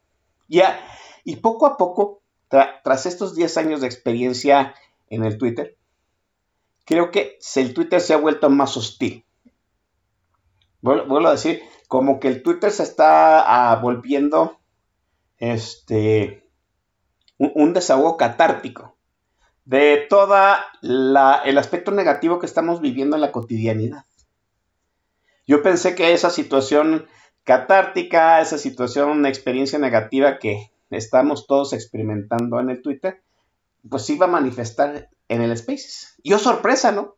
Ya, 0.48 0.80
y 1.24 1.36
poco 1.38 1.68
a 1.68 1.78
poco, 1.78 2.22
tra- 2.50 2.80
tras 2.84 3.06
estos 3.06 3.36
10 3.36 3.56
años 3.58 3.82
de 3.82 3.88
experiencia 3.88 4.74
en 5.10 5.24
el 5.26 5.38
Twitter, 5.38 5.76
creo 6.86 7.12
que 7.12 7.38
el 7.56 7.74
Twitter 7.76 8.02
se 8.02 8.14
ha 8.16 8.18
vuelto 8.18 8.50
más 8.50 8.76
hostil. 8.78 9.24
Vuel- 10.82 11.08
Vuelvo 11.08 11.28
a 11.28 11.32
decir, 11.34 11.62
como 11.94 12.20
que 12.20 12.28
el 12.28 12.41
Twitter 12.41 12.72
se 12.72 12.82
está 12.82 13.44
ah, 13.46 13.76
volviendo 13.76 14.60
este, 15.38 16.50
un, 17.38 17.74
desahogo 17.76 18.18
catártico 18.18 18.98
de 19.66 20.08
toda 20.10 20.66
la, 20.82 21.44
el 21.46 21.56
aspecto 21.60 21.91
negativo 21.91 22.39
que 22.39 22.48
estamos 22.48 22.82
viviendo 22.82 23.16
en 23.16 23.22
la 23.22 23.32
cotidianidad. 23.32 24.06
Yo 25.46 25.62
pensé 25.62 25.94
que 25.94 26.14
esa 26.14 26.32
situación 26.32 27.06
catártica, 27.44 28.41
esa 28.41 28.58
situación, 28.58 29.12
una 29.12 29.30
experiencia 29.30 29.78
negativa 29.78 30.39
que 30.39 30.72
estamos 30.89 31.46
todos 31.46 31.74
experimentando 31.74 32.60
en 32.60 32.72
el 32.72 32.82
Twitter, 32.82 33.22
pues 33.88 34.10
iba 34.10 34.26
a 34.26 34.30
manifestar 34.30 35.12
en 35.28 35.41
el 35.44 35.56
Spaces. 35.56 36.16
Y 36.24 36.34
oh 36.34 36.39
sorpresa, 36.39 36.91
¿no? 36.91 37.18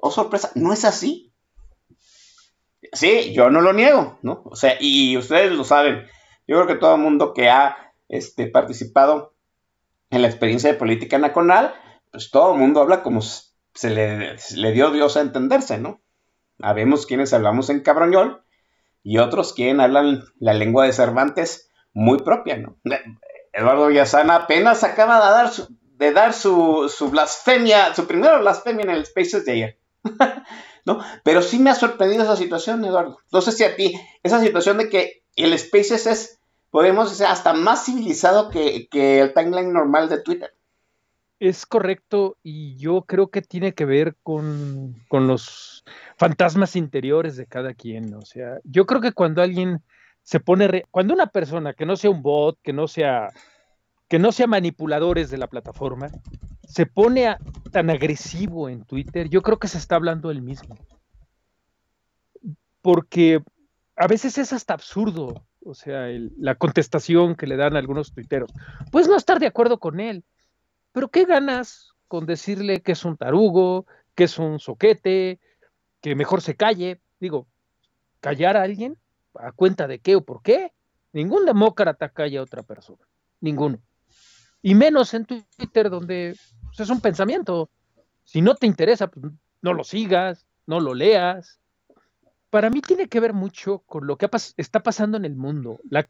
Oh 0.00 0.12
sorpresa, 0.12 0.52
no 0.54 0.72
es 0.72 0.84
así. 0.84 1.32
Sí, 2.92 3.32
yo 3.34 3.50
no 3.50 3.60
lo 3.60 3.72
niego, 3.72 4.18
¿no? 4.22 4.42
O 4.44 4.56
sea, 4.56 4.76
y 4.80 5.16
ustedes 5.16 5.52
lo 5.52 5.64
saben. 5.64 6.06
Yo 6.46 6.56
creo 6.56 6.66
que 6.66 6.76
todo 6.76 6.94
el 6.94 7.00
mundo 7.00 7.34
que 7.34 7.48
ha 7.48 7.92
este, 8.08 8.46
participado 8.46 9.34
en 10.10 10.22
la 10.22 10.28
experiencia 10.28 10.72
de 10.72 10.78
política 10.78 11.18
nacional, 11.18 11.74
pues 12.10 12.30
todo 12.30 12.52
el 12.52 12.60
mundo 12.60 12.80
habla 12.80 13.02
como 13.02 13.20
se 13.20 13.90
le, 13.90 14.72
dio 14.72 14.90
Dios 14.90 15.16
a 15.16 15.20
entenderse, 15.20 15.78
¿no? 15.78 16.00
Habemos 16.60 17.06
quienes 17.06 17.32
hablamos 17.32 17.68
en 17.68 17.80
cabroñol 17.80 18.42
y 19.02 19.18
otros 19.18 19.52
quienes 19.52 19.84
hablan 19.84 20.24
la 20.38 20.54
lengua 20.54 20.86
de 20.86 20.92
Cervantes 20.92 21.70
muy 21.92 22.18
propia, 22.18 22.56
¿no? 22.56 22.76
Eduardo 23.52 23.88
Villasana 23.88 24.36
apenas 24.36 24.84
acaba 24.84 25.16
de 25.16 25.32
dar 25.32 25.50
su, 25.50 25.68
de 25.80 26.12
dar 26.12 26.32
su 26.32 27.08
blasfemia, 27.10 27.94
su 27.94 28.06
primera 28.06 28.38
blasfemia 28.38 28.84
en 28.84 28.90
el 28.90 29.06
Spaces 29.06 29.44
de 29.44 29.52
ayer. 29.52 29.78
¿No? 30.86 31.00
Pero 31.24 31.42
sí 31.42 31.58
me 31.58 31.70
ha 31.70 31.74
sorprendido 31.74 32.22
esa 32.22 32.36
situación, 32.36 32.84
Eduardo. 32.84 33.18
No 33.32 33.40
sé 33.40 33.50
si 33.50 33.64
a 33.64 33.74
ti, 33.74 34.00
esa 34.22 34.40
situación 34.40 34.78
de 34.78 34.88
que 34.88 35.22
el 35.34 35.58
Spaces 35.58 36.06
es, 36.06 36.40
podemos 36.70 37.10
decir, 37.10 37.26
hasta 37.26 37.52
más 37.52 37.84
civilizado 37.84 38.50
que, 38.50 38.88
el 38.92 39.34
timeline 39.34 39.72
normal 39.72 40.08
de 40.08 40.22
Twitter. 40.22 40.54
Es 41.40 41.66
correcto 41.66 42.36
y 42.42 42.76
yo 42.76 43.02
creo 43.02 43.28
que 43.28 43.42
tiene 43.42 43.74
que 43.74 43.84
ver 43.84 44.14
con, 44.22 44.94
con 45.08 45.26
los 45.26 45.84
fantasmas 46.16 46.76
interiores 46.76 47.36
de 47.36 47.46
cada 47.46 47.74
quien. 47.74 48.14
O 48.14 48.22
sea, 48.22 48.60
yo 48.62 48.86
creo 48.86 49.00
que 49.00 49.12
cuando 49.12 49.42
alguien 49.42 49.82
se 50.22 50.40
pone, 50.40 50.68
re- 50.68 50.86
cuando 50.90 51.12
una 51.14 51.26
persona 51.26 51.74
que 51.74 51.84
no 51.84 51.96
sea 51.96 52.10
un 52.10 52.22
bot, 52.22 52.58
que 52.62 52.72
no 52.72 52.86
sea, 52.88 53.28
que 54.08 54.18
no 54.18 54.32
sea 54.32 54.46
manipuladores 54.46 55.30
de 55.30 55.38
la 55.38 55.48
plataforma, 55.48 56.10
se 56.64 56.86
pone 56.86 57.28
a- 57.28 57.40
tan 57.72 57.90
agresivo 57.90 58.68
en 58.68 58.84
Twitter, 58.84 59.28
yo 59.28 59.42
creo 59.42 59.58
que 59.58 59.68
se 59.68 59.78
está 59.78 59.96
hablando 59.96 60.30
él 60.30 60.42
mismo. 60.42 60.78
Porque 62.80 63.42
a 63.96 64.06
veces 64.06 64.38
es 64.38 64.52
hasta 64.52 64.74
absurdo, 64.74 65.44
o 65.64 65.74
sea, 65.74 66.06
la 66.38 66.54
contestación 66.54 67.34
que 67.34 67.46
le 67.46 67.56
dan 67.56 67.76
algunos 67.76 68.12
tuiteros. 68.12 68.50
Puedes 68.90 69.08
no 69.08 69.16
estar 69.16 69.40
de 69.40 69.46
acuerdo 69.46 69.78
con 69.78 69.98
él, 69.98 70.24
pero 70.92 71.08
¿qué 71.08 71.24
ganas 71.24 71.92
con 72.08 72.26
decirle 72.26 72.82
que 72.82 72.92
es 72.92 73.04
un 73.04 73.16
tarugo, 73.16 73.86
que 74.14 74.24
es 74.24 74.38
un 74.38 74.60
soquete, 74.60 75.40
que 76.00 76.14
mejor 76.14 76.40
se 76.40 76.54
calle? 76.54 77.00
Digo, 77.18 77.48
callar 78.20 78.56
a 78.56 78.62
alguien 78.62 78.96
a 79.34 79.52
cuenta 79.52 79.86
de 79.88 79.98
qué 79.98 80.16
o 80.16 80.24
por 80.24 80.42
qué. 80.42 80.72
Ningún 81.12 81.46
demócrata 81.46 82.10
calla 82.10 82.40
a 82.40 82.42
otra 82.44 82.62
persona, 82.62 83.04
ninguno. 83.40 83.80
Y 84.66 84.74
menos 84.74 85.14
en 85.14 85.24
Twitter 85.26 85.88
donde 85.88 86.34
pues, 86.64 86.80
es 86.80 86.90
un 86.90 87.00
pensamiento. 87.00 87.70
Si 88.24 88.42
no 88.42 88.56
te 88.56 88.66
interesa, 88.66 89.06
pues, 89.06 89.32
no 89.62 89.72
lo 89.72 89.84
sigas, 89.84 90.44
no 90.66 90.80
lo 90.80 90.92
leas. 90.92 91.60
Para 92.50 92.68
mí 92.68 92.80
tiene 92.80 93.06
que 93.06 93.20
ver 93.20 93.32
mucho 93.32 93.78
con 93.86 94.08
lo 94.08 94.18
que 94.18 94.28
pas- 94.28 94.54
está 94.56 94.82
pasando 94.82 95.18
en 95.18 95.24
el 95.24 95.36
mundo, 95.36 95.78
la, 95.88 96.04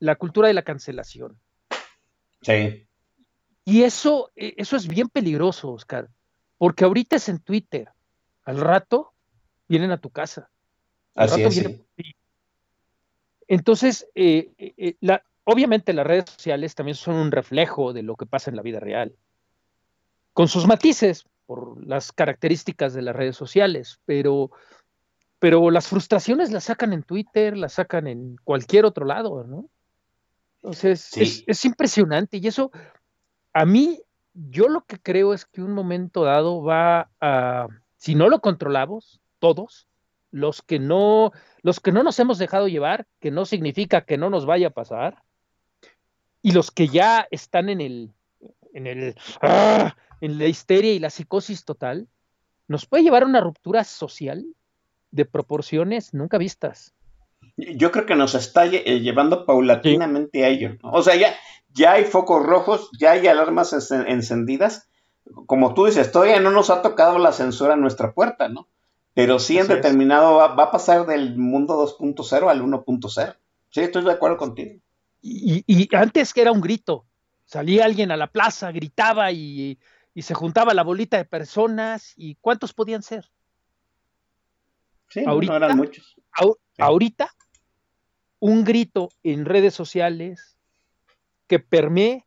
la 0.00 0.16
cultura 0.16 0.48
de 0.48 0.54
la 0.54 0.62
cancelación. 0.62 1.38
Sí. 2.42 2.84
Y 3.64 3.84
eso, 3.84 4.32
eh, 4.34 4.54
eso 4.56 4.74
es 4.74 4.88
bien 4.88 5.08
peligroso, 5.08 5.70
Oscar, 5.70 6.08
porque 6.58 6.86
ahorita 6.86 7.14
es 7.14 7.28
en 7.28 7.38
Twitter, 7.38 7.90
al 8.42 8.58
rato 8.58 9.12
vienen 9.68 9.92
a 9.92 9.98
tu 10.00 10.10
casa. 10.10 10.50
Al 11.14 11.28
Así 11.28 11.44
rato 11.44 11.48
es, 11.50 11.54
vienen 11.60 11.86
sí. 11.96 12.16
Entonces, 13.46 14.08
eh, 14.16 14.50
eh, 14.58 14.74
eh, 14.76 14.96
la, 15.00 15.22
obviamente 15.50 15.92
las 15.92 16.06
redes 16.06 16.30
sociales 16.30 16.74
también 16.74 16.94
son 16.94 17.16
un 17.16 17.30
reflejo 17.32 17.92
de 17.92 18.02
lo 18.02 18.16
que 18.16 18.26
pasa 18.26 18.50
en 18.50 18.56
la 18.56 18.62
vida 18.62 18.80
real, 18.80 19.14
con 20.32 20.48
sus 20.48 20.66
matices 20.66 21.24
por 21.46 21.84
las 21.84 22.12
características 22.12 22.94
de 22.94 23.02
las 23.02 23.16
redes 23.16 23.36
sociales, 23.36 24.00
pero, 24.04 24.50
pero 25.38 25.70
las 25.70 25.88
frustraciones 25.88 26.52
las 26.52 26.64
sacan 26.64 26.92
en 26.92 27.02
Twitter, 27.02 27.56
las 27.56 27.74
sacan 27.74 28.06
en 28.06 28.36
cualquier 28.44 28.84
otro 28.84 29.04
lado, 29.04 29.44
¿no? 29.44 29.68
Entonces, 30.62 31.00
Sí. 31.00 31.22
es, 31.22 31.44
es 31.46 31.64
impresionante 31.64 32.36
y 32.36 32.46
eso, 32.46 32.70
a 33.52 33.64
mí, 33.64 34.00
yo 34.34 34.68
lo 34.68 34.84
que 34.84 34.98
creo 34.98 35.34
es 35.34 35.44
que 35.46 35.62
un 35.62 35.72
momento 35.72 36.24
dado 36.24 36.62
va 36.62 37.10
a, 37.20 37.66
si 37.96 38.14
no 38.14 38.28
lo 38.28 38.40
controlamos, 38.40 39.20
todos, 39.40 39.88
los 40.30 40.62
que 40.62 40.78
no, 40.78 41.32
los 41.62 41.80
que 41.80 41.90
no 41.90 42.02
nos 42.04 42.18
hemos 42.20 42.38
dejado 42.38 42.68
llevar, 42.68 43.06
que 43.18 43.30
no 43.30 43.44
significa 43.44 44.02
que 44.02 44.18
no 44.18 44.30
nos 44.30 44.46
vaya 44.46 44.68
a 44.68 44.70
pasar, 44.70 45.22
y 46.42 46.52
los 46.52 46.70
que 46.70 46.88
ya 46.88 47.26
están 47.30 47.68
en 47.68 47.80
el, 47.80 48.12
en 48.72 48.86
el, 48.86 49.14
¡ah! 49.42 49.94
en 50.20 50.38
la 50.38 50.46
histeria 50.46 50.92
y 50.92 50.98
la 50.98 51.10
psicosis 51.10 51.64
total, 51.64 52.08
nos 52.68 52.86
puede 52.86 53.02
llevar 53.02 53.22
a 53.24 53.26
una 53.26 53.40
ruptura 53.40 53.84
social 53.84 54.44
de 55.10 55.24
proporciones 55.24 56.14
nunca 56.14 56.38
vistas. 56.38 56.94
Yo 57.56 57.90
creo 57.90 58.06
que 58.06 58.14
nos 58.14 58.34
está 58.34 58.66
eh, 58.66 59.00
llevando 59.00 59.44
paulatinamente 59.44 60.44
a 60.44 60.48
ello. 60.48 60.76
¿no? 60.82 60.92
O 60.92 61.02
sea, 61.02 61.16
ya, 61.16 61.34
ya 61.74 61.92
hay 61.92 62.04
focos 62.04 62.44
rojos, 62.44 62.90
ya 62.98 63.12
hay 63.12 63.26
alarmas 63.26 63.72
encen- 63.72 64.04
encendidas. 64.08 64.88
Como 65.46 65.74
tú 65.74 65.86
dices, 65.86 66.10
todavía 66.12 66.40
no 66.40 66.50
nos 66.50 66.70
ha 66.70 66.80
tocado 66.82 67.18
la 67.18 67.32
censura 67.32 67.74
a 67.74 67.76
nuestra 67.76 68.12
puerta, 68.12 68.48
¿no? 68.48 68.68
Pero 69.14 69.38
sí 69.38 69.56
en 69.58 69.64
Así 69.64 69.74
determinado 69.74 70.36
va, 70.36 70.54
va 70.54 70.64
a 70.64 70.70
pasar 70.70 71.06
del 71.06 71.36
mundo 71.36 71.76
2.0 71.98 72.48
al 72.48 72.62
1.0. 72.62 73.36
Sí, 73.70 73.80
estoy 73.80 74.04
de 74.04 74.12
acuerdo 74.12 74.36
contigo. 74.36 74.80
Y, 75.22 75.64
y 75.66 75.94
antes 75.94 76.32
que 76.32 76.40
era 76.42 76.52
un 76.52 76.60
grito, 76.60 77.04
salía 77.44 77.84
alguien 77.84 78.10
a 78.10 78.16
la 78.16 78.26
plaza, 78.28 78.72
gritaba 78.72 79.30
y, 79.32 79.78
y 80.14 80.22
se 80.22 80.34
juntaba 80.34 80.72
la 80.74 80.82
bolita 80.82 81.16
de 81.16 81.24
personas. 81.24 82.14
¿Y 82.16 82.36
cuántos 82.36 82.72
podían 82.72 83.02
ser? 83.02 83.30
Sí, 85.08 85.22
no, 85.22 85.32
Ahorita- 85.32 85.52
no 85.58 85.64
eran 85.66 85.76
muchos. 85.76 86.14
Sí. 86.16 86.22
Ahorita, 86.78 87.28
un 88.38 88.64
grito 88.64 89.10
en 89.22 89.44
redes 89.44 89.74
sociales 89.74 90.56
que 91.46 91.58
permee, 91.58 92.24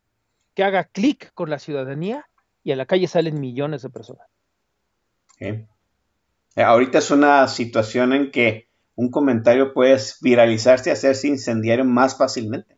que 0.53 0.63
haga 0.63 0.83
clic 0.83 1.33
con 1.33 1.49
la 1.49 1.57
ciudadanía 1.57 2.27
y 2.63 2.71
a 2.71 2.75
la 2.75 2.85
calle 2.85 3.07
salen 3.07 3.39
millones 3.39 3.81
de 3.81 3.89
personas. 3.89 4.27
Sí. 5.39 5.45
Eh, 6.55 6.61
Ahorita 6.63 6.99
es 6.99 7.09
una 7.09 7.47
situación 7.47 8.13
en 8.13 8.29
que 8.31 8.67
un 8.95 9.09
comentario 9.09 9.73
puede 9.73 9.97
viralizarse 10.21 10.91
y 10.91 10.93
hacerse 10.93 11.27
incendiario 11.27 11.83
más 11.85 12.15
fácilmente. 12.15 12.77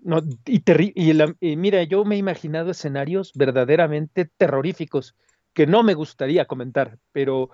No, 0.00 0.20
y, 0.46 0.62
y 0.94 1.12
la- 1.12 1.34
y 1.40 1.56
mira, 1.56 1.82
yo 1.82 2.04
me 2.04 2.14
he 2.14 2.18
imaginado 2.18 2.70
escenarios 2.70 3.32
verdaderamente 3.34 4.24
terroríficos 4.36 5.14
que 5.52 5.66
no 5.66 5.82
me 5.82 5.94
gustaría 5.94 6.44
comentar, 6.46 6.98
pero 7.12 7.50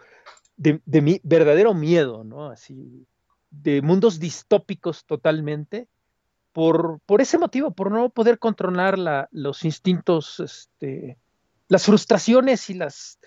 de, 0.56 0.80
de 0.84 1.00
mi 1.00 1.20
verdadero 1.24 1.72
miedo, 1.74 2.22
¿no? 2.22 2.50
Así, 2.50 3.06
de 3.50 3.80
mundos 3.82 4.20
distópicos 4.20 5.04
totalmente, 5.06 5.88
por, 6.52 7.00
por 7.06 7.20
ese 7.20 7.38
motivo, 7.38 7.72
por 7.72 7.90
no 7.90 8.10
poder 8.10 8.38
controlar 8.38 8.98
la- 8.98 9.28
los 9.32 9.64
instintos, 9.64 10.38
este, 10.40 11.16
las 11.68 11.86
frustraciones 11.86 12.68
y 12.70 12.74
las, 12.74 13.18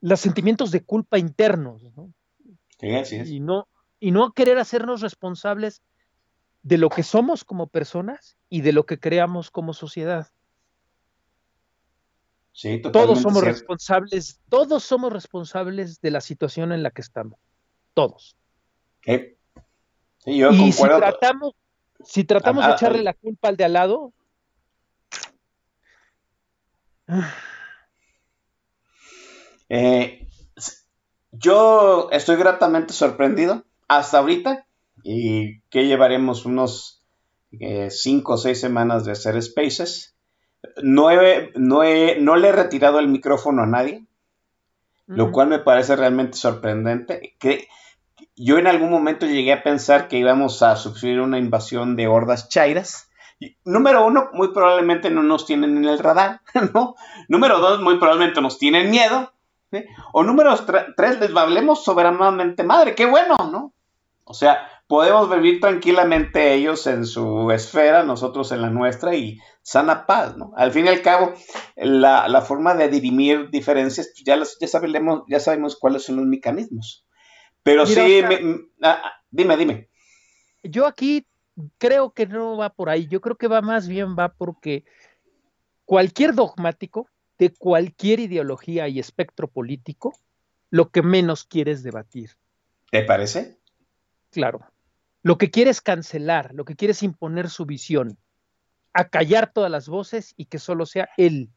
los 0.00 0.20
sentimientos 0.20 0.70
de 0.70 0.84
culpa 0.84 1.18
internos, 1.18 1.82
¿no? 1.96 2.12
Sí, 2.78 2.94
así 2.94 3.16
es. 3.16 3.28
y 3.30 3.40
no, 3.40 3.66
y 3.98 4.10
no 4.10 4.32
querer 4.32 4.58
hacernos 4.58 5.00
responsables 5.00 5.82
de 6.66 6.78
lo 6.78 6.88
que 6.88 7.04
somos 7.04 7.44
como 7.44 7.68
personas 7.68 8.36
y 8.48 8.62
de 8.62 8.72
lo 8.72 8.86
que 8.86 8.98
creamos 8.98 9.52
como 9.52 9.72
sociedad. 9.72 10.32
Sí, 12.50 12.82
Todos 12.82 13.20
somos 13.20 13.42
cierto. 13.42 13.60
responsables, 13.60 14.40
todos 14.48 14.82
somos 14.82 15.12
responsables 15.12 16.00
de 16.00 16.10
la 16.10 16.20
situación 16.20 16.72
en 16.72 16.82
la 16.82 16.90
que 16.90 17.02
estamos. 17.02 17.38
Todos. 17.94 18.34
Sí. 19.04 19.36
Sí, 20.18 20.38
yo 20.38 20.50
y 20.50 20.72
si 20.72 20.82
tratamos, 20.82 21.54
si 22.04 22.24
tratamos 22.24 22.64
Ah, 22.64 22.68
de 22.68 22.74
echarle 22.74 22.98
ah. 22.98 23.02
la 23.04 23.14
culpa 23.14 23.46
al 23.46 23.56
de 23.56 23.64
al 23.64 23.72
lado, 23.72 24.12
Eh, 29.68 30.28
yo 31.32 32.08
estoy 32.12 32.36
gratamente 32.36 32.92
sorprendido 32.92 33.64
hasta 33.88 34.18
ahorita 34.18 34.65
y 35.02 35.60
que 35.70 35.86
llevaremos 35.86 36.44
unos 36.46 37.02
eh, 37.60 37.90
cinco 37.90 38.34
o 38.34 38.38
seis 38.38 38.60
semanas 38.60 39.04
de 39.04 39.12
hacer 39.12 39.40
Spaces. 39.42 40.14
No, 40.82 41.10
he- 41.10 41.52
no, 41.54 41.82
he- 41.84 42.18
no 42.20 42.36
le 42.36 42.48
he 42.48 42.52
retirado 42.52 42.98
el 42.98 43.08
micrófono 43.08 43.62
a 43.62 43.66
nadie, 43.66 44.04
lo 45.06 45.30
cual 45.32 45.48
me 45.48 45.58
parece 45.60 45.94
realmente 45.96 46.36
sorprendente. 46.36 47.34
Que 47.38 47.68
yo 48.34 48.58
en 48.58 48.66
algún 48.66 48.90
momento 48.90 49.26
llegué 49.26 49.52
a 49.52 49.62
pensar 49.62 50.08
que 50.08 50.18
íbamos 50.18 50.62
a 50.62 50.76
sufrir 50.76 51.20
una 51.20 51.38
invasión 51.38 51.94
de 51.96 52.08
hordas 52.08 52.48
chairas. 52.48 53.08
Número 53.64 54.04
uno, 54.06 54.30
muy 54.32 54.48
probablemente 54.52 55.10
no 55.10 55.22
nos 55.22 55.46
tienen 55.46 55.76
en 55.76 55.84
el 55.84 55.98
radar, 55.98 56.40
¿no? 56.74 56.96
Número 57.28 57.58
dos, 57.60 57.80
muy 57.80 57.98
probablemente 57.98 58.40
nos 58.40 58.58
tienen 58.58 58.90
miedo. 58.90 59.32
¿sí? 59.70 59.84
O 60.12 60.22
número 60.24 60.50
tre- 60.66 60.94
tres, 60.96 61.20
les 61.20 61.34
hablemos 61.36 61.84
soberanamente 61.84 62.64
madre, 62.64 62.94
qué 62.94 63.06
bueno, 63.06 63.36
¿no? 63.52 63.72
O 64.24 64.34
sea, 64.34 64.66
podemos 64.86 65.28
vivir 65.30 65.60
tranquilamente 65.60 66.54
ellos 66.54 66.86
en 66.86 67.06
su 67.06 67.50
esfera, 67.50 68.02
nosotros 68.04 68.52
en 68.52 68.62
la 68.62 68.70
nuestra 68.70 69.14
y 69.14 69.38
sana 69.62 70.06
paz, 70.06 70.36
¿no? 70.36 70.52
Al 70.56 70.70
fin 70.72 70.86
y 70.86 70.88
al 70.88 71.02
cabo, 71.02 71.34
la, 71.76 72.28
la 72.28 72.40
forma 72.42 72.74
de 72.74 72.88
dirimir 72.88 73.50
diferencias, 73.50 74.08
pues, 74.08 74.24
ya, 74.24 74.36
las- 74.36 74.58
ya, 74.60 74.68
sabemos, 74.68 75.24
ya 75.28 75.40
sabemos 75.40 75.76
cuáles 75.76 76.04
son 76.04 76.16
los 76.16 76.26
mecanismos. 76.26 77.04
Pero 77.62 77.84
Mira, 77.86 78.06
sí, 78.06 78.20
Oscar. 78.22 78.42
me- 78.42 78.60
ah, 78.82 79.00
ah, 79.04 79.12
dime, 79.30 79.56
dime. 79.56 79.88
yo 80.62 80.86
aquí 80.86 81.26
creo 81.78 82.12
que 82.12 82.26
no 82.26 82.56
va 82.56 82.70
por 82.70 82.88
ahí. 82.88 83.08
Yo 83.08 83.20
creo 83.20 83.36
que 83.36 83.48
va 83.48 83.60
más 83.62 83.88
bien 83.88 84.16
va 84.16 84.28
porque 84.28 84.84
cualquier 85.84 86.34
dogmático 86.34 87.08
de 87.38 87.52
cualquier 87.52 88.20
ideología 88.20 88.88
y 88.88 88.98
espectro 88.98 89.48
político, 89.48 90.14
lo 90.70 90.90
que 90.90 91.02
menos 91.02 91.44
quiere 91.44 91.72
es 91.72 91.82
debatir. 91.82 92.30
¿Te 92.90 93.02
parece? 93.02 93.58
Claro. 94.30 94.60
Lo 95.26 95.38
que 95.38 95.50
quiere 95.50 95.72
es 95.72 95.80
cancelar, 95.80 96.54
lo 96.54 96.64
que 96.64 96.76
quiere 96.76 96.92
es 96.92 97.02
imponer 97.02 97.50
su 97.50 97.66
visión, 97.66 98.16
acallar 98.92 99.52
todas 99.52 99.72
las 99.72 99.88
voces 99.88 100.34
y 100.36 100.44
que 100.44 100.60
solo 100.60 100.86
sea 100.86 101.08
él 101.16 101.50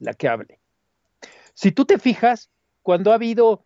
la 0.00 0.12
que 0.12 0.26
hable. 0.26 0.58
Si 1.54 1.70
tú 1.70 1.84
te 1.84 2.00
fijas, 2.00 2.50
cuando 2.82 3.12
ha 3.12 3.14
habido, 3.14 3.64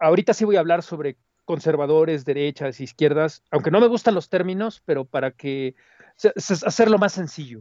ahorita 0.00 0.34
sí 0.34 0.44
voy 0.44 0.56
a 0.56 0.58
hablar 0.58 0.82
sobre 0.82 1.16
conservadores, 1.44 2.24
derechas, 2.24 2.80
izquierdas, 2.80 3.44
aunque 3.52 3.70
no 3.70 3.78
me 3.78 3.86
gustan 3.86 4.16
los 4.16 4.28
términos, 4.28 4.82
pero 4.84 5.04
para 5.04 5.30
que 5.30 5.76
hacerlo 6.34 6.98
más 6.98 7.12
sencillo. 7.12 7.60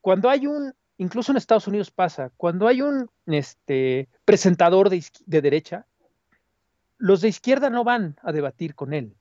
Cuando 0.00 0.28
hay 0.28 0.48
un, 0.48 0.74
incluso 0.98 1.30
en 1.30 1.38
Estados 1.38 1.68
Unidos 1.68 1.92
pasa, 1.92 2.32
cuando 2.36 2.66
hay 2.66 2.82
un 2.82 3.08
este, 3.26 4.08
presentador 4.24 4.90
de 4.90 5.04
derecha, 5.26 5.86
los 6.98 7.20
de 7.20 7.28
izquierda 7.28 7.70
no 7.70 7.84
van 7.84 8.16
a 8.20 8.32
debatir 8.32 8.74
con 8.74 8.94
él 8.94 9.14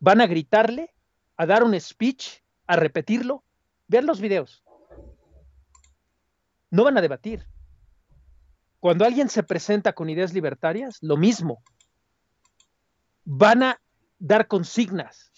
van 0.00 0.20
a 0.20 0.26
gritarle, 0.26 0.94
a 1.36 1.46
dar 1.46 1.62
un 1.62 1.78
speech, 1.80 2.42
a 2.66 2.76
repetirlo. 2.76 3.44
Vean 3.86 4.06
los 4.06 4.20
videos. 4.20 4.62
No 6.70 6.84
van 6.84 6.98
a 6.98 7.00
debatir. 7.00 7.46
Cuando 8.80 9.04
alguien 9.04 9.28
se 9.28 9.42
presenta 9.42 9.92
con 9.92 10.10
ideas 10.10 10.32
libertarias, 10.32 10.98
lo 11.00 11.16
mismo. 11.16 11.62
Van 13.24 13.62
a 13.62 13.80
dar 14.18 14.46
consignas, 14.46 15.32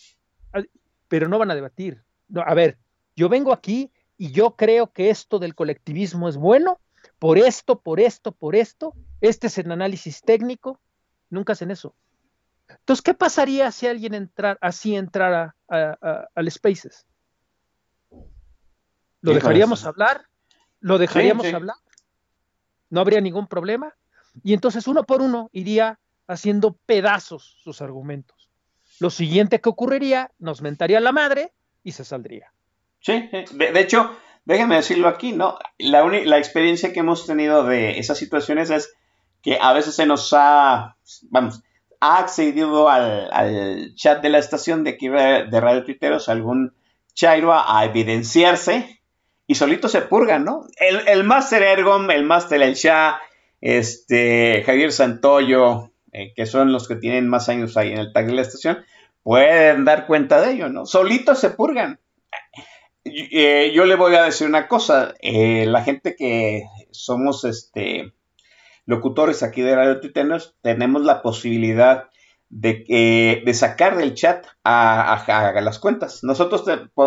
a- 0.53 0.63
pero 1.09 1.29
no 1.29 1.39
van 1.39 1.51
a 1.51 1.55
debatir. 1.55 2.05
No, 2.29 2.43
a 2.43 2.55
ver, 2.55 2.79
yo 3.17 3.29
vengo 3.29 3.53
aquí 3.53 3.91
y 4.17 4.33
yo 4.33 4.57
creo 4.57 4.93
que 4.93 5.11
esto 5.11 5.39
del 5.39 5.55
colectivismo 5.55 6.29
es 6.29 6.37
bueno, 6.37 6.81
por 7.19 7.39
esto, 7.39 7.81
por 7.81 8.01
esto, 8.01 8.33
por 8.33 8.55
esto. 8.55 8.95
Este 9.21 9.47
es 9.47 9.59
el 9.59 9.71
análisis 9.71 10.23
técnico. 10.23 10.81
Nunca 11.31 11.53
hacen 11.55 11.71
eso. 11.71 11.95
Entonces, 12.91 13.05
¿qué 13.05 13.14
pasaría 13.14 13.70
si 13.70 13.86
alguien 13.86 14.14
entrar, 14.14 14.59
así 14.61 14.97
entrara 14.97 15.55
a- 15.68 15.97
a- 16.03 16.28
al 16.34 16.51
Spaces? 16.51 17.07
¿Lo 19.20 19.32
dejaríamos 19.32 19.84
hablar? 19.86 20.26
¿Lo 20.80 20.99
dejaríamos 20.99 21.47
sí. 21.47 21.53
hablar? 21.55 21.76
¿No 22.88 23.01
habría 23.01 23.20
ningún 23.20 23.47
problema? 23.47 23.95
Y 24.43 24.55
entonces 24.55 24.88
uno 24.88 25.05
por 25.05 25.22
uno 25.22 25.51
iría 25.53 26.01
haciendo 26.26 26.72
pedazos 26.84 27.61
sus 27.62 27.80
argumentos. 27.80 28.51
Lo 28.99 29.11
siguiente 29.11 29.61
que 29.61 29.68
ocurriría, 29.68 30.32
nos 30.41 30.61
mentaría 30.61 30.99
la 30.99 31.12
madre 31.12 31.53
y 31.84 31.93
se 31.93 32.05
saldría. 32.05 32.53
Sí, 32.99 33.30
de, 33.53 33.70
de 33.70 33.80
hecho, 33.80 34.16
déjame 34.45 34.74
decirlo 34.74 35.07
aquí, 35.07 35.30
¿no? 35.30 35.61
La, 35.78 36.05
la 36.05 36.38
experiencia 36.38 36.93
que 36.93 36.99
hemos 36.99 37.24
tenido 37.24 37.62
de 37.62 38.01
esas 38.01 38.18
situaciones 38.18 38.68
es 38.70 38.93
que 39.43 39.61
a 39.61 39.72
veces 39.74 39.95
se 39.95 40.07
nos 40.07 40.32
ha, 40.32 40.97
vamos, 41.30 41.62
ha 42.01 42.18
accedido 42.18 42.88
al, 42.88 43.94
chat 43.94 44.22
de 44.22 44.30
la 44.30 44.38
estación 44.38 44.84
de 44.84 44.90
aquí 44.90 45.09
de 45.09 45.61
Radio 45.61 45.84
Tuiteros 45.84 46.28
algún 46.28 46.72
chairo 47.14 47.53
a, 47.53 47.84
evidenciarse 47.84 49.01
y 49.46 49.55
solito 49.55 49.88
se 49.88 50.03
purgan, 50.03 50.44
¿no? 50.44 50.66
El, 50.76 51.07
el 51.09 51.24
Master 51.24 51.62
Ergon, 51.62 52.11
el 52.11 52.24
Master 52.24 52.62
El 52.62 52.74
Shah, 52.74 53.20
este, 53.61 54.62
Javier 54.64 54.92
Santoyo, 54.92 55.90
eh, 56.12 56.32
que 56.34 56.46
son 56.46 56.72
los 56.72 56.88
que 56.88 56.96
tienen 56.96 57.28
más 57.28 57.48
años 57.48 57.76
ahí 57.76 57.92
en 57.92 57.98
el 57.98 58.12
tag 58.12 58.26
de 58.26 58.32
la 58.32 58.42
estación, 58.42 58.84
pueden 59.22 59.84
dar 59.84 60.07
cuenta 60.07 60.40
de 60.40 60.53
ello, 60.53 60.68
¿no? 60.68 60.86
Solitos 60.86 61.38
se 61.38 61.51
purgan. 61.51 62.01
Eh, 63.05 63.72
yo 63.74 63.84
le 63.84 63.96
voy 63.96 64.14
a 64.14 64.24
decir 64.24 64.46
una 64.46 64.68
cosa, 64.68 65.14
eh, 65.20 65.66
la 65.66 65.82
gente 65.82 66.14
que 66.16 66.64
somos 66.90 67.44
este 67.44 68.12
locutores 68.91 69.45
aquí 69.45 69.62
de 69.62 69.76
Radio 69.76 70.01
Tuiteros 70.01 70.57
tenemos 70.62 71.05
la 71.05 71.22
posibilidad 71.22 72.09
de, 72.49 72.84
eh, 72.88 73.43
de 73.47 73.55
sacar 73.55 73.97
del 73.97 74.14
chat 74.14 74.45
a, 74.64 75.61
las 75.62 75.78
cuentas. 75.78 76.24
Nosotros 76.24 76.64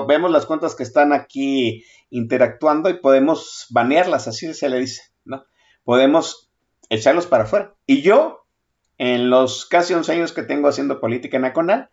vemos 0.07 0.31
las 0.31 0.45
cuentas 0.45 0.75
que 0.75 0.83
están 0.83 1.11
aquí 1.11 1.83
interactuando 2.09 2.89
y 2.89 2.93
podemos 2.93 3.67
banearlas, 3.69 4.29
así 4.29 4.53
se 4.53 4.69
le 4.69 4.79
dice, 4.79 5.01
¿no? 5.25 5.43
Podemos 5.83 6.49
echarlos 6.89 7.27
para 7.27 7.43
afuera. 7.43 7.75
Y 7.85 8.01
yo, 8.01 8.45
en 8.97 9.29
los 9.29 9.65
casi 9.65 9.93
11 9.93 10.13
años 10.13 10.31
que 10.31 10.43
tengo 10.43 10.69
haciendo 10.69 11.01
política 11.01 11.37
nacional, 11.37 11.89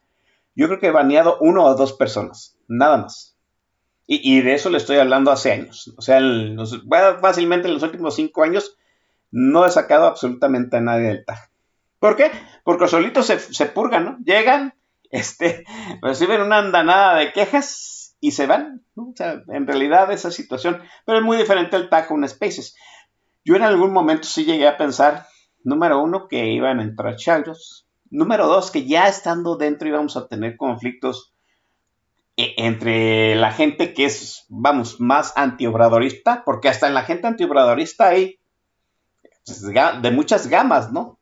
yo 0.54 0.68
creo 0.68 0.78
que 0.78 0.86
he 0.86 0.92
baneado 0.92 1.36
uno 1.40 1.64
o 1.64 1.74
dos 1.74 1.94
personas, 1.94 2.56
nada 2.68 2.96
más. 2.98 3.36
Y, 4.06 4.40
de 4.40 4.54
eso 4.54 4.70
le 4.70 4.78
estoy 4.78 4.96
hablando 4.96 5.30
hace 5.30 5.52
años. 5.52 5.94
O 5.96 6.02
sea, 6.02 6.20
fácilmente 7.20 7.68
en 7.68 7.74
los 7.74 7.82
últimos 7.84 8.16
cinco 8.16 8.42
años 8.42 8.76
no 9.30 9.66
he 9.66 9.70
sacado 9.70 10.06
absolutamente 10.06 10.76
a 10.76 10.80
nadie 10.80 11.08
del 11.08 11.24
tag. 11.24 11.50
¿Por 11.98 12.16
qué? 12.16 12.30
Porque 12.64 12.88
solitos 12.88 13.26
se, 13.26 13.66
purgan, 13.66 14.04
¿no? 14.04 14.18
Llegan, 14.24 14.74
este, 15.10 15.64
reciben 16.02 16.40
una 16.40 16.58
andanada 16.58 17.16
de 17.16 17.32
quejas 17.32 18.16
y 18.20 18.32
se 18.32 18.46
van. 18.46 18.82
O 18.96 19.12
sea, 19.14 19.42
en 19.48 19.66
realidad 19.66 20.10
esa 20.10 20.30
situación, 20.30 20.82
pero 21.04 21.18
es 21.18 21.24
muy 21.24 21.36
diferente 21.36 21.76
el 21.76 21.88
tag 21.88 22.10
a 22.10 22.14
un 22.14 22.28
Spaces. 22.28 22.74
Yo 23.44 23.56
en 23.56 23.62
algún 23.62 23.92
momento 23.92 24.24
sí 24.24 24.44
llegué 24.44 24.66
a 24.66 24.76
pensar, 24.76 25.26
número 25.62 26.02
uno, 26.02 26.28
que 26.28 26.46
iban 26.46 26.80
a 26.80 26.82
entrar 26.82 27.16
chagros. 27.16 27.86
Número 28.10 28.46
dos, 28.46 28.70
que 28.70 28.86
ya 28.86 29.08
estando 29.08 29.56
dentro 29.56 29.88
íbamos 29.88 30.16
a 30.16 30.26
tener 30.26 30.56
conflictos 30.56 31.32
e- 32.36 32.54
entre 32.56 33.36
la 33.36 33.52
gente 33.52 33.94
que 33.94 34.06
es, 34.06 34.46
vamos, 34.48 35.00
más 35.00 35.32
antiobradorista, 35.36 36.42
porque 36.44 36.68
hasta 36.68 36.88
en 36.88 36.94
la 36.94 37.02
gente 37.02 37.28
antiobradorista 37.28 38.08
hay 38.08 38.39
de 39.44 40.10
muchas 40.10 40.48
gamas, 40.48 40.92
¿no? 40.92 41.18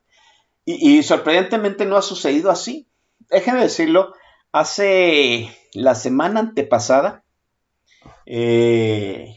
Y, 0.65 1.01
sorprendentemente 1.01 1.85
no 1.85 1.97
ha 1.97 2.01
sucedido 2.03 2.51
así. 2.51 2.87
Déjenme 3.31 3.61
decirlo, 3.61 4.13
hace 4.51 5.49
la 5.73 5.95
semana 5.95 6.41
antepasada 6.41 7.23
eh, 8.27 9.35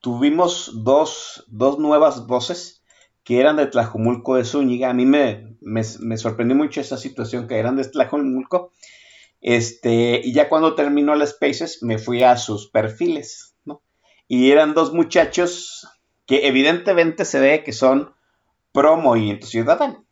tuvimos 0.00 0.84
dos, 0.84 1.44
dos 1.48 1.78
nuevas 1.78 2.26
voces 2.26 2.82
que 3.24 3.40
eran 3.40 3.56
de 3.56 3.66
Tlajumulco 3.66 4.36
de 4.36 4.46
Zúñiga. 4.46 4.88
A 4.88 4.94
mí 4.94 5.04
me, 5.04 5.58
me, 5.60 6.16
sorprendió 6.16 6.56
mucho 6.56 6.80
esa 6.80 6.96
situación 6.96 7.46
que 7.46 7.58
eran 7.58 7.76
de 7.76 7.84
Tlajumulco. 7.84 8.72
Este, 9.42 10.22
y 10.24 10.32
ya 10.32 10.48
cuando 10.48 10.74
terminó 10.74 11.12
el 11.12 11.26
Spaces 11.26 11.82
me 11.82 11.98
fui 11.98 12.22
a 12.22 12.38
sus 12.38 12.70
perfiles, 12.70 13.54
¿no? 13.66 13.82
Y 14.26 14.50
eran 14.50 14.72
dos 14.72 14.94
muchachos 14.94 15.86
que 16.28 16.46
evidentemente 16.46 17.24
se 17.24 17.40
ve 17.40 17.64
que 17.64 17.72
son 17.72 18.14
pro 18.70 18.96
movimiento 18.98 19.46
ciudadano, 19.46 20.04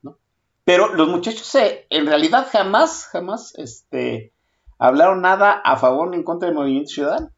¿no? 0.00 0.16
Pero 0.64 0.94
los 0.94 1.08
muchachos 1.08 1.46
se, 1.46 1.86
en 1.90 2.06
realidad 2.06 2.46
jamás, 2.50 3.08
jamás, 3.08 3.52
este, 3.58 4.32
hablaron 4.78 5.20
nada 5.20 5.60
a 5.64 5.76
favor 5.76 6.08
ni 6.08 6.16
en 6.16 6.22
contra 6.22 6.46
del 6.48 6.56
movimiento 6.56 6.90
ciudadano. 6.90 7.32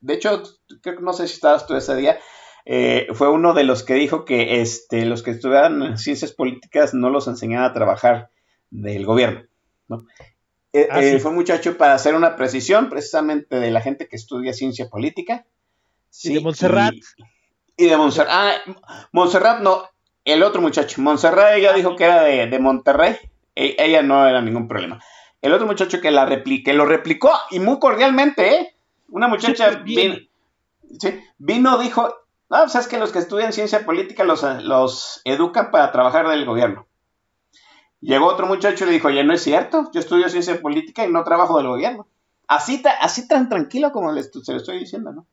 De 0.00 0.14
hecho, 0.14 0.42
creo 0.82 0.96
que 0.96 1.02
no 1.02 1.14
sé 1.14 1.26
si 1.26 1.34
estabas 1.34 1.66
tú 1.66 1.74
ese 1.74 1.96
día, 1.96 2.18
eh, 2.66 3.08
fue 3.14 3.30
uno 3.30 3.54
de 3.54 3.64
los 3.64 3.82
que 3.82 3.94
dijo 3.94 4.26
que 4.26 4.60
este, 4.60 5.06
los 5.06 5.22
que 5.22 5.30
estudiaban 5.30 5.82
en 5.82 5.98
ciencias 5.98 6.32
políticas 6.32 6.92
no 6.92 7.08
los 7.08 7.26
enseñaban 7.26 7.70
a 7.70 7.72
trabajar 7.72 8.30
del 8.70 9.06
gobierno, 9.06 9.46
¿no? 9.88 10.04
Eh, 10.74 10.88
Ah, 10.90 11.02
eh, 11.02 11.12
sí. 11.12 11.20
Fue 11.20 11.30
un 11.30 11.38
muchacho 11.38 11.78
para 11.78 11.94
hacer 11.94 12.14
una 12.14 12.36
precisión 12.36 12.90
precisamente 12.90 13.56
de 13.56 13.70
la 13.70 13.80
gente 13.80 14.08
que 14.08 14.16
estudia 14.16 14.52
ciencia 14.52 14.90
política. 14.90 15.46
Y 16.22 16.34
de 16.34 16.40
Montserrat. 16.40 16.92
Y, 16.92 17.00
y 17.76 17.86
de 17.86 17.96
Montserrat. 17.96 18.30
Ah, 18.32 18.54
Montserrat 19.12 19.60
no, 19.60 19.82
el 20.24 20.42
otro 20.42 20.60
muchacho. 20.60 21.00
Montserrat 21.02 21.54
ella 21.56 21.72
dijo 21.72 21.96
que 21.96 22.04
era 22.04 22.22
de, 22.22 22.46
de 22.46 22.58
Monterrey. 22.58 23.16
E- 23.54 23.76
ella 23.78 24.02
no 24.02 24.26
era 24.26 24.40
ningún 24.40 24.68
problema. 24.68 25.00
El 25.42 25.52
otro 25.52 25.66
muchacho 25.66 26.00
que 26.00 26.10
la 26.10 26.26
repli- 26.26 26.64
que 26.64 26.74
lo 26.74 26.84
replicó 26.86 27.30
y 27.50 27.60
muy 27.60 27.78
cordialmente, 27.78 28.54
¿eh? 28.56 28.76
Una 29.08 29.28
muchacha 29.28 29.70
vino, 29.70 30.16
sí, 30.98 31.20
vino, 31.38 31.78
dijo, 31.78 32.08
no, 32.50 32.58
pues 32.62 32.74
es 32.74 32.88
que 32.88 32.98
los 32.98 33.12
que 33.12 33.20
estudian 33.20 33.52
ciencia 33.52 33.84
política 33.84 34.24
los, 34.24 34.42
los 34.64 35.20
educan 35.24 35.70
para 35.70 35.92
trabajar 35.92 36.28
del 36.28 36.44
gobierno. 36.44 36.86
Llegó 38.00 38.26
otro 38.26 38.46
muchacho 38.46 38.84
y 38.84 38.88
le 38.88 38.92
dijo, 38.94 39.08
oye, 39.08 39.24
no 39.24 39.32
es 39.32 39.42
cierto, 39.42 39.90
yo 39.92 40.00
estudio 40.00 40.28
ciencia 40.28 40.60
política 40.60 41.04
y 41.06 41.10
no 41.12 41.24
trabajo 41.24 41.56
del 41.58 41.68
gobierno. 41.68 42.06
Así, 42.46 42.82
así 43.00 43.26
tan 43.26 43.48
tranquilo 43.48 43.90
como 43.92 44.12
les, 44.12 44.30
se 44.42 44.52
lo 44.52 44.58
estoy 44.58 44.78
diciendo, 44.78 45.12
¿no? 45.12 45.26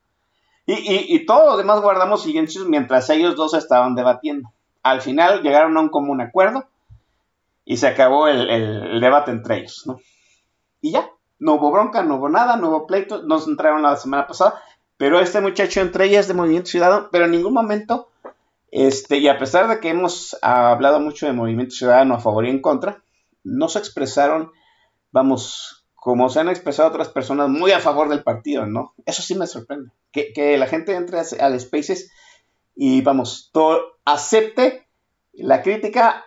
Y, 0.66 0.74
y, 0.74 1.16
y 1.16 1.26
todos 1.26 1.47
los 1.47 1.57
demás 1.57 1.82
guardamos 1.82 2.24
silencios 2.24 2.68
mientras 2.68 3.09
ellos 3.09 3.36
dos 3.36 3.53
estaban 3.53 3.95
debatiendo. 3.95 4.51
Al 4.82 5.01
final 5.01 5.41
llegaron 5.41 5.78
a 5.78 5.82
un 5.82 5.89
común 5.89 6.22
acuerdo 6.22 6.66
y 7.66 7.78
se 7.78 7.88
acabó 7.88 8.28
el, 8.28 8.99
debate 8.99 9.32
entre 9.32 9.59
ellos, 9.59 9.84
¿no? 9.86 9.99
Y 10.82 10.91
ya, 10.91 11.09
no 11.39 11.53
hubo 11.53 11.72
bronca, 11.72 12.03
no 12.03 12.16
hubo 12.16 12.30
nada, 12.30 12.57
no 12.57 12.70
hubo 12.70 12.88
pleito, 12.88 13.24
nos 13.24 13.47
entraron 13.47 13.84
la 13.84 13.95
semana 13.95 14.28
pasada, 14.28 14.61
pero 14.97 15.20
este 15.20 15.39
muchacho 15.39 15.82
entre 15.82 16.05
ellas 16.05 16.28
de 16.28 16.34
Movimiento 16.34 16.70
Ciudadano, 16.70 17.07
pero 17.11 17.26
en 17.26 17.32
ningún 17.32 17.53
momento, 17.53 18.09
este, 18.72 19.18
y 19.18 19.28
a 19.30 19.39
pesar 19.39 19.68
de 19.68 19.80
que 19.80 19.89
hemos 19.89 20.38
hablado 20.41 20.99
mucho 20.99 21.26
de 21.26 21.34
Movimiento 21.34 21.76
Ciudadano 21.76 22.16
a 22.16 22.20
favor 22.20 22.45
y 22.45 22.49
en 22.49 22.61
contra, 22.61 23.01
no 23.43 23.70
se 23.70 23.80
expresaron, 23.80 24.51
vamos, 25.11 25.82
como 26.03 26.27
se 26.27 26.41
han 26.41 26.49
expresado 26.49 26.89
otras 26.89 27.07
personas 27.07 27.47
muy 27.47 27.71
a 27.71 27.79
favor 27.79 28.09
del 28.09 28.23
partido, 28.23 28.65
¿no? 28.65 28.93
Eso 29.05 29.21
sí 29.21 29.35
me 29.35 29.47
sorprende, 29.47 29.89
que, 30.11 30.57
la 30.57 30.67
gente 30.67 30.93
entre 30.95 31.17
al 31.39 31.57
Spaces 31.61 32.11
y, 32.75 32.99
vamos, 33.01 33.51
to- 33.53 33.99
acepte 34.03 34.85
la 35.31 35.61
crítica, 35.61 36.25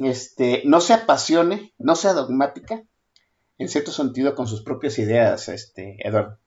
este, 0.00 0.60
no 0.66 0.82
se 0.82 0.92
apasione, 0.92 1.72
no 1.78 1.96
sea 1.96 2.12
dogmática, 2.12 2.82
en 3.56 3.70
cierto 3.70 3.90
sentido 3.90 4.34
con 4.34 4.46
sus 4.46 4.62
propias 4.62 4.98
ideas, 4.98 5.48
este, 5.48 5.96
Eduardo. 6.06 6.38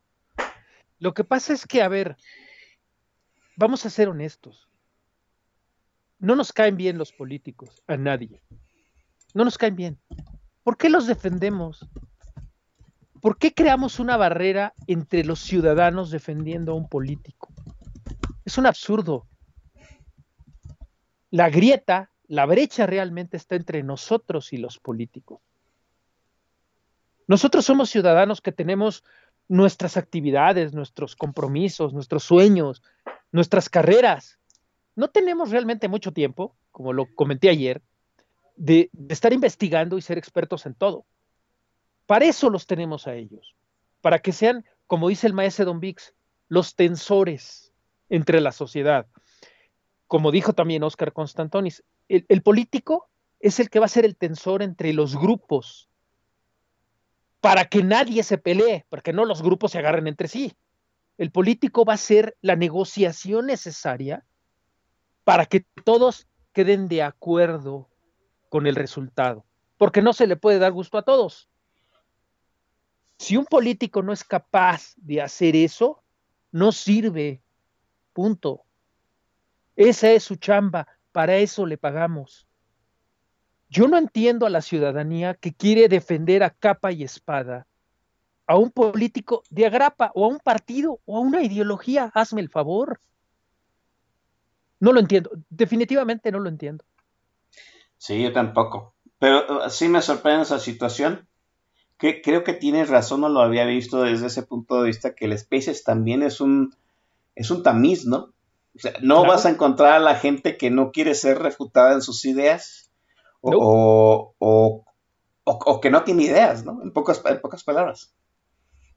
Lo 1.00 1.16
que 1.16 1.24
pasa 1.24 1.54
es 1.54 1.66
que, 1.66 1.82
a 1.82 1.88
ver, 1.88 2.18
vamos 3.56 3.84
a 3.88 3.90
ser 3.90 4.10
honestos. 4.10 4.70
No 6.20 6.36
nos 6.36 6.54
caen 6.54 6.78
bien 6.78 7.00
los 7.00 7.14
políticos, 7.14 7.82
a 7.88 7.98
nadie. 7.98 8.44
No 9.34 9.44
nos 9.44 9.58
caen 9.58 9.76
bien. 9.76 9.98
¿Por 10.64 10.78
qué 10.78 10.88
los 10.88 11.08
defendemos? 11.08 11.90
¿Por 13.22 13.38
qué 13.38 13.54
creamos 13.54 14.00
una 14.00 14.16
barrera 14.16 14.74
entre 14.88 15.26
los 15.26 15.40
ciudadanos 15.40 16.10
defendiendo 16.10 16.72
a 16.72 16.76
un 16.76 16.88
político? 16.88 17.50
Es 18.46 18.58
un 18.58 18.66
absurdo. 18.66 19.28
La 21.30 21.50
grieta, 21.50 22.12
la 22.28 22.46
brecha 22.46 22.86
realmente 22.86 23.38
está 23.38 23.56
entre 23.56 23.84
nosotros 23.84 24.54
y 24.54 24.58
los 24.58 24.80
políticos. 24.80 25.42
Nosotros 27.28 27.66
somos 27.66 27.90
ciudadanos 27.90 28.42
que 28.42 28.52
tenemos 28.52 29.04
nuestras 29.48 29.98
actividades, 29.98 30.74
nuestros 30.74 31.16
compromisos, 31.16 31.94
nuestros 31.94 32.24
sueños, 32.24 32.82
nuestras 33.32 33.70
carreras. 33.70 34.40
No 34.96 35.10
tenemos 35.10 35.52
realmente 35.52 35.88
mucho 35.88 36.14
tiempo, 36.14 36.56
como 36.72 36.94
lo 36.94 37.06
comenté 37.16 37.50
ayer, 37.50 37.82
de, 38.56 38.90
de 38.94 39.14
estar 39.14 39.34
investigando 39.34 39.98
y 39.98 40.02
ser 40.02 40.18
expertos 40.18 40.66
en 40.66 40.74
todo. 40.74 41.06
Para 42.10 42.26
eso 42.26 42.50
los 42.50 42.66
tenemos 42.66 43.06
a 43.06 43.14
ellos, 43.14 43.56
para 44.02 44.18
que 44.18 44.32
sean, 44.32 44.66
como 44.88 45.10
dice 45.10 45.28
el 45.28 45.36
maestro 45.36 45.66
Don 45.66 45.80
Vix, 45.80 46.16
los 46.48 46.74
tensores 46.74 47.72
entre 48.10 48.42
la 48.42 48.52
sociedad. 48.52 49.06
Como 50.08 50.32
dijo 50.32 50.54
también 50.54 50.82
Oscar 50.82 51.14
Constantonis, 51.14 51.84
el, 52.08 52.26
el 52.28 52.42
político 52.42 53.08
es 53.40 53.60
el 53.60 53.70
que 53.70 53.78
va 53.78 53.86
a 53.86 53.90
ser 53.90 54.06
el 54.06 54.16
tensor 54.16 54.64
entre 54.64 54.92
los 54.92 55.18
grupos, 55.18 55.88
para 57.42 57.66
que 57.66 57.84
nadie 57.84 58.24
se 58.24 58.40
pelee, 58.40 58.88
para 58.90 59.04
que 59.04 59.14
no 59.14 59.24
los 59.24 59.44
grupos 59.44 59.74
se 59.74 59.78
agarren 59.78 60.08
entre 60.08 60.28
sí. 60.28 60.58
El 61.20 61.30
político 61.30 61.86
va 61.86 61.94
a 61.94 61.98
ser 61.98 62.36
la 62.42 62.56
negociación 62.56 63.46
necesaria 63.46 64.26
para 65.26 65.46
que 65.46 65.64
todos 65.84 66.26
queden 66.54 66.88
de 66.88 67.04
acuerdo 67.04 67.88
con 68.50 68.66
el 68.66 68.76
resultado, 68.76 69.46
porque 69.78 70.02
no 70.02 70.14
se 70.14 70.26
le 70.26 70.38
puede 70.38 70.58
dar 70.58 70.72
gusto 70.72 70.98
a 70.98 71.04
todos. 71.04 71.50
Si 73.20 73.36
un 73.36 73.46
político 73.46 74.02
no 74.02 74.14
es 74.14 74.24
capaz 74.24 74.94
de 74.96 75.22
hacer 75.22 75.56
eso, 75.56 76.02
no 76.52 76.72
sirve. 76.72 77.42
Punto. 78.14 78.64
Esa 79.76 80.12
es 80.12 80.24
su 80.24 80.38
chamba, 80.38 80.88
para 81.12 81.36
eso 81.36 81.66
le 81.66 81.78
pagamos. 81.78 82.48
Yo 83.70 83.88
no 83.88 83.98
entiendo 83.98 84.46
a 84.46 84.50
la 84.50 84.62
ciudadanía 84.62 85.36
que 85.36 85.54
quiere 85.54 85.88
defender 85.90 86.44
a 86.44 86.50
capa 86.50 86.92
y 86.92 87.04
espada 87.04 87.68
a 88.48 88.58
un 88.58 88.72
político 88.72 89.44
de 89.52 89.68
agrapa 89.68 90.12
o 90.16 90.26
a 90.26 90.28
un 90.28 90.40
partido 90.40 91.02
o 91.06 91.18
a 91.18 91.20
una 91.20 91.44
ideología. 91.44 92.10
Hazme 92.16 92.42
el 92.42 92.50
favor. 92.50 93.00
No 94.80 94.92
lo 94.92 95.00
entiendo. 95.00 95.30
Definitivamente 95.52 96.32
no 96.32 96.40
lo 96.40 96.50
entiendo. 96.50 96.84
Sí, 97.98 98.24
yo 98.24 98.34
tampoco. 98.34 98.96
Pero 99.20 99.66
uh, 99.66 99.70
sí 99.70 99.88
me 99.88 100.02
sorprende 100.02 100.44
esa 100.44 100.58
situación. 100.58 101.29
Que 102.00 102.22
creo 102.24 102.44
que 102.44 102.54
tienes 102.54 102.90
razón, 102.90 103.22
no 103.22 103.30
lo 103.30 103.42
había 103.42 103.66
visto 103.66 104.02
desde 104.02 104.28
ese 104.28 104.42
punto 104.44 104.82
de 104.82 104.88
vista, 104.88 105.14
que 105.14 105.26
el 105.26 105.38
Spaces 105.38 105.84
también 105.84 106.24
es 106.24 106.40
un, 106.42 106.74
es 107.36 107.52
un 107.52 107.62
tamiz, 107.62 108.06
¿no? 108.06 108.34
O 108.76 108.80
sea, 108.80 108.94
no 109.02 109.18
Claro. 109.20 109.30
vas 109.34 109.46
a 109.46 109.50
encontrar 109.50 109.94
a 109.94 110.00
la 110.00 110.16
gente 110.16 110.58
que 110.58 110.72
no 110.72 110.92
quiere 110.92 111.14
ser 111.14 111.40
refutada 111.40 111.94
en 111.94 112.02
sus 112.02 112.24
ideas 112.26 112.90
o, 113.42 113.52
No. 113.52 113.58
o, 114.40 114.86
o- 115.44 115.82
que 115.82 115.90
no 115.92 116.04
tiene 116.04 116.24
ideas, 116.24 116.64
¿no? 116.64 116.82
En 116.82 116.92
pocas, 116.92 117.22
en 117.26 117.42
pocas 117.42 117.64
palabras. 117.64 118.14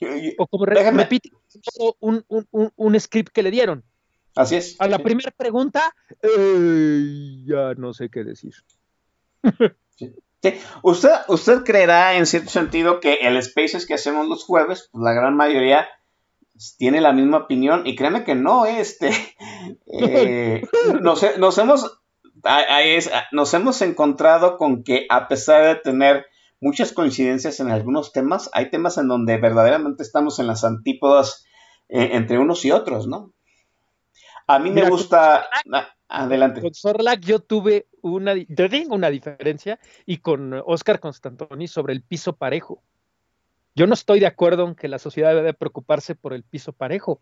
Yo- 0.01 0.15
yo- 0.17 0.31
O 0.39 0.47
como 0.47 0.65
re- 0.67 0.91
repite 0.91 1.31
un, 2.01 2.25
un- 2.29 2.47
un- 2.51 2.73
un 2.77 3.01
script 3.01 3.33
que 3.33 3.43
le 3.43 3.51
dieron. 3.51 3.83
así 4.37 4.57
es. 4.57 4.77
A 4.81 4.87
la 4.89 4.97
sí. 4.99 5.03
primera 5.03 5.31
pregunta, 5.31 5.95
eh, 6.23 7.43
ya 7.45 7.75
no 7.75 7.93
sé 7.95 8.09
qué 8.11 8.23
decir. 8.25 8.55
Sí. 9.97 10.15
¿Usted, 10.83 11.15
usted 11.29 11.63
creerá 11.65 12.17
en 12.17 12.27
cierto 12.27 12.51
sentido 12.51 13.01
que 13.01 13.15
el 13.23 13.41
Spaces 13.43 13.87
que 13.87 13.95
hacemos 13.95 14.29
los 14.29 14.45
jueves, 14.45 14.89
pues, 14.91 15.03
la 15.05 15.13
gran 15.13 15.37
mayoría 15.37 15.89
tiene 16.79 17.01
la 17.01 17.13
misma 17.13 17.39
opinión 17.39 17.87
y 17.87 17.97
créeme 17.97 18.25
que 18.25 18.35
no, 18.35 18.67
este, 18.67 19.11
eh, 19.87 20.63
nos, 21.01 21.23
hemos, 21.59 22.01
nos 23.33 23.55
hemos 23.55 23.83
encontrado 23.83 24.59
con 24.59 24.83
que 24.83 25.07
a 25.09 25.29
pesar 25.29 25.65
de 25.65 25.81
tener 25.81 26.27
muchas 26.61 26.93
coincidencias 26.93 27.61
en 27.61 27.71
algunos 27.71 28.13
temas, 28.13 28.51
hay 28.53 28.71
temas 28.71 28.99
en 28.99 29.09
donde 29.09 29.37
verdaderamente 29.37 30.03
estamos 30.03 30.39
en 30.39 30.47
las 30.47 30.65
antípodas 30.65 31.45
eh, 31.89 32.11
entre 32.13 32.39
unos 32.39 32.65
y 32.65 32.71
otros, 32.71 33.07
¿no? 33.07 33.33
A 34.47 34.59
mí 34.59 34.71
me 34.71 34.89
gusta... 34.89 35.47
adelante. 36.09 36.61
Con 36.61 36.75
Sorlac 36.75 37.21
yo 37.21 37.39
tuve 37.41 37.87
una, 38.03 38.35
yo 38.35 38.69
tengo 38.69 38.95
una 38.95 39.09
diferencia 39.11 39.79
y 40.05 40.19
con 40.19 40.53
Oscar 40.67 41.01
Constantoni 41.01 41.69
sobre 41.69 41.95
el 41.95 42.03
piso 42.03 42.35
parejo. 42.35 42.83
Yo 43.75 43.87
no 43.87 43.95
estoy 43.95 44.21
de 44.21 44.27
acuerdo 44.27 44.67
en 44.67 44.75
que 44.75 44.89
la 44.89 44.99
sociedad 44.99 45.31
debe 45.31 45.43
de 45.43 45.55
preocuparse 45.55 46.15
por 46.15 46.35
el 46.35 46.43
piso 46.43 46.73
parejo. 46.73 47.21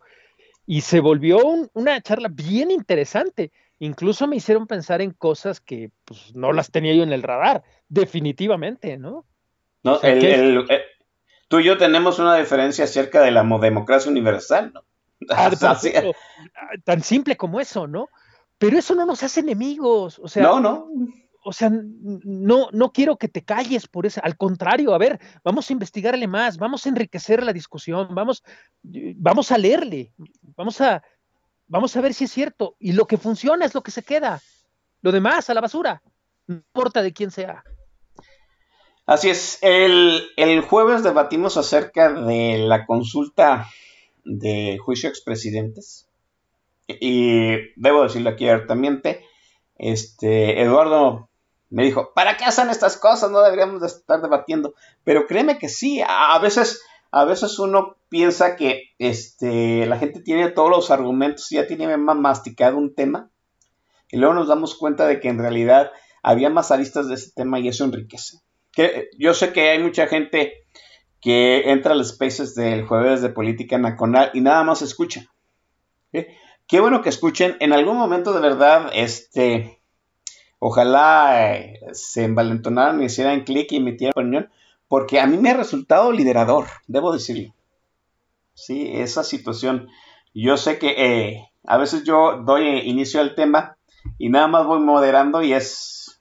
Y 0.67 0.81
se 0.81 1.01
volvió 1.01 1.45
un- 1.45 1.71
una 1.75 2.01
charla 2.01 2.29
bien 2.29 2.71
interesante. 2.71 3.53
Incluso 3.79 4.27
me 4.27 4.37
hicieron 4.37 4.67
pensar 4.67 5.01
en 5.01 5.13
cosas 5.13 5.61
que 5.61 5.91
pues, 6.05 6.35
no 6.35 6.53
las 6.53 6.71
tenía 6.71 6.95
yo 6.95 7.03
en 7.03 7.13
el 7.13 7.23
radar, 7.23 7.63
definitivamente, 7.89 8.97
¿no? 8.99 9.25
¿no? 9.83 9.95
O 9.95 9.99
sea, 10.01 10.11
El- 10.13 10.67
eh, 10.69 10.83
tú 11.49 11.61
y 11.61 11.65
yo 11.65 11.79
tenemos 11.79 12.19
una 12.19 12.37
diferencia 12.37 12.85
acerca 12.85 13.23
de 13.23 13.31
la 13.31 13.43
mo- 13.43 13.59
democracia 13.59 14.11
universal, 14.11 14.73
¿no? 14.75 14.85
Ah, 15.29 15.49
ejemplo, 15.49 16.13
ah, 16.57 16.71
tan 16.85 17.03
simple 17.03 17.37
como 17.37 17.61
eso, 17.61 17.87
¿no? 17.87 18.09
Pero 18.59 18.79
eso 18.79 18.95
no 18.95 19.07
nos 19.07 19.23
hace 19.23 19.41
enemigos. 19.41 20.19
O 20.19 20.29
sea, 20.29 20.43
no, 20.43 20.61
no. 20.61 20.89
o 21.45 21.53
sea, 21.53 21.71
no, 21.73 22.69
no 22.73 22.93
quiero 22.93 23.17
que 23.17 23.29
te 23.29 23.43
calles 23.43 23.87
por 23.87 24.07
eso. 24.07 24.21
Al 24.23 24.37
contrario, 24.37 24.95
a 24.95 24.99
ver, 24.99 25.21
vamos 25.45 25.69
a 25.69 25.73
investigarle 25.73 26.27
más, 26.27 26.59
vamos 26.59 26.85
a 26.85 26.89
enriquecer 26.89 27.43
la 27.43 27.53
discusión, 27.53 28.09
vamos, 28.15 28.43
vamos 28.83 29.53
a 29.53 29.59
leerle, 29.59 30.13
vamos 30.57 30.81
a, 30.81 31.03
vamos 31.67 31.97
a 31.97 32.01
ver 32.01 32.15
si 32.15 32.25
es 32.25 32.33
cierto. 32.33 32.77
Y 32.79 32.93
lo 32.93 33.07
que 33.07 33.17
funciona 33.17 33.65
es 33.65 33.75
lo 33.75 33.83
que 33.83 33.91
se 33.91 34.03
queda. 34.03 34.41
Lo 35.03 35.13
demás, 35.13 35.49
a 35.49 35.55
la 35.55 35.61
basura. 35.61 36.03
No 36.47 36.57
importa 36.57 37.03
de 37.03 37.13
quién 37.13 37.31
sea. 37.31 37.65
Así 39.07 39.31
es. 39.31 39.59
El, 39.63 40.23
el 40.37 40.61
jueves 40.61 41.03
debatimos 41.03 41.57
acerca 41.57 42.13
de 42.13 42.59
la 42.59 42.87
consulta 42.87 43.69
de 44.25 44.79
juicio 44.79 45.09
a 45.09 45.11
expresidentes. 45.11 46.09
Y 46.89 47.53
debo 47.77 48.03
decirlo 48.03 48.31
aquí 48.31 48.49
abiertamente. 48.49 49.25
Este, 49.77 50.61
Eduardo 50.61 51.29
me 51.71 51.85
dijo, 51.85 52.13
¿para 52.15 52.37
qué 52.37 52.45
hacen 52.45 52.69
estas 52.69 52.97
cosas? 52.97 53.31
No 53.31 53.43
deberíamos 53.43 53.81
de 53.81 53.87
estar 53.87 54.21
debatiendo. 54.21 54.75
Pero 55.05 55.27
créeme 55.27 55.59
que 55.59 55.69
sí, 55.69 56.03
a, 56.07 56.39
veces, 56.41 56.83
a 57.13 57.25
veces 57.25 57.59
uno 57.59 57.97
piensa 58.09 58.57
que 58.57 58.91
este, 58.99 59.87
la 59.87 59.99
gente 59.99 60.21
tiene 60.21 60.51
todos 60.51 60.69
los 60.69 60.91
argumentos, 60.91 61.49
ya 61.51 61.67
tiene 61.67 61.97
ma- 61.97 62.15
masticado 62.15 62.77
un 62.77 62.95
tema, 62.95 63.31
y 64.11 64.17
luego 64.17 64.35
nos 64.35 64.49
damos 64.49 64.75
cuenta 64.75 65.07
de 65.07 65.21
que 65.21 65.29
en 65.29 65.39
realidad 65.39 65.93
había 66.25 66.51
más 66.51 66.73
aristas 66.73 67.09
de 67.09 67.15
ese 67.15 67.31
tema 67.31 67.61
y 67.61 67.69
eso 67.69 67.85
enriquece. 67.85 68.39
Que, 68.73 69.09
yo 69.17 69.33
sé 69.33 69.53
que 69.53 69.71
hay 69.71 69.79
mucha 69.79 70.09
gente 70.09 70.60
que 71.21 71.71
entra 71.71 71.93
a 71.93 71.97
los 71.97 72.11
spaces 72.11 72.55
del 72.55 72.87
jueves 72.87 73.23
de 73.23 73.29
política 73.29 73.79
nacional 73.79 74.31
y 74.35 74.41
nada 74.41 74.65
más 74.65 74.83
escucha. 74.83 75.27
¿sí? 76.13 76.27
Qué 76.67 76.81
bueno 76.81 77.03
que 77.03 77.09
escuchen. 77.09 77.57
En 77.61 77.73
algún 77.73 77.97
momento 77.97 78.33
de 78.33 78.41
verdad, 78.41 78.91
este, 78.95 79.81
ojalá 80.59 81.55
eh, 81.57 81.81
se 81.93 82.25
envalentonaran, 82.25 83.03
hicieran 83.03 83.45
clic 83.45 83.73
y 83.73 83.77
emitieran 83.77 84.13
opinión, 84.17 84.51
porque 84.89 85.21
a 85.21 85.27
mí 85.27 85.37
me 85.37 85.51
ha 85.51 85.57
resultado 85.57 86.13
liberador, 86.13 86.67
debo 86.87 87.13
decirlo. 87.13 87.53
Sí, 88.55 88.91
esa 88.95 89.25
situación. 89.25 89.89
Yo 90.33 90.57
sé 90.57 90.79
que 90.79 90.95
eh, 90.97 91.49
a 91.65 91.77
veces 91.77 92.05
yo 92.05 92.43
doy 92.45 92.67
eh, 92.67 92.85
inicio 92.85 93.21
al 93.21 93.35
tema 93.35 93.77
y 94.19 94.29
nada 94.29 94.47
más 94.47 94.67
voy 94.67 94.81
moderando 94.81 95.43
y 95.43 95.53
es, 95.53 96.21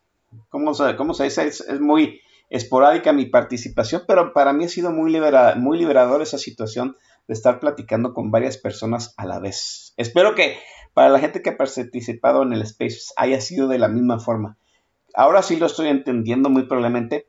¿cómo 0.49 0.73
se, 0.73 0.95
cómo 0.95 1.13
se 1.13 1.25
dice? 1.25 1.47
Es 1.47 1.79
muy 1.79 2.21
esporádica 2.49 3.13
mi 3.13 3.25
participación, 3.25 4.03
pero 4.07 4.33
para 4.33 4.53
mí 4.53 4.65
ha 4.65 4.69
sido 4.69 4.91
muy, 4.91 5.11
libera- 5.11 5.55
muy 5.55 5.77
liberador 5.77 6.21
esa 6.21 6.37
situación 6.37 6.97
de 7.27 7.33
estar 7.33 7.59
platicando 7.59 8.13
con 8.13 8.31
varias 8.31 8.57
personas 8.57 9.13
a 9.17 9.25
la 9.25 9.39
vez. 9.39 9.93
Espero 9.97 10.33
que 10.33 10.57
para 10.93 11.09
la 11.09 11.19
gente 11.19 11.41
que 11.41 11.51
ha 11.51 11.57
participado 11.57 12.41
en 12.43 12.53
el 12.53 12.63
Space 12.63 13.13
haya 13.15 13.39
sido 13.39 13.67
de 13.67 13.77
la 13.77 13.87
misma 13.87 14.19
forma. 14.19 14.57
Ahora 15.13 15.43
sí 15.43 15.57
lo 15.57 15.67
estoy 15.67 15.87
entendiendo 15.87 16.49
muy 16.49 16.63
probablemente 16.63 17.27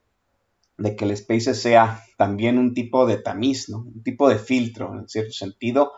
de 0.79 0.97
que 0.97 1.05
el 1.05 1.11
Space 1.11 1.55
sea 1.55 2.03
también 2.17 2.59
un 2.59 2.73
tipo 2.73 3.07
de 3.07 3.19
tamiz, 3.19 3.69
¿no? 3.69 3.79
Un 3.79 4.03
tipo 4.03 4.29
de 4.29 4.39
filtro, 4.39 4.95
en 4.95 5.09
cierto 5.09 5.33
sentido, 5.33 5.93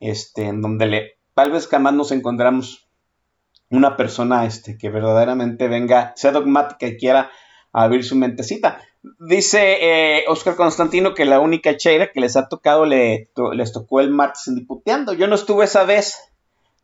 este, 0.00 0.46
en 0.46 0.62
donde 0.62 0.86
le, 0.86 1.12
tal 1.34 1.52
vez 1.52 1.68
jamás 1.68 1.92
nos 1.92 2.12
encontramos 2.12 2.88
una 3.68 3.96
persona 3.96 4.46
este, 4.46 4.78
que 4.78 4.88
verdaderamente 4.88 5.68
venga, 5.68 6.12
sea 6.16 6.32
dogmática 6.32 6.86
y 6.86 6.96
quiera 6.96 7.30
abrir 7.72 8.04
su 8.04 8.16
mentecita. 8.16 8.80
Dice 9.18 9.78
eh, 10.20 10.24
Oscar 10.28 10.54
Constantino 10.56 11.14
que 11.14 11.24
la 11.24 11.40
única 11.40 11.76
cheira 11.76 12.12
que 12.12 12.20
les 12.20 12.36
ha 12.36 12.48
tocado 12.48 12.86
le 12.86 13.30
to- 13.34 13.52
les 13.52 13.72
tocó 13.72 14.00
el 14.00 14.10
martes 14.10 14.46
en 14.48 14.54
Diputeando. 14.56 15.12
Yo 15.14 15.26
no 15.26 15.34
estuve 15.34 15.64
esa 15.64 15.84
vez. 15.84 16.18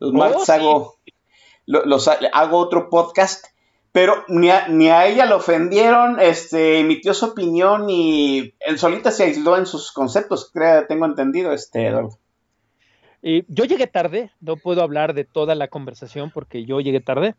Los 0.00 0.10
Oh, 0.10 0.14
martes 0.14 0.44
sí. 0.44 0.52
hago, 0.52 0.96
lo- 1.66 1.84
los, 1.84 2.08
hago 2.08 2.58
otro 2.58 2.88
podcast. 2.90 3.46
Pero 3.90 4.24
ni 4.28 4.50
a, 4.50 4.68
ni 4.68 4.90
a 4.90 5.06
ella 5.06 5.24
le 5.24 5.32
ofendieron, 5.32 6.20
este, 6.20 6.78
emitió 6.80 7.14
su 7.14 7.24
opinión 7.24 7.88
y 7.88 8.52
en 8.60 8.76
solita 8.78 9.10
se 9.10 9.24
aisló 9.24 9.56
en 9.56 9.64
sus 9.64 9.92
conceptos, 9.92 10.50
creo, 10.52 10.86
tengo 10.86 11.06
entendido, 11.06 11.52
este, 11.52 11.86
Eduardo. 11.86 12.18
Eh, 13.22 13.44
yo 13.48 13.64
llegué 13.64 13.86
tarde, 13.86 14.30
no 14.40 14.56
puedo 14.56 14.82
hablar 14.82 15.14
de 15.14 15.24
toda 15.24 15.54
la 15.54 15.68
conversación 15.68 16.30
porque 16.32 16.64
yo 16.66 16.80
llegué 16.80 17.00
tarde, 17.00 17.34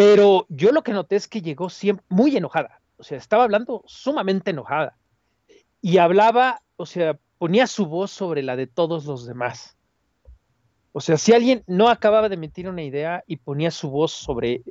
pero 0.00 0.46
yo 0.48 0.72
lo 0.72 0.82
que 0.82 0.94
noté 0.94 1.16
es 1.16 1.28
que 1.28 1.42
llegó 1.42 1.68
siempre 1.68 2.06
muy 2.08 2.34
enojada, 2.34 2.80
o 2.96 3.02
sea, 3.02 3.18
estaba 3.18 3.44
hablando 3.44 3.84
sumamente 3.86 4.50
enojada 4.50 4.96
y 5.82 5.98
hablaba, 5.98 6.62
o 6.76 6.86
sea, 6.86 7.18
ponía 7.36 7.66
su 7.66 7.84
voz 7.84 8.10
sobre 8.10 8.42
la 8.42 8.56
de 8.56 8.66
todos 8.66 9.04
los 9.04 9.26
demás. 9.26 9.76
O 10.92 11.02
sea, 11.02 11.18
si 11.18 11.34
alguien 11.34 11.64
no 11.66 11.90
acababa 11.90 12.30
de 12.30 12.36
emitir 12.36 12.66
una 12.66 12.82
idea 12.82 13.24
y 13.26 13.36
ponía 13.36 13.70
su 13.70 13.90
voz 13.90 14.12
sobre, 14.12 14.62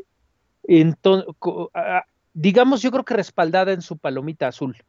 entonces, 0.63 1.29
digamos, 2.33 2.81
yo 2.81 2.89
creo 2.89 3.05
que 3.05 3.13
respaldada 3.13 3.71
en 3.71 3.83
su 3.83 3.99
palomita 3.99 4.47
azul. 4.47 4.83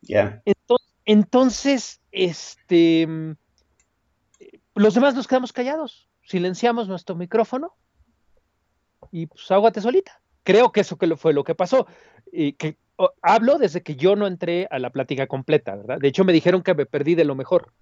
Ya. 0.00 0.40
Entonces, 0.46 0.88
entonces, 1.04 2.00
este, 2.12 3.06
mm, 3.06 3.36
los 4.76 4.94
demás 4.94 5.14
nos 5.14 5.28
quedamos 5.28 5.52
callados, 5.52 6.08
silenciamos 6.22 6.88
nuestro 6.88 7.14
micrófono 7.14 7.74
y 9.12 9.26
pues 9.26 9.48
águate 9.50 9.80
solita. 9.80 10.20
Creo 10.42 10.72
que 10.72 10.80
eso 10.80 10.96
que 10.98 11.14
fue 11.16 11.32
lo 11.32 11.44
que 11.44 11.54
pasó. 11.54 11.86
Y 12.32 12.54
que, 12.54 12.76
hablo 13.20 13.58
desde 13.58 13.82
que 13.82 13.94
yo 13.94 14.16
no 14.16 14.26
entré 14.26 14.66
a 14.70 14.78
la 14.78 14.90
plática 14.90 15.26
completa, 15.28 15.76
¿verdad? 15.76 15.98
De 16.00 16.08
hecho, 16.08 16.24
me 16.24 16.32
dijeron 16.32 16.62
que 16.62 16.74
me 16.74 16.86
perdí 16.86 17.14
de 17.14 17.24
lo 17.24 17.34
mejor. 17.36 17.72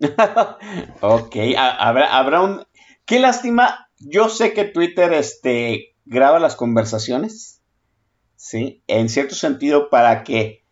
ok, 1.00 1.36
ha- 1.56 1.88
habrá, 1.88 2.16
habrá 2.18 2.40
un... 2.42 2.64
Qué 3.06 3.18
lástima, 3.20 3.88
yo 3.98 4.28
sé 4.28 4.52
que 4.52 4.64
Twitter 4.64 5.12
este, 5.12 5.94
graba 6.04 6.38
las 6.38 6.56
conversaciones, 6.56 7.62
¿sí? 8.36 8.82
En 8.86 9.08
cierto 9.08 9.34
sentido 9.34 9.90
para 9.90 10.22
que, 10.22 10.64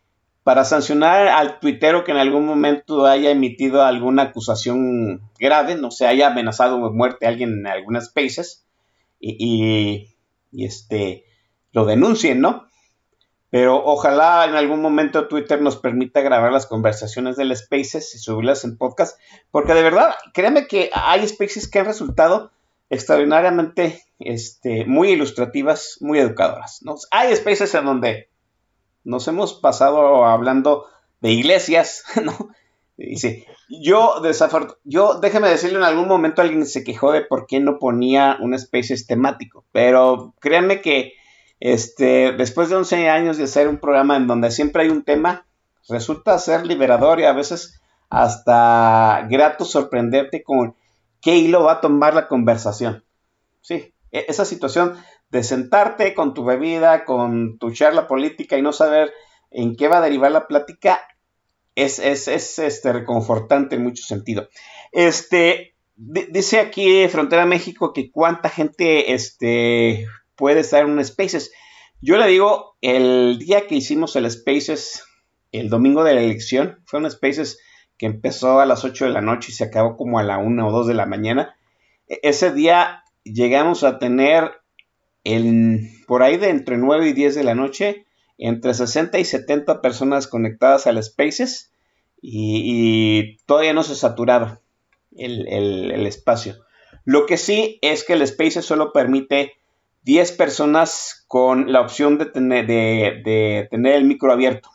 para 0.43 0.63
sancionar 0.63 1.27
al 1.27 1.59
tuitero 1.59 2.03
que 2.03 2.11
en 2.11 2.17
algún 2.17 2.45
momento 2.45 3.05
haya 3.05 3.31
emitido 3.31 3.83
alguna 3.83 4.23
acusación 4.23 5.21
grave, 5.39 5.75
no 5.75 5.91
sé, 5.91 6.07
haya 6.07 6.27
amenazado 6.27 6.77
de 6.83 6.89
muerte 6.91 7.25
a 7.25 7.29
alguien 7.29 7.59
en 7.59 7.67
algunas 7.67 8.05
spaces, 8.07 8.65
y, 9.19 10.15
este, 10.53 11.25
lo 11.71 11.85
denuncien, 11.85 12.41
¿no? 12.41 12.67
Pero 13.51 13.83
ojalá 13.83 14.45
en 14.45 14.55
algún 14.55 14.81
momento 14.81 15.27
Twitter 15.27 15.61
nos 15.61 15.75
permita 15.75 16.21
grabar 16.21 16.51
las 16.51 16.67
conversaciones 16.67 17.35
del 17.35 17.55
Spaces 17.55 18.13
y 18.13 18.19
subirlas 18.19 18.63
en 18.63 18.77
podcast, 18.77 19.19
porque 19.49 19.73
de 19.73 19.81
verdad, 19.81 20.13
créanme 20.33 20.67
que 20.67 20.91
hay 20.93 21.27
Spaces 21.27 21.67
que 21.67 21.79
han 21.79 21.85
resultado 21.85 22.51
extraordinariamente 22.91 24.03
este, 24.19 24.85
muy 24.85 25.11
ilustrativas, 25.11 25.97
muy 25.99 26.19
educadoras. 26.19 26.81
¿no? 26.83 26.95
Hay 27.11 27.35
Spaces 27.35 27.73
en 27.75 27.85
donde 27.85 28.29
nos 29.03 29.27
hemos 29.27 29.53
pasado 29.55 30.25
hablando 30.25 30.85
de 31.21 31.31
iglesias, 31.31 32.03
¿no? 32.23 32.49
Sí, 33.15 33.45
yo, 33.69 34.21
yo, 34.83 35.19
déjeme 35.21 35.47
decirle, 35.47 35.77
en 35.77 35.85
algún 35.85 36.07
momento 36.07 36.41
alguien 36.41 36.65
se 36.65 36.83
quejó 36.83 37.13
de 37.13 37.21
por 37.21 37.45
qué 37.47 37.61
no 37.61 37.79
ponía 37.79 38.37
un 38.41 38.57
Spaces 38.59 39.07
temático, 39.07 39.63
pero 39.71 40.33
créanme 40.41 40.81
que 40.81 41.13
este, 41.61 42.33
después 42.33 42.69
de 42.69 42.75
11 42.75 43.09
años 43.09 43.37
de 43.37 43.45
hacer 43.45 43.69
un 43.69 43.77
programa 43.77 44.17
en 44.17 44.27
donde 44.27 44.51
siempre 44.51 44.83
hay 44.83 44.89
un 44.89 45.03
tema, 45.03 45.45
resulta 45.87 46.37
ser 46.39 46.65
liberador 46.65 47.21
y 47.21 47.23
a 47.23 47.31
veces 47.33 47.79
hasta 48.09 49.25
grato 49.29 49.63
sorprenderte 49.63 50.43
con 50.43 50.75
qué 51.21 51.37
hilo 51.37 51.63
va 51.63 51.73
a 51.73 51.81
tomar 51.81 52.13
la 52.13 52.27
conversación. 52.27 53.05
Sí, 53.61 53.93
e- 54.11 54.25
esa 54.27 54.43
situación 54.43 54.95
de 55.29 55.43
sentarte 55.43 56.13
con 56.13 56.33
tu 56.33 56.43
bebida, 56.43 57.05
con 57.05 57.59
tu 57.59 57.71
charla 57.71 58.07
política 58.07 58.57
y 58.57 58.61
no 58.61 58.73
saber 58.73 59.13
en 59.51 59.75
qué 59.75 59.87
va 59.87 59.97
a 59.97 60.01
derivar 60.01 60.31
la 60.31 60.47
plática, 60.47 60.99
es, 61.83 61.99
es, 61.99 62.27
es, 62.27 62.59
este, 62.59 62.93
reconfortante 62.93 63.75
en 63.75 63.83
mucho 63.83 64.03
sentido. 64.03 64.49
Este, 64.91 65.75
di- 65.95 66.27
dice 66.29 66.59
aquí 66.59 67.07
Frontera 67.07 67.45
México 67.45 67.93
que 67.93 68.11
cuánta 68.11 68.49
gente 68.49 69.13
este, 69.13 70.07
puede 70.35 70.61
estar 70.61 70.83
en 70.83 70.91
un 70.91 71.03
Spaces. 71.05 71.51
Yo 72.01 72.17
le 72.17 72.27
digo, 72.27 72.77
el 72.81 73.37
día 73.39 73.67
que 73.67 73.75
hicimos 73.75 74.15
el 74.15 74.29
Spaces, 74.31 75.03
el 75.51 75.69
domingo 75.69 76.03
de 76.03 76.13
la 76.15 76.21
elección, 76.21 76.81
fue 76.85 76.99
un 76.99 77.09
Spaces 77.11 77.59
que 77.97 78.05
empezó 78.05 78.59
a 78.61 78.65
las 78.65 78.85
8 78.85 79.05
de 79.05 79.11
la 79.11 79.21
noche 79.21 79.49
y 79.51 79.55
se 79.55 79.65
acabó 79.65 79.97
como 79.97 80.19
a 80.19 80.23
la 80.23 80.37
1 80.37 80.67
o 80.67 80.71
2 80.71 80.87
de 80.87 80.93
la 80.93 81.05
mañana. 81.05 81.55
E- 82.07 82.19
ese 82.23 82.53
día 82.53 83.03
llegamos 83.23 83.83
a 83.83 83.99
tener 83.99 84.51
el, 85.23 85.89
por 86.07 86.23
ahí 86.23 86.37
de 86.37 86.49
entre 86.49 86.77
9 86.77 87.09
y 87.09 87.13
10 87.13 87.35
de 87.35 87.43
la 87.43 87.55
noche, 87.55 88.05
entre 88.39 88.73
60 88.73 89.19
y 89.19 89.25
70 89.25 89.81
personas 89.81 90.27
conectadas 90.27 90.87
al 90.87 91.01
Spaces 91.03 91.71
y, 92.21 92.63
y 92.65 93.37
todavía 93.45 93.73
no 93.73 93.83
se 93.83 93.95
saturaba 93.95 94.59
el, 95.15 95.47
el- 95.47 96.07
espacio. 96.07 96.55
Lo 97.05 97.25
que 97.25 97.37
sí 97.37 97.79
es 97.81 98.03
que 98.03 98.13
el 98.13 98.25
Spaces 98.27 98.65
solo 98.65 98.91
permite 98.93 99.53
10 100.03 100.31
personas 100.33 101.25
con 101.27 101.71
la 101.71 101.81
opción 101.81 102.17
de 102.17 102.25
tener, 102.25 102.65
de- 102.67 103.21
de 103.23 103.67
tener 103.69 103.95
el 103.95 104.05
micro 104.05 104.31
abierto. 104.31 104.69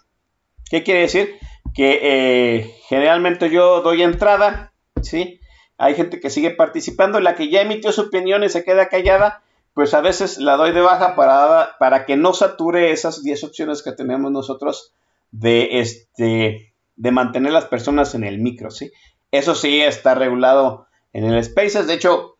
¿Qué 0.70 0.82
quiere 0.82 1.00
decir? 1.00 1.36
Que 1.74 2.00
eh, 2.02 2.74
generalmente 2.88 3.50
yo 3.50 3.80
doy 3.82 4.02
entrada, 4.02 4.72
¿sí? 5.02 5.40
Hay 5.78 5.94
gente 5.94 6.20
que 6.20 6.30
sigue 6.30 6.50
participando, 6.50 7.20
la 7.20 7.34
que 7.34 7.48
ya 7.48 7.62
emitió 7.62 7.90
su 7.92 8.02
opinión 8.02 8.44
y 8.44 8.48
se 8.48 8.64
queda 8.64 8.88
callada, 8.88 9.42
pues 9.74 9.92
a 9.94 10.00
veces 10.00 10.38
la 10.38 10.56
doy 10.56 10.72
de 10.72 10.80
baja 10.80 11.16
para, 11.16 11.76
para 11.78 12.06
que 12.06 12.16
no 12.16 12.32
sature 12.32 12.92
esas 12.92 13.22
10 13.22 13.44
opciones 13.44 13.82
que 13.82 13.92
tenemos 13.92 14.30
nosotros 14.30 14.92
de, 15.30 15.80
este, 15.80 16.72
de 16.96 17.10
mantener 17.10 17.52
las 17.52 17.66
personas 17.66 18.14
en 18.14 18.24
el 18.24 18.38
micro, 18.38 18.70
¿sí? 18.70 18.92
Eso 19.30 19.54
sí 19.54 19.80
está 19.80 20.14
regulado 20.14 20.86
en 21.12 21.24
el 21.24 21.42
Spaces. 21.42 21.88
De 21.88 21.94
hecho, 21.94 22.36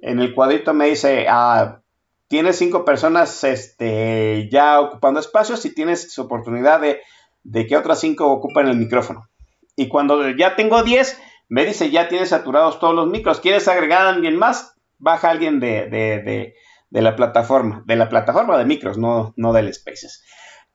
en 0.00 0.18
el 0.18 0.34
cuadrito 0.34 0.74
me 0.74 0.88
dice, 0.88 1.26
ah, 1.28 1.82
tienes 2.26 2.56
cinco 2.56 2.84
personas 2.84 3.44
este, 3.44 4.48
ya 4.50 4.80
ocupando 4.80 5.20
espacios 5.20 5.64
y 5.64 5.74
tienes 5.74 6.12
su 6.12 6.22
oportunidad 6.22 6.80
de, 6.80 7.00
de 7.44 7.66
que 7.66 7.76
otras 7.76 8.00
cinco 8.00 8.32
ocupen 8.32 8.66
el 8.66 8.76
micrófono. 8.76 9.28
Y 9.76 9.88
cuando 9.88 10.28
ya 10.30 10.56
tengo 10.56 10.82
10, 10.82 11.20
me 11.48 11.64
dice, 11.64 11.90
ya 11.90 12.08
tienes 12.08 12.30
saturados 12.30 12.80
todos 12.80 12.94
los 12.94 13.08
micros. 13.08 13.40
¿Quieres 13.40 13.68
agregar 13.68 14.06
a 14.06 14.10
alguien 14.10 14.36
más? 14.36 14.74
Baja 14.98 15.30
alguien 15.30 15.60
de, 15.60 15.88
de, 15.88 16.54
de 16.92 17.00
la 17.00 17.16
plataforma, 17.16 17.82
de 17.86 17.96
la 17.96 18.10
plataforma 18.10 18.58
de 18.58 18.66
micros, 18.66 18.98
no, 18.98 19.32
no 19.36 19.54
del 19.54 19.72
Spaces. 19.72 20.22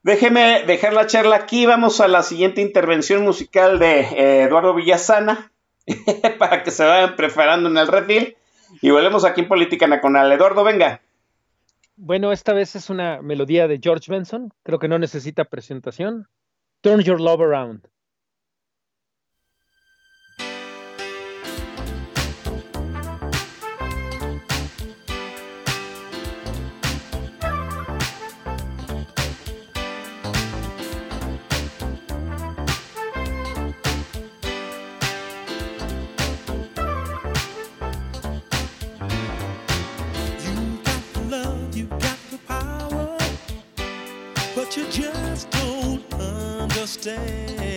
Déjeme 0.01 0.63
dejar 0.65 0.93
la 0.93 1.05
charla 1.05 1.36
aquí. 1.36 1.68
Vamos 1.68 2.01
a 2.01 2.07
la 2.07 2.24
siguiente 2.24 2.61
intervención 2.61 3.24
musical 3.24 3.78
de 3.78 3.99
eh, 3.99 4.43
Eduardo 4.43 4.74
Villasana 4.74 5.51
para 6.39 6.63
que 6.63 6.72
se 6.72 6.84
vayan 6.84 7.15
preparando 7.15 7.70
en 7.70 7.78
el 7.78 7.88
refil. 7.88 8.36
Y 8.82 8.89
volvemos 8.89 9.26
aquí 9.26 9.41
en 9.41 9.47
Política 9.47 9.86
Nacional. 9.86 10.32
Eduardo, 10.32 10.63
venga. 10.63 11.01
Bueno, 11.95 12.32
esta 12.32 12.53
vez 12.53 12.76
es 12.76 12.89
una 12.89 13.22
melodía 13.22 13.68
de 13.68 13.80
George 13.82 14.11
Benson. 14.11 14.51
Creo 14.63 14.80
que 14.80 14.88
no 14.88 14.97
necesita 14.97 15.45
presentación. 15.45 16.28
Turn 16.82 17.01
Your 17.01 17.22
Love 17.22 17.41
Around. 17.41 17.88
stay. 47.00 47.77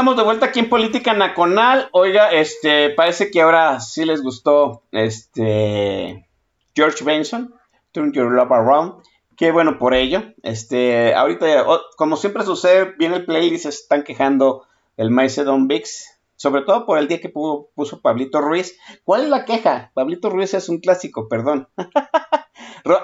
Estamos 0.00 0.16
de 0.16 0.22
vuelta 0.22 0.46
aquí 0.46 0.60
en 0.60 0.70
Política 0.70 1.12
Nacional. 1.12 1.90
Oiga, 1.92 2.32
este, 2.32 2.88
parece 2.88 3.30
que 3.30 3.42
ahora 3.42 3.80
sí 3.80 4.06
les 4.06 4.22
gustó 4.22 4.80
este 4.92 6.26
George 6.74 7.04
Benson, 7.04 7.54
Turn 7.92 8.10
Your 8.14 8.32
Love 8.32 8.50
Around. 8.50 9.02
Qué 9.36 9.52
bueno 9.52 9.78
por 9.78 9.92
ello. 9.92 10.22
Este, 10.42 11.12
ahorita, 11.14 11.66
como 11.98 12.16
siempre 12.16 12.44
sucede, 12.44 12.94
viene 12.98 13.16
el 13.16 13.26
playlist, 13.26 13.64
se 13.64 13.68
están 13.68 14.02
quejando 14.02 14.64
del 14.96 15.10
Macedon 15.10 15.68
Vix, 15.68 16.18
sobre 16.34 16.62
todo 16.62 16.86
por 16.86 16.96
el 16.98 17.06
día 17.06 17.20
que 17.20 17.30
pu- 17.30 17.68
puso 17.74 18.00
Pablito 18.00 18.40
Ruiz. 18.40 18.78
¿Cuál 19.04 19.24
es 19.24 19.28
la 19.28 19.44
queja? 19.44 19.90
Pablito 19.92 20.30
Ruiz 20.30 20.54
es 20.54 20.70
un 20.70 20.78
clásico, 20.78 21.28
perdón. 21.28 21.68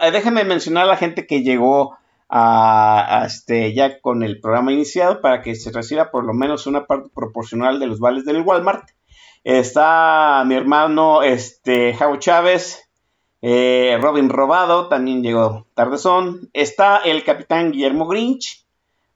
Eh, 0.01 0.11
Déjame 0.11 0.45
mencionar 0.45 0.85
a 0.85 0.87
la 0.87 0.97
gente 0.97 1.27
que 1.27 1.43
llegó 1.43 1.99
este, 2.31 3.73
ya 3.75 4.01
con 4.01 4.23
el 4.23 4.41
programa 4.41 4.73
iniciado 4.73 5.21
para 5.21 5.43
que 5.43 5.55
se 5.55 5.71
reciba 5.73 6.11
por 6.11 6.25
lo 6.25 6.33
menos 6.35 6.67
una 6.67 6.87
parte 6.87 7.09
proporcional 7.15 7.79
de 7.79 7.87
los 7.87 7.99
vales 8.01 8.25
del 8.25 8.43
Walmart. 8.43 8.89
Está 9.45 10.43
mi 10.47 10.55
hermano 10.57 11.23
este, 11.23 11.95
Javo 11.95 12.17
Chávez, 12.17 12.91
eh, 13.43 13.97
Robin 14.01 14.29
Robado, 14.29 14.89
también 14.89 15.23
llegó 15.23 15.67
Tardezón. 15.75 16.51
Está 16.53 16.97
el 16.99 17.23
capitán 17.23 17.71
Guillermo 17.71 18.07
Grinch. 18.09 18.67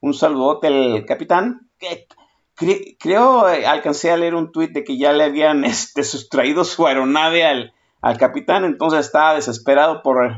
Un 0.01 0.15
saludote 0.15 0.69
al 0.69 1.05
capitán. 1.05 1.69
Que, 1.79 2.07
cre- 2.57 2.97
creo 3.01 3.49
eh, 3.49 3.67
alcancé 3.67 4.13
a 4.13 4.17
leer 4.17 4.37
un 4.37 4.53
tuit 4.53 4.71
de 4.71 4.85
que 4.85 4.97
ya 4.99 5.13
le 5.13 5.25
habían 5.25 5.65
este, 5.65 6.05
sustraído 6.05 6.63
su 6.63 6.87
aeronave 6.87 7.45
al, 7.45 7.73
al 8.01 8.17
capitán, 8.17 8.65
entonces 8.65 9.01
estaba 9.07 9.35
desesperado 9.35 10.01
por, 10.03 10.37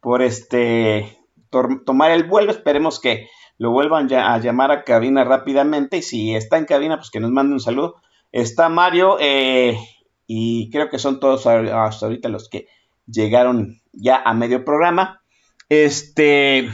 por 0.00 0.22
este 0.22 1.19
tomar 1.50 2.10
el 2.12 2.24
vuelo. 2.24 2.50
Esperemos 2.50 3.00
que 3.00 3.28
lo 3.58 3.70
vuelvan 3.70 4.12
a 4.12 4.38
llamar 4.38 4.70
a 4.70 4.84
cabina 4.84 5.24
rápidamente. 5.24 5.98
Y 5.98 6.02
si 6.02 6.34
está 6.34 6.58
en 6.58 6.64
cabina, 6.64 6.96
pues 6.96 7.10
que 7.10 7.20
nos 7.20 7.30
mande 7.30 7.52
un 7.52 7.60
saludo. 7.60 7.96
Está 8.32 8.68
Mario 8.68 9.16
eh, 9.20 9.78
y 10.26 10.70
creo 10.70 10.88
que 10.88 10.98
son 10.98 11.20
todos 11.20 11.46
hasta 11.46 12.06
ahorita 12.06 12.28
los 12.28 12.48
que 12.48 12.68
llegaron 13.06 13.80
ya 13.92 14.22
a 14.24 14.34
medio 14.34 14.64
programa. 14.64 15.22
Este 15.68 16.70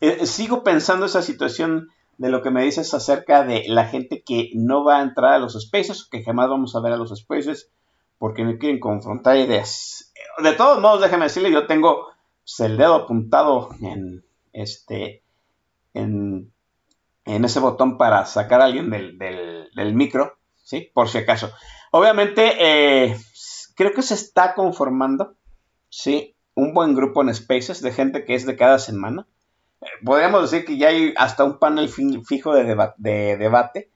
eh, 0.00 0.26
sigo 0.26 0.64
pensando 0.64 1.06
esa 1.06 1.22
situación 1.22 1.88
de 2.18 2.30
lo 2.30 2.42
que 2.42 2.50
me 2.50 2.64
dices 2.64 2.92
acerca 2.92 3.44
de 3.44 3.64
la 3.68 3.86
gente 3.86 4.22
que 4.24 4.50
no 4.54 4.84
va 4.84 4.98
a 4.98 5.02
entrar 5.02 5.34
a 5.34 5.38
los 5.38 5.60
spaces, 5.60 6.08
que 6.10 6.22
jamás 6.22 6.48
vamos 6.48 6.74
a 6.74 6.80
ver 6.80 6.92
a 6.92 6.96
los 6.96 7.16
spaces, 7.16 7.70
porque 8.18 8.44
no 8.44 8.58
quieren 8.58 8.80
confrontar 8.80 9.36
ideas. 9.36 10.12
De 10.42 10.52
todos 10.52 10.80
modos, 10.80 11.00
déjame 11.00 11.24
decirle, 11.24 11.52
yo 11.52 11.66
tengo 11.66 12.11
pues, 12.44 12.60
el 12.60 12.76
dedo 12.76 12.94
apuntado 12.96 13.70
en 13.80 14.24
este 14.52 15.22
en, 15.94 16.52
en 17.24 17.44
ese 17.44 17.60
botón 17.60 17.98
para 17.98 18.26
sacar 18.26 18.60
a 18.60 18.64
alguien 18.66 18.90
del, 18.90 19.18
del- 19.18 19.94
micro, 19.94 20.38
¿sí? 20.56 20.90
Por 20.94 21.08
si 21.08 21.18
acaso. 21.18 21.52
Obviamente, 21.92 22.54
eh, 22.58 23.16
creo 23.76 23.92
que 23.92 24.02
se 24.02 24.14
está 24.14 24.54
conformando, 24.54 25.36
¿sí? 25.90 26.36
Un 26.54 26.74
buen 26.74 26.94
grupo 26.94 27.22
en 27.22 27.34
Spaces 27.34 27.82
de 27.82 27.92
gente 27.92 28.24
que 28.24 28.34
es 28.34 28.46
de 28.46 28.56
cada 28.56 28.78
semana. 28.78 29.26
Eh, 29.82 29.86
podríamos 30.04 30.50
decir 30.50 30.66
que 30.66 30.78
ya 30.78 30.88
hay 30.88 31.14
hasta 31.16 31.44
un 31.44 31.58
panel 31.60 31.88
fi- 31.90 32.22
fijo 32.24 32.54
de, 32.54 32.64
de 32.98 33.36
debate, 33.38 33.92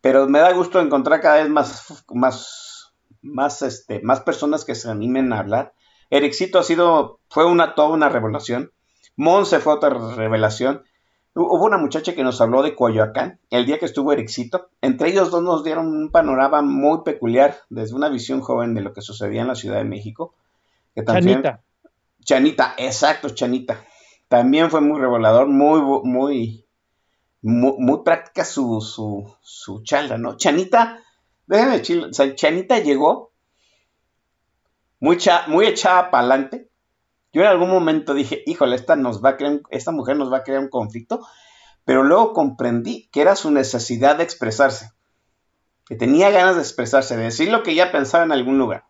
pero 0.00 0.28
me 0.28 0.38
da 0.40 0.52
gusto 0.52 0.80
encontrar 0.80 1.20
cada 1.20 1.36
vez 1.42 1.48
más, 1.50 2.04
más, 2.14 2.92
más, 3.22 3.62
este, 3.62 4.00
más 4.02 4.20
personas 4.20 4.64
que 4.64 4.74
se 4.74 4.90
animen 4.90 5.32
a 5.32 5.40
hablar. 5.40 5.74
Ericito 6.10 6.58
ha 6.58 6.62
sido, 6.62 7.18
fue 7.28 7.46
una, 7.46 7.74
toda 7.74 7.88
una 7.88 8.08
revelación. 8.08 8.72
Monse 9.16 9.58
fue 9.60 9.74
otra 9.74 9.90
revelación. 9.90 10.82
Hu- 11.34 11.46
Hubo 11.50 11.64
una 11.64 11.78
muchacha 11.78 12.14
que 12.14 12.22
nos 12.24 12.40
habló 12.40 12.62
de 12.62 12.74
Coyoacán 12.74 13.40
el 13.50 13.66
día 13.66 13.78
que 13.78 13.86
estuvo 13.86 14.12
Ericito. 14.12 14.68
Entre 14.82 15.10
ellos 15.10 15.30
dos 15.30 15.42
nos 15.42 15.64
dieron 15.64 15.88
un 15.88 16.10
panorama 16.10 16.62
muy 16.62 17.02
peculiar 17.04 17.58
desde 17.70 17.94
una 17.94 18.08
visión 18.08 18.40
joven 18.40 18.74
de 18.74 18.82
lo 18.82 18.92
que 18.92 19.00
sucedía 19.02 19.42
en 19.42 19.48
la 19.48 19.54
Ciudad 19.54 19.78
de 19.78 19.84
México. 19.84 20.34
Que 20.94 21.02
también, 21.02 21.42
Chanita. 21.42 21.62
Chanita, 22.24 22.74
exacto, 22.78 23.28
Chanita. 23.30 23.84
También 24.28 24.70
fue 24.70 24.80
muy 24.80 24.98
revelador, 25.00 25.46
muy, 25.46 25.80
muy, 25.80 26.64
muy, 27.42 27.74
muy 27.78 27.98
práctica 28.04 28.44
su, 28.44 28.80
su, 28.80 29.32
su 29.40 29.82
charla, 29.82 30.18
¿no? 30.18 30.36
Chanita, 30.36 31.00
déjame 31.46 31.78
decirlo, 31.78 32.08
o 32.08 32.12
sea, 32.12 32.34
Chanita 32.34 32.78
llegó 32.80 33.30
muy, 35.00 35.16
cha- 35.16 35.46
muy 35.48 35.66
echada 35.66 36.10
para 36.10 36.20
adelante. 36.26 36.70
Yo 37.32 37.42
en 37.42 37.48
algún 37.48 37.68
momento 37.70 38.14
dije, 38.14 38.42
híjole, 38.46 38.76
esta, 38.76 38.96
nos 38.96 39.22
va 39.22 39.30
a 39.30 39.36
crear 39.36 39.60
esta 39.70 39.92
mujer 39.92 40.16
nos 40.16 40.32
va 40.32 40.38
a 40.38 40.42
crear 40.42 40.60
un 40.60 40.68
conflicto, 40.68 41.26
pero 41.84 42.02
luego 42.02 42.32
comprendí 42.32 43.08
que 43.12 43.20
era 43.20 43.36
su 43.36 43.50
necesidad 43.50 44.16
de 44.16 44.24
expresarse, 44.24 44.90
que 45.86 45.96
tenía 45.96 46.30
ganas 46.30 46.56
de 46.56 46.62
expresarse, 46.62 47.16
de 47.16 47.24
decir 47.24 47.50
lo 47.50 47.62
que 47.62 47.74
ya 47.74 47.92
pensaba 47.92 48.24
en 48.24 48.32
algún 48.32 48.58
lugar. 48.58 48.84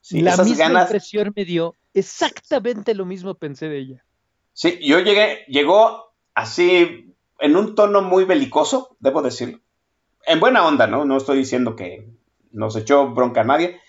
Sí, 0.00 0.22
la 0.22 0.36
misma 0.36 0.56
ganas, 0.56 0.84
impresión 0.84 1.32
me 1.36 1.44
dio, 1.44 1.74
exactamente 1.92 2.94
lo 2.94 3.04
mismo 3.04 3.34
pensé 3.34 3.68
de 3.68 3.78
ella. 3.78 4.04
Sí, 4.52 4.78
yo 4.82 4.98
llegué, 5.00 5.44
llegó 5.48 6.12
así 6.34 7.14
en 7.38 7.56
un 7.56 7.74
tono 7.74 8.02
muy 8.02 8.24
belicoso, 8.24 8.96
debo 9.00 9.22
decirlo. 9.22 9.60
En 10.26 10.40
buena 10.40 10.66
onda, 10.66 10.86
¿no? 10.86 11.04
No 11.04 11.16
estoy 11.16 11.38
diciendo 11.38 11.76
que 11.76 12.08
nos 12.52 12.76
echó 12.76 13.08
bronca 13.10 13.40
a 13.40 13.44
nadie. 13.44 13.80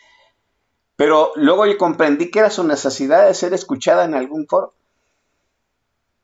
Pero 1.01 1.31
luego 1.35 1.65
yo 1.65 1.79
comprendí 1.79 2.29
que 2.29 2.37
era 2.37 2.51
su 2.51 2.63
necesidad 2.63 3.25
de 3.25 3.33
ser 3.33 3.55
escuchada 3.55 4.05
en 4.05 4.13
algún 4.13 4.45
foro. 4.45 4.75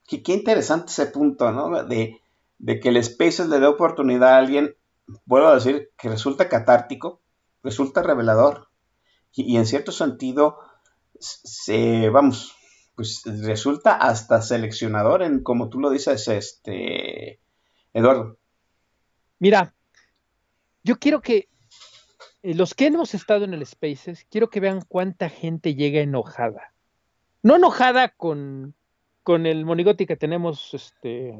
Qué, 0.06 0.22
qué 0.22 0.32
interesante 0.34 0.92
ese 0.92 1.06
punto, 1.06 1.50
¿no? 1.50 1.82
De, 1.82 2.20
de 2.60 2.78
que 2.78 2.90
el 2.90 3.02
Spaces 3.02 3.48
le 3.48 3.58
dé 3.58 3.66
oportunidad 3.66 4.34
a 4.34 4.38
alguien, 4.38 4.76
vuelvo 5.24 5.48
a 5.48 5.56
decir, 5.56 5.90
que 5.98 6.08
resulta 6.08 6.48
catártico, 6.48 7.20
resulta 7.64 8.04
revelador. 8.04 8.68
Y, 9.32 9.52
y 9.52 9.56
en 9.56 9.66
cierto 9.66 9.90
sentido, 9.90 10.60
se, 11.18 12.08
vamos, 12.10 12.54
pues 12.94 13.24
resulta 13.24 13.96
hasta 13.96 14.42
seleccionador 14.42 15.24
en, 15.24 15.42
como 15.42 15.70
tú 15.70 15.80
lo 15.80 15.90
dices, 15.90 16.28
este, 16.28 17.40
Eduardo. 17.92 18.36
Mira, 19.40 19.74
yo 20.84 21.00
quiero 21.00 21.20
que 21.20 21.48
los 22.42 22.74
que 22.74 22.86
hemos 22.86 23.14
estado 23.14 23.44
en 23.44 23.54
el 23.54 23.66
Spaces, 23.66 24.26
quiero 24.30 24.50
que 24.50 24.60
vean 24.60 24.82
cuánta 24.86 25.28
gente 25.28 25.74
llega 25.74 26.00
enojada. 26.00 26.72
No 27.42 27.56
enojada 27.56 28.08
con, 28.10 28.74
con 29.22 29.46
el 29.46 29.64
monigote 29.64 30.06
que 30.06 30.16
tenemos, 30.16 30.72
este, 30.74 31.38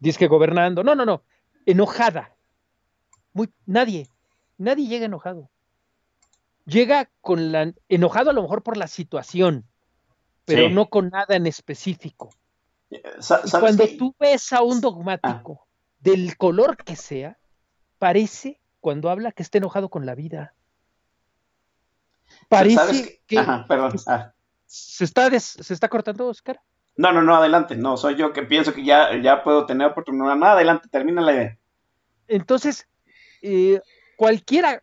disque 0.00 0.26
gobernando. 0.26 0.82
No, 0.82 0.94
no, 0.94 1.04
no. 1.04 1.22
Enojada. 1.66 2.34
Muy, 3.32 3.50
nadie, 3.66 4.08
nadie 4.58 4.86
llega 4.88 5.06
enojado. 5.06 5.48
Llega 6.64 7.10
con 7.20 7.50
la, 7.52 7.72
enojado 7.88 8.30
a 8.30 8.32
lo 8.32 8.42
mejor 8.42 8.62
por 8.62 8.76
la 8.76 8.86
situación, 8.86 9.64
pero 10.44 10.68
Sí. 10.68 10.74
no 10.74 10.88
con 10.88 11.08
nada 11.08 11.34
en 11.36 11.46
específico. 11.46 12.30
¿Sabes 13.20 13.50
cuando 13.52 13.86
qué? 13.86 13.96
tú 13.96 14.14
ves 14.18 14.52
a 14.52 14.62
un 14.62 14.80
dogmático, 14.80 15.66
del 16.00 16.36
color 16.36 16.76
que 16.76 16.94
sea, 16.94 17.38
parece 17.98 18.60
cuando 18.82 19.08
habla 19.08 19.32
que 19.32 19.42
está 19.42 19.56
enojado 19.56 19.88
con 19.88 20.04
la 20.04 20.14
vida. 20.14 20.52
Parece 22.48 23.22
que 23.26 23.38
Ajá, 23.38 23.64
perdón. 23.66 23.92
ah. 24.08 24.32
se 24.66 25.04
está, 25.04 25.30
des- 25.30 25.56
se 25.60 25.72
está 25.72 25.88
cortando, 25.88 26.26
Oscar. 26.26 26.60
No, 26.96 27.12
no, 27.12 27.22
no, 27.22 27.36
adelante. 27.36 27.76
No, 27.76 27.96
soy 27.96 28.16
yo 28.16 28.32
que 28.34 28.42
pienso 28.42 28.74
que 28.74 28.84
ya, 28.84 29.16
ya 29.22 29.42
puedo 29.42 29.64
tener 29.64 29.86
oportunidad. 29.86 30.34
No, 30.36 30.46
adelante, 30.46 30.88
termina 30.90 31.22
la 31.22 31.32
idea. 31.32 31.58
Entonces, 32.28 32.86
eh, 33.40 33.80
cualquiera, 34.16 34.82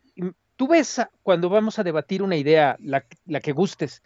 tú 0.56 0.66
ves 0.68 1.00
cuando 1.22 1.48
vamos 1.48 1.78
a 1.78 1.84
debatir 1.84 2.22
una 2.22 2.36
idea, 2.36 2.76
la, 2.80 3.04
la 3.26 3.40
que 3.40 3.52
gustes, 3.52 4.02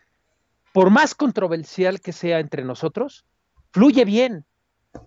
por 0.73 0.91
más 0.91 1.15
controversial 1.15 2.01
que 2.01 2.13
sea 2.13 2.41
entre 2.41 2.65
nosotros, 2.65 3.25
fluye 3.73 4.05
bien. 4.05 4.45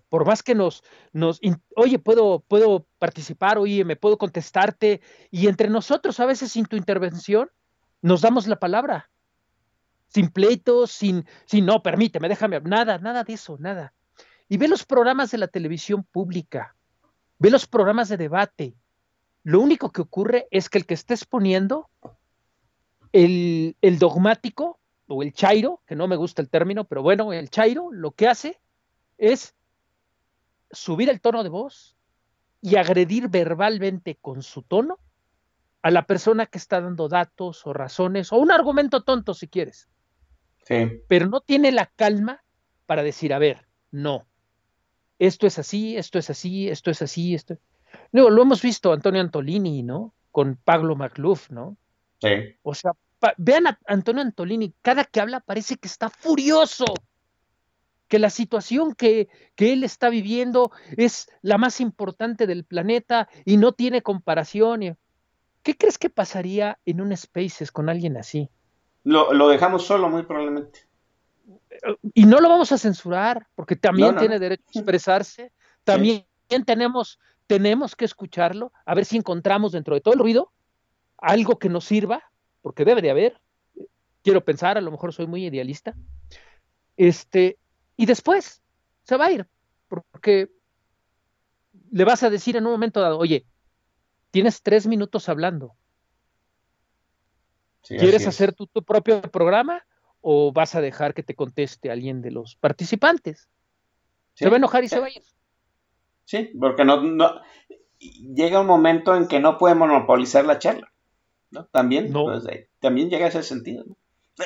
Por 0.09 0.25
más 0.25 0.43
que 0.43 0.55
nos, 0.55 0.83
nos, 1.11 1.39
oye, 1.75 1.99
puedo, 1.99 2.39
puedo 2.47 2.85
participar, 2.99 3.57
oye, 3.57 3.83
me 3.83 3.95
puedo 3.95 4.17
contestarte, 4.17 5.01
y 5.31 5.47
entre 5.47 5.69
nosotros, 5.69 6.19
a 6.19 6.25
veces 6.25 6.51
sin 6.51 6.65
tu 6.65 6.75
intervención, 6.77 7.49
nos 8.01 8.21
damos 8.21 8.47
la 8.47 8.57
palabra. 8.57 9.09
sin 10.07 10.29
pleitos, 10.29 10.91
sin, 10.91 11.25
sin 11.45 11.65
no, 11.65 11.83
permíteme, 11.83 12.29
déjame, 12.29 12.59
nada, 12.61 12.97
nada 12.97 13.23
de 13.23 13.33
eso, 13.33 13.57
nada. 13.59 13.93
Y 14.49 14.57
ve 14.57 14.67
los 14.67 14.85
programas 14.85 15.31
de 15.31 15.37
la 15.37 15.47
televisión 15.47 16.03
pública, 16.03 16.75
ve 17.37 17.49
los 17.51 17.67
programas 17.67 18.09
de 18.09 18.17
debate. 18.17 18.77
Lo 19.43 19.59
único 19.59 19.91
que 19.91 20.01
ocurre 20.01 20.47
es 20.51 20.69
que 20.69 20.77
el 20.77 20.85
que 20.85 20.93
está 20.93 21.13
exponiendo 21.13 21.89
el, 23.11 23.75
el 23.81 23.99
dogmático 23.99 24.79
o 25.07 25.23
el 25.23 25.33
chairo, 25.33 25.81
que 25.85 25.95
no 25.95 26.07
me 26.07 26.15
gusta 26.15 26.41
el 26.41 26.49
término, 26.49 26.85
pero 26.85 27.01
bueno, 27.01 27.33
el 27.33 27.49
chairo 27.49 27.89
lo 27.91 28.11
que 28.11 28.27
hace 28.27 28.59
es 29.17 29.55
subir 30.71 31.09
el 31.09 31.21
tono 31.21 31.43
de 31.43 31.49
voz 31.49 31.95
y 32.61 32.75
agredir 32.75 33.29
verbalmente 33.29 34.17
con 34.21 34.41
su 34.43 34.63
tono 34.63 34.99
a 35.81 35.91
la 35.91 36.05
persona 36.05 36.45
que 36.47 36.57
está 36.57 36.81
dando 36.81 37.07
datos 37.07 37.65
o 37.65 37.73
razones 37.73 38.33
o 38.33 38.37
un 38.37 38.51
argumento 38.51 39.03
tonto 39.03 39.33
si 39.33 39.47
quieres, 39.47 39.87
Sí. 40.63 41.01
pero 41.07 41.27
no 41.27 41.39
tiene 41.39 41.71
la 41.71 41.85
calma 41.95 42.43
para 42.85 43.03
decir, 43.03 43.33
a 43.33 43.39
ver, 43.39 43.67
no, 43.91 44.27
esto 45.19 45.47
es 45.47 45.59
así, 45.59 45.95
esto 45.95 46.19
es 46.19 46.29
así, 46.29 46.67
esto 46.67 46.91
es 46.91 47.01
así, 47.01 47.33
esto. 47.33 47.57
Luego, 48.11 48.29
lo 48.29 48.41
hemos 48.41 48.61
visto 48.61 48.91
Antonio 48.91 49.21
Antolini, 49.21 49.81
¿no? 49.83 50.13
Con 50.31 50.57
Pablo 50.57 50.95
Macluf, 50.95 51.49
¿no? 51.49 51.77
Sí. 52.19 52.55
O 52.63 52.73
sea, 52.75 52.91
vean 53.37 53.67
a 53.67 53.79
Antonio 53.87 54.21
Antolini, 54.21 54.73
cada 54.81 55.05
que 55.05 55.21
habla 55.21 55.39
parece 55.39 55.77
que 55.77 55.87
está 55.87 56.09
furioso, 56.09 56.85
que 58.07 58.19
la 58.19 58.29
situación 58.29 58.93
que, 58.93 59.29
que 59.55 59.73
él 59.73 59.83
está 59.83 60.09
viviendo 60.09 60.71
es 60.95 61.29
la 61.41 61.57
más 61.57 61.81
importante 61.81 62.47
del 62.47 62.63
planeta 62.63 63.27
y 63.45 63.57
no 63.57 63.73
tiene 63.73 64.01
comparación. 64.01 64.97
¿Qué 65.63 65.77
crees 65.77 65.97
que 65.97 66.09
pasaría 66.09 66.79
en 66.85 67.01
un 67.01 67.15
Spaces 67.15 67.71
con 67.71 67.89
alguien 67.89 68.17
así? 68.17 68.49
Lo, 69.03 69.33
lo 69.33 69.49
dejamos 69.49 69.85
solo, 69.85 70.09
muy 70.09 70.23
probablemente. 70.23 70.87
Y 72.13 72.25
no 72.25 72.39
lo 72.39 72.49
vamos 72.49 72.71
a 72.71 72.77
censurar, 72.77 73.47
porque 73.55 73.75
también 73.75 74.09
No, 74.09 74.13
no, 74.13 74.19
tiene 74.19 74.39
derecho 74.39 74.63
a 74.67 74.71
expresarse, 74.79 75.51
también 75.83 76.25
tenemos, 76.65 77.19
tenemos 77.45 77.95
que 77.95 78.05
escucharlo, 78.05 78.71
a 78.85 78.95
ver 78.95 79.05
si 79.05 79.17
encontramos 79.17 79.71
dentro 79.71 79.95
de 79.95 80.01
todo 80.01 80.13
el 80.13 80.19
ruido 80.19 80.51
algo 81.17 81.57
que 81.57 81.69
nos 81.69 81.85
sirva, 81.85 82.23
porque 82.61 82.85
debe 82.85 83.01
de 83.01 83.09
haber, 83.09 83.41
quiero 84.23 84.43
pensar, 84.43 84.77
a 84.77 84.81
lo 84.81 84.91
mejor 84.91 85.13
soy 85.13 85.27
muy 85.27 85.45
idealista, 85.45 85.95
este, 86.95 87.57
y 87.97 88.05
después 88.05 88.61
se 89.03 89.17
va 89.17 89.25
a 89.25 89.31
ir, 89.31 89.47
porque 89.89 90.49
le 91.91 92.03
vas 92.05 92.23
a 92.23 92.29
decir 92.29 92.55
en 92.55 92.65
un 92.65 92.71
momento 92.71 93.01
dado, 93.01 93.17
oye, 93.17 93.45
tienes 94.31 94.61
tres 94.61 94.87
minutos 94.87 95.27
hablando, 95.29 95.75
Sí, 97.83 97.95
¿quieres 97.97 98.27
hacer 98.27 98.53
tu 98.53 98.67
propio 98.67 99.21
programa 99.21 99.85
o 100.19 100.51
vas 100.51 100.75
a 100.75 100.81
dejar 100.81 101.13
que 101.13 101.23
te 101.23 101.35
conteste 101.35 101.89
alguien 101.89 102.21
de 102.21 102.31
los 102.31 102.57
participantes? 102.57 103.47
Sí. 104.33 104.43
Se 104.43 104.49
va 104.49 104.55
a 104.55 104.57
enojar 104.57 104.83
y 104.83 104.89
se 104.89 104.99
va 104.99 105.05
a 105.05 105.09
ir. 105.09 105.23
Sí, 106.25 106.51
porque 106.59 106.83
no, 106.83 107.01
no- 107.01 107.41
llega 107.99 108.59
un 108.59 108.67
momento 108.67 109.15
en 109.15 109.29
que 109.29 109.39
no 109.39 109.57
puede 109.57 109.75
monopolizar 109.75 110.43
la 110.43 110.59
charla. 110.59 110.91
¿no? 111.49 111.65
También, 111.67 112.11
No. 112.11 112.25
pues, 112.25 112.43
también 112.81 113.09
llega 113.09 113.27
a 113.27 113.29
ese 113.29 113.41
sentido. 113.41 113.85
¿no? 113.87 113.95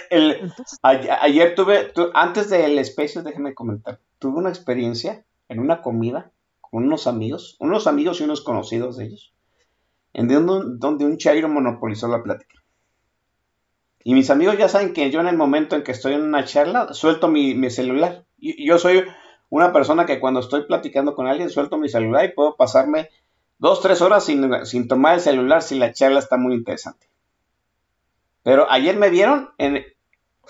El- 0.10 0.32
Entonces, 0.32 0.80
a- 0.84 1.24
ayer 1.24 1.56
tuve, 1.56 1.86
tu- 1.86 2.10
antes 2.14 2.50
del 2.50 2.84
Spaces, 2.84 3.24
déjame 3.24 3.54
comentar, 3.54 4.00
tuve 4.20 4.38
una 4.40 4.50
experiencia 4.50 5.26
en 5.50 5.60
una 5.60 5.82
comida 5.82 6.32
con 6.62 6.84
unos 6.86 7.08
amigos, 7.08 7.58
unos 7.60 7.88
amigos 7.88 8.20
y 8.22 8.24
unos 8.24 8.42
conocidos 8.42 8.98
de 8.98 9.06
ellos, 9.06 9.34
en 10.14 10.28
donde, 10.30 10.78
donde 10.80 11.06
un 11.06 11.18
chairo 11.18 11.50
monopolizó 11.50 12.08
la 12.10 12.24
plática. 12.24 12.56
Y 14.04 14.14
mis 14.14 14.30
amigos 14.30 14.58
ya 14.58 14.68
saben 14.70 14.94
que 14.94 15.10
yo 15.12 15.20
en 15.22 15.28
el 15.28 15.38
momento 15.38 15.76
en 15.76 15.84
que 15.84 15.92
estoy 15.92 16.14
en 16.14 16.24
una 16.24 16.46
charla, 16.46 16.94
suelto 16.94 17.28
mi, 17.28 17.54
mi 17.56 17.70
celular. 17.70 18.26
Y 18.38 18.66
yo 18.68 18.78
soy 18.80 19.04
una 19.50 19.72
persona 19.74 20.06
que 20.06 20.20
cuando 20.20 20.40
estoy 20.40 20.64
platicando 20.66 21.16
con 21.16 21.28
alguien, 21.28 21.50
suelto 21.50 21.78
mi 21.78 21.88
celular 21.90 22.26
y 22.26 22.34
puedo 22.34 22.56
pasarme 22.56 23.10
dos, 23.60 23.82
tres 23.82 24.02
horas 24.02 24.26
sin, 24.26 24.66
sin 24.66 24.88
tomar 24.88 25.16
el 25.16 25.22
celular 25.22 25.62
si 25.62 25.78
la 25.78 25.94
charla 25.94 26.20
está 26.20 26.38
muy 26.38 26.54
interesante. 26.56 27.08
Pero 28.44 28.72
ayer 28.72 28.98
me 28.98 29.10
vieron 29.10 29.50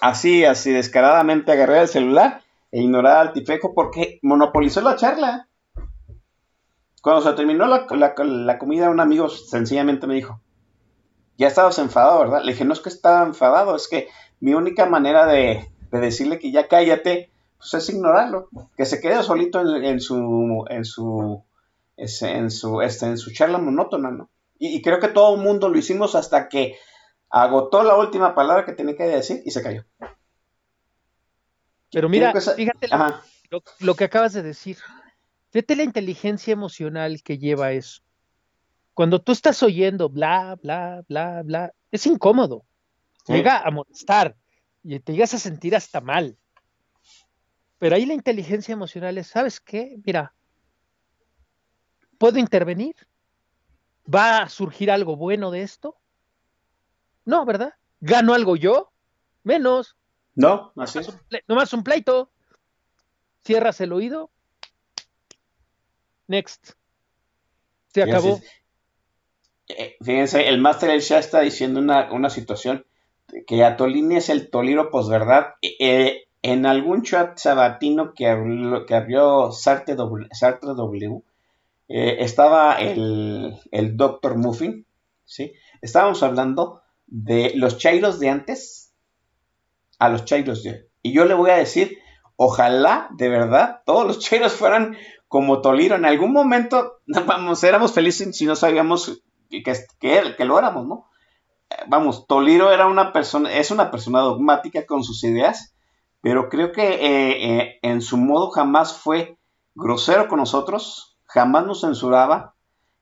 así, 0.01 0.45
así 0.45 0.71
descaradamente 0.71 1.51
agarré 1.51 1.81
el 1.81 1.87
celular 1.87 2.41
e 2.71 2.81
ignorar 2.81 3.17
al 3.17 3.33
tifeco 3.33 3.73
porque 3.73 4.19
monopolizó 4.21 4.81
la 4.81 4.95
charla. 4.95 5.47
Cuando 7.01 7.21
se 7.21 7.33
terminó 7.33 7.65
la, 7.65 8.57
comida, 8.59 8.89
un 8.89 8.99
amigo 8.99 9.27
sencillamente 9.27 10.07
me 10.07 10.15
dijo, 10.15 10.39
ya 11.37 11.47
estabas 11.47 11.79
enfadado, 11.79 12.19
¿verdad? 12.19 12.43
Le 12.43 12.51
dije, 12.51 12.63
no 12.63 12.73
es 12.73 12.79
que 12.79 12.89
estaba 12.89 13.25
enfadado, 13.25 13.75
es 13.75 13.87
que 13.87 14.07
mi 14.39 14.53
única 14.53 14.85
manera 14.85 15.25
de, 15.25 15.71
de 15.91 15.99
decirle 15.99 16.37
que 16.37 16.51
ya 16.51 16.67
cállate, 16.67 17.31
pues 17.57 17.73
es 17.73 17.89
ignorarlo, 17.89 18.49
que 18.77 18.85
se 18.85 19.01
quede 19.01 19.23
solito 19.23 19.59
en, 19.59 19.83
en 19.83 19.99
su, 19.99 20.65
en 20.69 20.85
su, 20.85 21.43
en 21.97 22.51
su, 22.51 22.81
este, 22.81 23.07
en 23.07 23.17
su 23.17 23.33
charla 23.33 23.57
monótona, 23.57 24.11
¿no? 24.11 24.29
Y, 24.59 24.75
y 24.75 24.81
creo 24.83 24.99
que 24.99 25.07
todo 25.07 25.35
el 25.35 25.41
mundo 25.41 25.69
lo 25.69 25.79
hicimos 25.79 26.13
hasta 26.13 26.49
que 26.49 26.77
agotó 27.31 27.83
la 27.83 27.95
última 27.97 28.35
palabra 28.35 28.65
que 28.65 28.73
tenía 28.73 28.95
que 28.95 29.03
decir 29.03 29.41
y 29.45 29.51
se 29.51 29.63
cayó. 29.63 29.85
pero 31.91 32.07
mira, 32.07 32.31
esa- 32.31 32.53
fíjate 32.53 32.87
lo, 32.87 32.97
lo- 33.49 33.63
lo 33.79 33.95
que 33.95 34.05
acabas 34.05 34.33
de 34.33 34.41
decir. 34.43 34.77
Fíjate 35.51 35.75
la 35.75 35.83
inteligencia 35.83 36.53
emocional 36.53 37.21
que 37.23 37.37
lleva 37.37 37.73
eso. 37.73 38.01
Cuando 38.93 39.21
tú 39.21 39.31
estás 39.33 39.61
oyendo 39.63 40.07
bla, 40.09 40.57
bla, 40.61 41.03
bla, 41.09 41.41
bla, 41.43 41.73
es 41.91 42.05
incómodo. 42.05 42.65
Sí. 43.25 43.33
Llega 43.33 43.59
a 43.59 43.69
molestar 43.71 44.35
y 44.83 44.99
te 44.99 45.11
llegas 45.13 45.33
a 45.33 45.39
sentir 45.39 45.75
hasta 45.75 45.99
mal. 46.01 46.37
Pero 47.77 47.95
ahí 47.95 48.05
la 48.05 48.13
inteligencia 48.13 48.73
emocional 48.73 49.17
es, 49.17 49.27
¿sabes 49.27 49.59
qué? 49.59 49.97
Mira, 50.05 50.33
¿puedo 52.17 52.37
intervenir? 52.39 52.95
¿Va 54.13 54.43
a 54.43 54.49
surgir 54.49 54.91
algo 54.91 55.15
bueno 55.15 55.51
de 55.51 55.61
esto? 55.63 55.97
No, 57.25 57.45
¿verdad? 57.45 57.73
¿Gano 57.99 58.33
algo 58.33 58.55
yo? 58.55 58.91
Menos. 59.43 59.95
no, 60.35 60.71
así 60.77 60.99
es. 60.99 61.07
Nomás 61.07 61.21
un 61.31 61.39
nomás 61.47 61.73
un 61.73 61.83
pleito. 61.83 62.29
Cierras 63.43 63.81
el 63.81 63.93
oído. 63.93 64.29
Next. 66.27 66.73
Se 67.93 68.03
acabó. 68.03 68.39
Eh, 69.67 69.97
Fíjense, 70.01 70.47
el 70.47 70.59
Master 70.59 70.91
El 70.91 71.01
Shah 71.01 71.19
está 71.19 71.41
diciendo 71.41 71.79
una, 71.79 72.11
una 72.11 72.29
situación 72.29 72.85
que 73.47 73.63
Atolini 73.63 74.17
es 74.17 74.29
el 74.29 74.49
Toliro 74.49 74.91
posverdad. 74.91 75.55
Eh, 75.61 76.25
en 76.41 76.65
algún 76.65 77.03
chat 77.03 77.37
sabatino 77.37 78.13
que 78.13 78.27
abrió, 78.27 78.85
que 78.85 78.95
abrió 78.95 79.51
Sartre 79.51 79.95
W, 79.95 80.27
Sartre 80.31 80.73
W, 80.73 81.21
eh, 81.87 82.17
estaba 82.19 82.75
el, 82.75 83.59
el 83.71 83.97
Dr. 83.97 84.37
Muffin, 84.37 84.85
¿sí? 85.25 85.53
Estábamos 85.81 86.23
hablando 86.23 86.81
de 87.11 87.51
los 87.55 87.77
chairos 87.77 88.19
de 88.19 88.29
antes 88.29 88.93
a 89.99 90.09
los 90.09 90.25
chairos 90.25 90.63
de 90.63 90.71
hoy. 90.71 90.79
Y 91.03 91.13
yo 91.13 91.25
le 91.25 91.35
voy 91.35 91.51
a 91.51 91.57
decir, 91.57 91.99
ojalá 92.37 93.09
de 93.11 93.29
verdad 93.29 93.81
todos 93.85 94.07
los 94.07 94.19
chairos 94.19 94.53
fueran 94.53 94.97
como 95.27 95.61
Toliro. 95.61 95.95
En 95.95 96.05
algún 96.05 96.31
momento, 96.31 96.99
vamos, 97.27 97.63
éramos 97.63 97.93
felices 97.93 98.35
si 98.35 98.45
no 98.45 98.55
sabíamos 98.55 99.21
que, 99.49 99.61
que, 99.61 100.35
que 100.37 100.45
lo 100.45 100.57
éramos, 100.57 100.87
¿no? 100.87 101.09
Eh, 101.69 101.83
Vamos, 101.87 102.25
Toliro 102.27 102.71
era 102.71 102.87
una 102.87 103.13
persona, 103.13 103.53
es 103.53 103.71
una 103.71 103.91
persona 103.91 104.21
dogmática 104.21 104.85
con 104.85 105.03
sus 105.03 105.23
ideas, 105.23 105.75
pero 106.21 106.49
creo 106.49 106.71
que 106.71 106.83
eh, 106.83 107.59
eh, 107.59 107.79
en 107.81 108.01
su 108.01 108.17
modo 108.17 108.49
jamás 108.51 108.97
fue 108.97 109.37
grosero 109.75 110.27
con 110.27 110.39
nosotros, 110.39 111.17
jamás 111.25 111.65
nos 111.65 111.81
censuraba. 111.81 112.55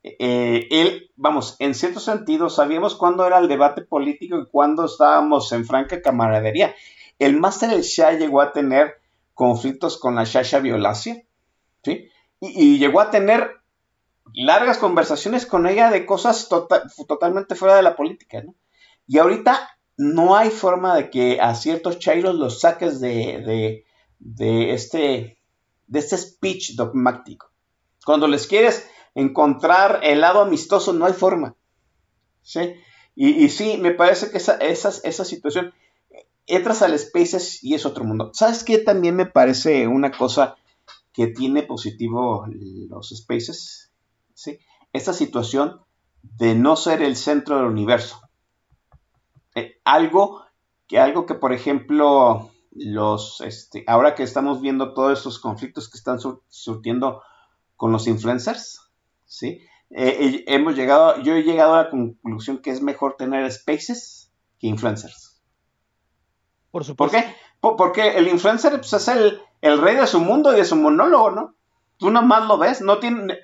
Eh, 0.04 0.68
él, 0.72 1.12
vamos, 1.16 1.56
en 1.60 1.76
cierto 1.76 2.00
sentido, 2.00 2.50
sabíamos 2.50 2.96
cuándo 2.96 3.26
era 3.26 3.38
el 3.40 3.48
debate 3.48 3.82
político 3.82 4.40
y 4.40 4.48
cuándo 4.48 4.86
estábamos 4.86 5.52
en 5.52 5.66
franca 5.66 6.02
camaradería. 6.02 6.74
El 7.20 7.40
Máster 7.40 7.72
El 7.72 7.82
Shah 7.82 8.14
llegó 8.14 8.42
a 8.42 8.54
tener 8.54 8.96
conflictos 9.34 9.98
con 9.98 10.16
la 10.16 10.24
Shasha 10.24 10.60
Violacia, 10.60 11.24
¿sí? 11.84 12.10
Y, 12.40 12.76
y 12.76 12.80
llegó 12.80 13.02
a 13.02 13.12
tener 13.12 13.58
largas 14.34 14.78
conversaciones 14.78 15.46
con 15.46 15.68
ella 15.68 15.90
de 15.92 16.06
cosas 16.06 16.48
tota- 16.50 16.84
totalmente 17.08 17.56
fuera 17.56 17.76
de 17.76 17.82
la 17.82 17.96
política, 17.96 18.42
¿no? 18.42 18.56
Y 19.08 19.18
ahorita 19.18 19.70
no 19.98 20.38
hay 20.38 20.50
forma 20.50 20.96
de 20.96 21.10
que 21.10 21.42
a 21.42 21.56
ciertos 21.56 22.00
chairos 22.00 22.36
los 22.36 22.62
saques 22.62 23.02
de, 23.02 23.42
de, 23.46 23.86
de 24.20 24.74
este, 24.74 25.40
de 25.88 26.00
este 26.00 26.18
speech 26.18 26.76
dogmático. 26.76 27.52
Cuando 28.06 28.28
les 28.28 28.48
quieres 28.48 28.90
encontrar 29.20 30.00
el 30.04 30.22
lado 30.22 30.42
amistoso, 30.42 30.94
no 30.94 31.06
hay 31.06 31.14
forma. 31.14 31.56
¿sí? 32.42 32.76
Y, 33.16 33.44
y 33.46 33.50
sí, 33.50 33.78
me 33.78 33.92
parece 33.92 34.32
que 34.32 34.38
esa, 34.38 34.56
esa, 34.58 34.90
esa 35.04 35.26
situación, 35.26 35.74
entras 36.48 36.82
al 36.82 36.98
Spaces 36.98 37.64
y 37.64 37.76
es 37.76 37.86
otro 37.86 38.04
mundo. 38.04 38.32
¿Sabes 38.34 38.64
qué? 38.64 38.80
También 38.80 39.16
me 39.16 39.26
parece 39.26 39.88
una 39.88 40.12
cosa 40.12 40.56
que 41.14 41.28
tiene 41.28 41.64
positivo 41.64 42.46
los 42.90 43.10
Spaces, 43.10 43.92
¿sí? 44.34 44.60
Esta 44.94 45.14
situación 45.14 45.82
de 46.22 46.56
no 46.56 46.76
ser 46.76 47.02
el 47.02 47.16
centro 47.16 47.58
del 47.58 47.66
universo. 47.66 48.22
Eh, 49.56 49.80
algo 49.84 50.44
que 50.88 51.00
algo 51.00 51.26
que, 51.26 51.36
por 51.36 51.54
ejemplo, 51.54 52.52
los, 52.72 53.42
este, 53.42 53.84
ahora 53.88 54.16
que 54.16 54.24
estamos 54.24 54.62
viendo 54.62 54.94
todos 54.94 55.18
estos 55.18 55.40
conflictos 55.40 55.90
que 55.90 55.98
están 55.98 56.20
sur- 56.20 56.42
surtiendo 56.48 57.22
con 57.76 57.92
los 57.92 58.08
influencers, 58.08 58.89
¿sí? 59.30 59.62
Eh, 59.92 60.44
hemos 60.48 60.76
llegado, 60.76 61.22
yo 61.22 61.34
he 61.36 61.44
llegado 61.44 61.76
a 61.76 61.84
la 61.84 61.90
conclusión 61.90 62.58
que 62.62 62.72
es 62.72 62.82
mejor 62.82 63.16
tener 63.18 63.50
spaces 63.52 64.32
que 64.60 64.68
influencers. 64.68 65.42
Por 66.72 66.82
¿Por 66.82 66.86
supuesto. 66.86 67.18
qué? 67.18 67.36
Po- 67.62 67.76
Porque 67.78 68.18
el 68.18 68.28
influencer 68.28 68.74
pues, 68.74 68.92
es 68.94 69.08
el, 69.08 69.42
el 69.62 69.82
rey 69.82 69.96
de 69.96 70.06
su 70.08 70.20
mundo 70.20 70.54
y 70.54 70.58
de 70.58 70.66
su 70.66 70.76
monólogo, 70.76 71.32
¿no? 71.32 71.56
Tú 71.98 72.12
nomás 72.12 72.46
lo 72.48 72.58
ves, 72.58 72.82
no 72.82 73.00
tiene... 73.00 73.40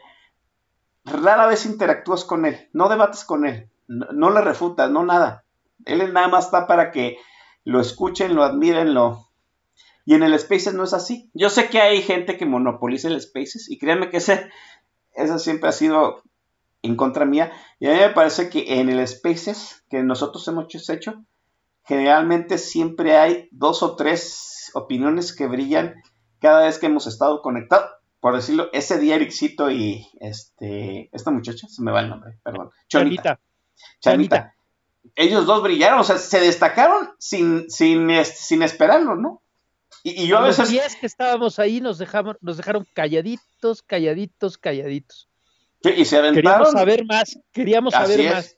Rara 1.05 1.45
vez 1.47 1.65
interactúas 1.65 2.25
con 2.25 2.45
él, 2.45 2.69
no 2.73 2.89
debates 2.89 3.23
con 3.25 3.45
él, 3.45 3.69
no, 3.87 4.07
no 4.11 4.29
le 4.31 4.41
refutas, 4.41 4.89
no 4.89 5.03
nada. 5.05 5.45
Él 5.85 6.13
nada 6.13 6.27
más 6.29 6.45
está 6.45 6.65
para 6.67 6.91
que 6.91 7.17
lo 7.63 7.79
escuchen, 7.79 8.35
lo 8.35 8.43
admiren, 8.43 8.93
lo... 8.93 9.29
Y 10.05 10.13
en 10.15 10.23
el 10.23 10.37
Spaces 10.39 10.73
no 10.75 10.83
es 10.83 10.93
así. 10.93 11.29
Yo 11.33 11.49
sé 11.49 11.69
que 11.69 11.81
hay 11.81 12.01
gente 12.03 12.37
que 12.37 12.45
monopoliza 12.45 13.07
el 13.07 13.19
Spaces 13.21 13.69
y 13.69 13.77
créanme 13.79 14.09
que 14.09 14.17
ese, 14.17 14.49
ese 15.15 15.39
siempre 15.39 15.69
ha 15.69 15.73
sido 15.73 16.21
en 16.81 16.95
contra 16.95 17.25
mía. 17.25 17.51
Y 17.79 17.87
a 17.87 17.93
mí 17.93 17.99
me 17.99 18.09
parece 18.09 18.49
que 18.49 18.79
en 18.79 18.89
el 18.89 19.05
Spaces 19.07 19.83
que 19.89 20.03
nosotros 20.03 20.47
hemos 20.47 20.67
hecho, 20.89 21.23
generalmente 21.83 22.57
siempre 22.57 23.17
hay 23.17 23.47
dos 23.51 23.83
o 23.83 23.95
tres 23.95 24.71
opiniones 24.73 25.35
que 25.35 25.47
brillan 25.47 25.95
cada 26.39 26.65
vez 26.65 26.79
que 26.79 26.87
hemos 26.87 27.07
estado 27.07 27.41
conectados. 27.41 27.91
Por 28.19 28.35
decirlo, 28.35 28.69
ese 28.73 28.99
día 28.99 29.15
Ericito 29.15 29.69
y 29.69 30.07
este, 30.19 31.09
esta 31.11 31.31
muchacha, 31.31 31.67
se 31.67 31.83
me 31.83 31.91
va 31.91 32.01
el 32.01 32.09
nombre, 32.09 32.39
perdón. 32.43 32.71
Chonita. 32.87 33.39
Chanita. 33.99 34.37
Chanita. 34.37 34.55
Ellos 35.15 35.45
dos 35.45 35.61
brillaron, 35.61 35.99
o 35.99 36.03
sea, 36.03 36.17
se 36.17 36.39
destacaron 36.39 37.11
sin, 37.19 37.69
sin, 37.69 38.09
sin 38.23 38.63
esperarlo, 38.63 39.15
¿no? 39.15 39.43
Y, 40.05 40.21
y 40.23 40.27
yo 40.27 40.37
a 40.37 40.41
Los 40.41 40.57
veces... 40.59 40.69
10 40.69 40.95
que 40.97 41.07
estábamos 41.07 41.57
ahí 41.57 41.81
nos 41.81 41.97
dejamos, 41.97 42.37
nos 42.39 42.57
dejaron 42.57 42.85
calladitos, 42.93 43.81
calladitos, 43.81 44.59
calladitos. 44.59 45.27
Sí, 45.81 45.93
y 45.97 46.05
se 46.05 46.17
aventaron. 46.19 46.43
Queríamos 46.43 46.71
saber 46.71 47.05
más, 47.05 47.39
queríamos 47.51 47.95
Así 47.95 48.11
saber 48.13 48.19
es. 48.19 48.33
más. 48.33 48.57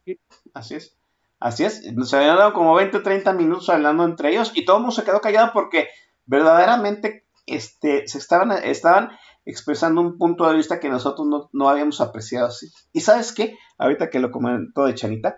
Así 0.53 0.75
es. 0.75 0.97
Así 1.39 1.63
es. 1.63 1.93
Nos 1.93 2.13
habían 2.13 2.35
dado 2.35 2.51
como 2.51 2.75
20 2.75 2.97
o 2.97 3.01
30 3.01 3.31
minutos 3.31 3.69
hablando 3.69 4.03
entre 4.03 4.31
ellos 4.31 4.51
y 4.55 4.65
todo 4.65 4.75
el 4.75 4.81
mundo 4.81 4.93
se 4.93 5.05
quedó 5.05 5.21
callado 5.21 5.51
porque 5.53 5.87
verdaderamente 6.25 7.25
este, 7.45 8.05
se 8.09 8.17
estaban, 8.17 8.51
estaban 8.51 9.11
expresando 9.45 10.01
un 10.01 10.17
punto 10.17 10.49
de 10.49 10.57
vista 10.57 10.81
que 10.81 10.89
nosotros 10.89 11.25
no, 11.27 11.49
no 11.53 11.69
habíamos 11.69 12.01
apreciado 12.01 12.47
así. 12.47 12.67
Y 12.91 12.99
sabes 12.99 13.31
qué? 13.31 13.57
Ahorita 13.77 14.09
que 14.09 14.19
lo 14.19 14.31
comentó 14.31 14.83
de 14.83 14.95
Chanita, 14.95 15.37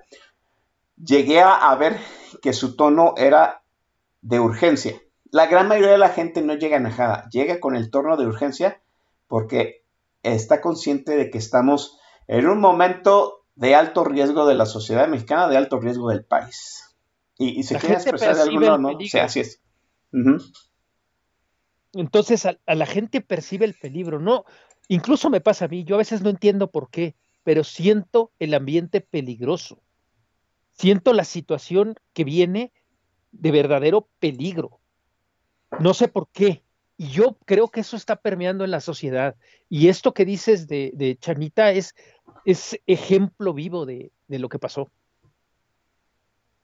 llegué 0.98 1.40
a, 1.40 1.54
a 1.70 1.76
ver 1.76 2.00
que 2.42 2.54
su 2.54 2.76
tono 2.76 3.14
era 3.16 3.62
de 4.22 4.40
urgencia. 4.40 5.00
La 5.32 5.48
gran 5.48 5.68
mayoría 5.68 5.92
de 5.92 5.98
la 5.98 6.10
gente 6.10 6.42
no 6.42 6.56
llega 6.56 6.78
enojada, 6.78 7.28
llega 7.30 7.60
con 7.60 7.76
el 7.76 7.92
tono 7.92 8.18
de 8.18 8.26
urgencia 8.26 8.82
porque 9.28 9.84
está 10.24 10.62
consciente 10.62 11.16
de 11.16 11.30
que 11.30 11.38
estamos 11.38 12.00
en 12.28 12.48
un 12.48 12.60
momento 12.60 13.46
de 13.56 13.76
alto 13.76 14.04
riesgo 14.04 14.46
de 14.48 14.56
la 14.56 14.66
sociedad 14.66 15.08
mexicana, 15.08 15.48
de 15.48 15.58
alto 15.58 15.80
riesgo 15.80 16.10
del 16.10 16.24
país. 16.24 16.96
Y, 17.38 17.60
y 17.60 17.64
se 17.64 17.78
quiere 17.78 17.96
expresar 17.96 18.36
de 18.36 18.42
alguna 18.42 18.78
no, 18.78 18.98
sí, 19.00 19.18
así 19.18 19.42
es. 19.42 19.62
Entonces 21.94 22.46
a, 22.46 22.58
a 22.66 22.76
la 22.76 22.86
gente 22.86 23.22
percibe 23.22 23.66
el 23.66 23.74
peligro, 23.74 24.20
¿no? 24.20 24.46
Incluso 24.88 25.30
me 25.30 25.42
pasa 25.42 25.66
a 25.66 25.68
mí, 25.68 25.84
yo 25.84 25.96
a 25.96 26.00
veces 26.00 26.22
no 26.22 26.30
entiendo 26.30 26.72
por 26.72 26.90
qué, 26.90 27.16
pero 27.44 27.64
siento 27.64 28.32
el 28.40 28.54
ambiente 28.54 29.02
peligroso. 29.02 29.82
Siento 30.72 31.14
la 31.14 31.26
situación 31.26 31.96
que 32.14 32.24
viene 32.24 32.72
de 33.32 33.52
verdadero 33.52 34.08
peligro. 34.20 34.79
No 35.80 35.94
sé 35.94 36.08
por 36.08 36.28
qué. 36.32 36.64
Y 36.98 37.08
yo 37.08 37.38
creo 37.46 37.70
que 37.70 37.80
eso 37.80 37.96
está 37.96 38.18
permeando 38.18 38.66
en 38.66 38.72
la 38.72 38.82
sociedad. 38.82 39.36
Y 39.70 39.88
esto 39.88 40.14
que 40.14 40.26
dices 40.26 40.68
de, 40.68 40.92
de 40.94 41.18
Chanita 41.18 41.72
es, 41.72 41.96
ejemplo 42.86 43.54
vivo 43.54 43.86
de, 43.86 44.12
lo 44.28 44.50
que 44.50 44.60
pasó. 44.60 44.90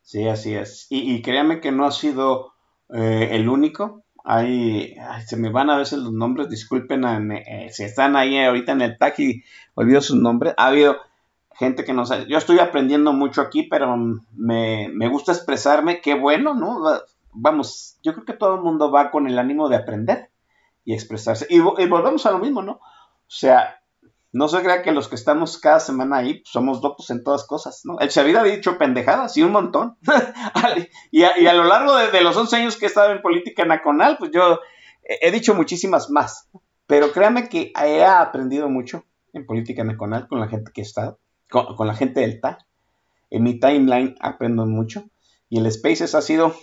Sí, 0.02 0.28
así 0.28 0.54
es. 0.54 0.88
Y, 0.90 1.22
créanme 1.22 1.62
que 1.62 1.72
no 1.72 1.86
ha 1.86 1.92
sido 1.92 2.54
eh, 2.94 3.30
el 3.32 3.48
único. 3.48 4.04
Hay, 4.24 4.96
ay, 5.00 5.22
se 5.24 5.38
me 5.38 5.50
van 5.50 5.70
a 5.70 5.78
veces 5.78 6.00
los 6.00 6.12
nombres, 6.12 6.50
disculpen 6.50 7.06
a- 7.06 7.20
eh, 7.38 7.70
si 7.72 7.84
están 7.84 8.16
ahí 8.16 8.38
ahorita 8.38 8.74
en 8.74 8.82
el 8.82 8.98
tag 8.98 9.14
y 9.20 9.44
olvido 9.76 10.02
sus 10.02 10.18
nombres. 10.18 10.54
Ha 10.58 10.68
habido 10.68 10.98
gente 11.54 11.86
que 11.86 11.94
no 11.94 12.06
sabe. 12.06 12.26
Yo 12.28 12.38
estoy 12.38 12.60
aprendiendo 12.60 13.14
mucho 13.14 13.42
aquí, 13.42 13.64
pero 13.64 13.96
me, 14.36 14.90
me 14.94 15.08
gusta 15.08 15.32
expresarme. 15.32 16.02
Qué 16.02 16.14
bueno, 16.16 16.54
¿no? 16.54 16.84
Va- 17.36 17.52
Vamos, 17.52 18.00
yo 18.04 18.14
creo 18.14 18.26
que 18.26 18.34
todo 18.34 18.56
el 18.56 18.62
mundo 18.62 18.92
va 18.92 19.12
con 19.12 19.28
el 19.28 19.38
ánimo 19.40 19.70
de 19.70 19.76
aprender 19.78 20.30
y 20.84 20.94
expresarse. 20.94 21.48
Y, 21.50 21.60
vo- 21.60 21.76
y 21.78 21.88
volvemos 21.88 22.26
a 22.26 22.32
lo 22.32 22.40
mismo, 22.40 22.62
¿no? 22.62 22.74
O 22.74 22.82
sea, 23.28 23.80
no 24.36 24.50
se 24.50 24.62
crea 24.62 24.82
que 24.84 24.92
los 24.92 25.08
que 25.08 25.16
estamos 25.16 25.58
cada 25.58 25.80
semana 25.80 26.18
ahí 26.18 26.36
pues, 26.36 26.50
somos 26.52 26.82
doctos 26.82 27.10
en 27.10 27.24
todas 27.24 27.48
cosas, 27.48 27.82
¿no? 27.86 27.98
El 28.00 28.12
Xavier 28.12 28.38
ha 28.38 28.44
dicho 28.44 28.78
pendejadas 28.78 29.38
y 29.38 29.44
un 29.44 29.52
montón. 29.54 29.98
y, 31.12 31.24
a, 31.24 31.54
lo 31.54 31.64
largo 31.64 31.96
de, 31.96 32.22
los 32.22 32.36
11 32.36 32.58
años 32.58 32.76
que 32.76 32.86
he 32.86 32.88
estado 32.88 33.14
en 33.14 33.22
política 33.22 33.64
nacional, 33.64 34.18
pues 34.20 34.32
yo 34.34 34.60
he, 35.04 35.32
dicho 35.32 35.56
muchísimas 35.56 36.10
más. 36.10 36.50
Pero 36.86 37.14
créanme 37.14 37.48
que 37.48 37.72
he 37.82 38.04
aprendido 38.04 38.70
mucho 38.70 39.06
en 39.32 39.46
política 39.46 39.84
nacional 39.84 40.28
con 40.28 40.42
la 40.42 40.50
gente 40.50 40.72
que 40.74 40.82
he 40.82 40.84
estado, 40.84 41.18
con, 41.50 41.76
con 41.76 41.88
la 41.88 41.96
gente 41.96 42.20
del 42.20 42.42
TAC. 42.42 42.60
En 43.30 43.44
mi 43.44 43.58
timeline 43.60 44.16
aprendo 44.20 44.66
mucho. 44.66 45.06
Y 45.48 45.60
el 45.60 45.72
Spaces 45.72 46.14
ha 46.14 46.22
sido 46.22 46.54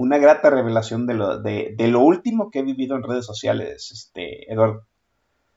una 0.00 0.18
grata 0.18 0.50
revelación 0.50 1.06
de 1.06 1.14
lo, 1.14 1.38
de, 1.40 1.74
de 1.76 1.88
lo 1.88 2.00
último 2.00 2.50
que 2.50 2.60
he 2.60 2.62
vivido 2.62 2.96
en 2.96 3.02
redes 3.02 3.26
sociales, 3.26 3.90
este, 3.92 4.50
Eduardo. 4.52 4.86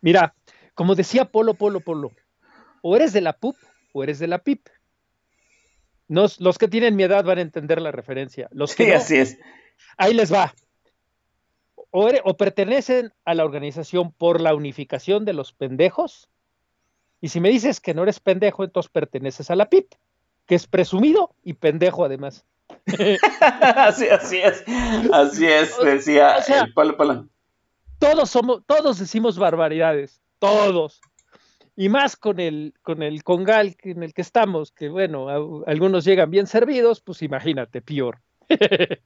Mira, 0.02 0.36
como 0.74 0.96
decía 0.96 1.26
Polo, 1.26 1.54
Polo, 1.54 1.80
Polo, 1.80 2.12
o 2.82 2.96
eres 2.96 3.14
de 3.14 3.22
la 3.22 3.34
PUP 3.34 3.56
o 3.94 4.04
eres 4.04 4.20
de 4.20 4.28
la 4.28 4.40
PIP. 4.40 4.68
Nos- 6.08 6.40
los 6.42 6.58
que 6.58 6.68
tienen 6.68 6.96
mi 6.96 7.04
edad 7.04 7.24
van 7.24 7.38
a 7.38 7.42
entender 7.42 7.82
la 7.82 7.92
referencia. 7.92 8.50
Los 8.52 8.76
que 8.76 8.84
Sí, 8.86 8.90
no, 8.92 8.98
así 8.98 9.18
es. 9.18 9.38
ahí 9.98 10.14
les 10.14 10.32
va. 10.34 10.54
O, 11.92 12.10
o 12.24 12.38
pertenecen 12.38 13.14
a 13.24 13.34
la 13.36 13.46
organización 13.46 14.12
por 14.12 14.42
la 14.42 14.56
unificación 14.56 15.26
de 15.26 15.34
los 15.34 15.54
pendejos. 15.54 16.30
Y 17.22 17.30
si 17.30 17.40
me 17.40 17.50
dices 17.50 17.80
que 17.80 17.94
no 17.94 18.04
eres 18.04 18.20
pendejo, 18.20 18.64
entonces 18.64 18.92
perteneces 18.92 19.50
a 19.50 19.56
la 19.56 19.70
PIP, 19.70 19.94
que 20.46 20.56
es 20.56 20.68
presumido 20.68 21.36
y 21.44 21.54
pendejo 21.54 22.04
además. 22.04 22.46
así, 23.78 24.08
así 24.08 24.38
es. 24.38 24.64
Así 25.12 25.46
es, 25.46 25.78
decía 25.84 26.36
O 26.40 26.42
sea, 26.42 26.62
el 26.64 26.74
Polo 26.74 26.98
Polo. 26.98 27.28
todos 28.00 28.30
somos, 28.30 28.62
todos 28.66 29.00
decimos 29.00 29.38
barbaridades, 29.38 30.22
todos. 30.40 31.00
Y 31.76 31.90
más 31.90 32.16
con 32.16 32.40
el, 32.40 32.74
con 32.84 33.02
el 33.02 33.24
congal 33.24 33.76
en 33.82 34.04
el 34.04 34.14
que 34.14 34.22
estamos, 34.22 34.72
que 34.72 34.90
bueno, 34.90 35.30
a- 35.30 35.70
algunos 35.72 36.06
llegan 36.06 36.30
bien 36.30 36.46
servidos, 36.46 37.02
pues 37.02 37.22
imagínate, 37.22 37.82
peor. 37.82 38.20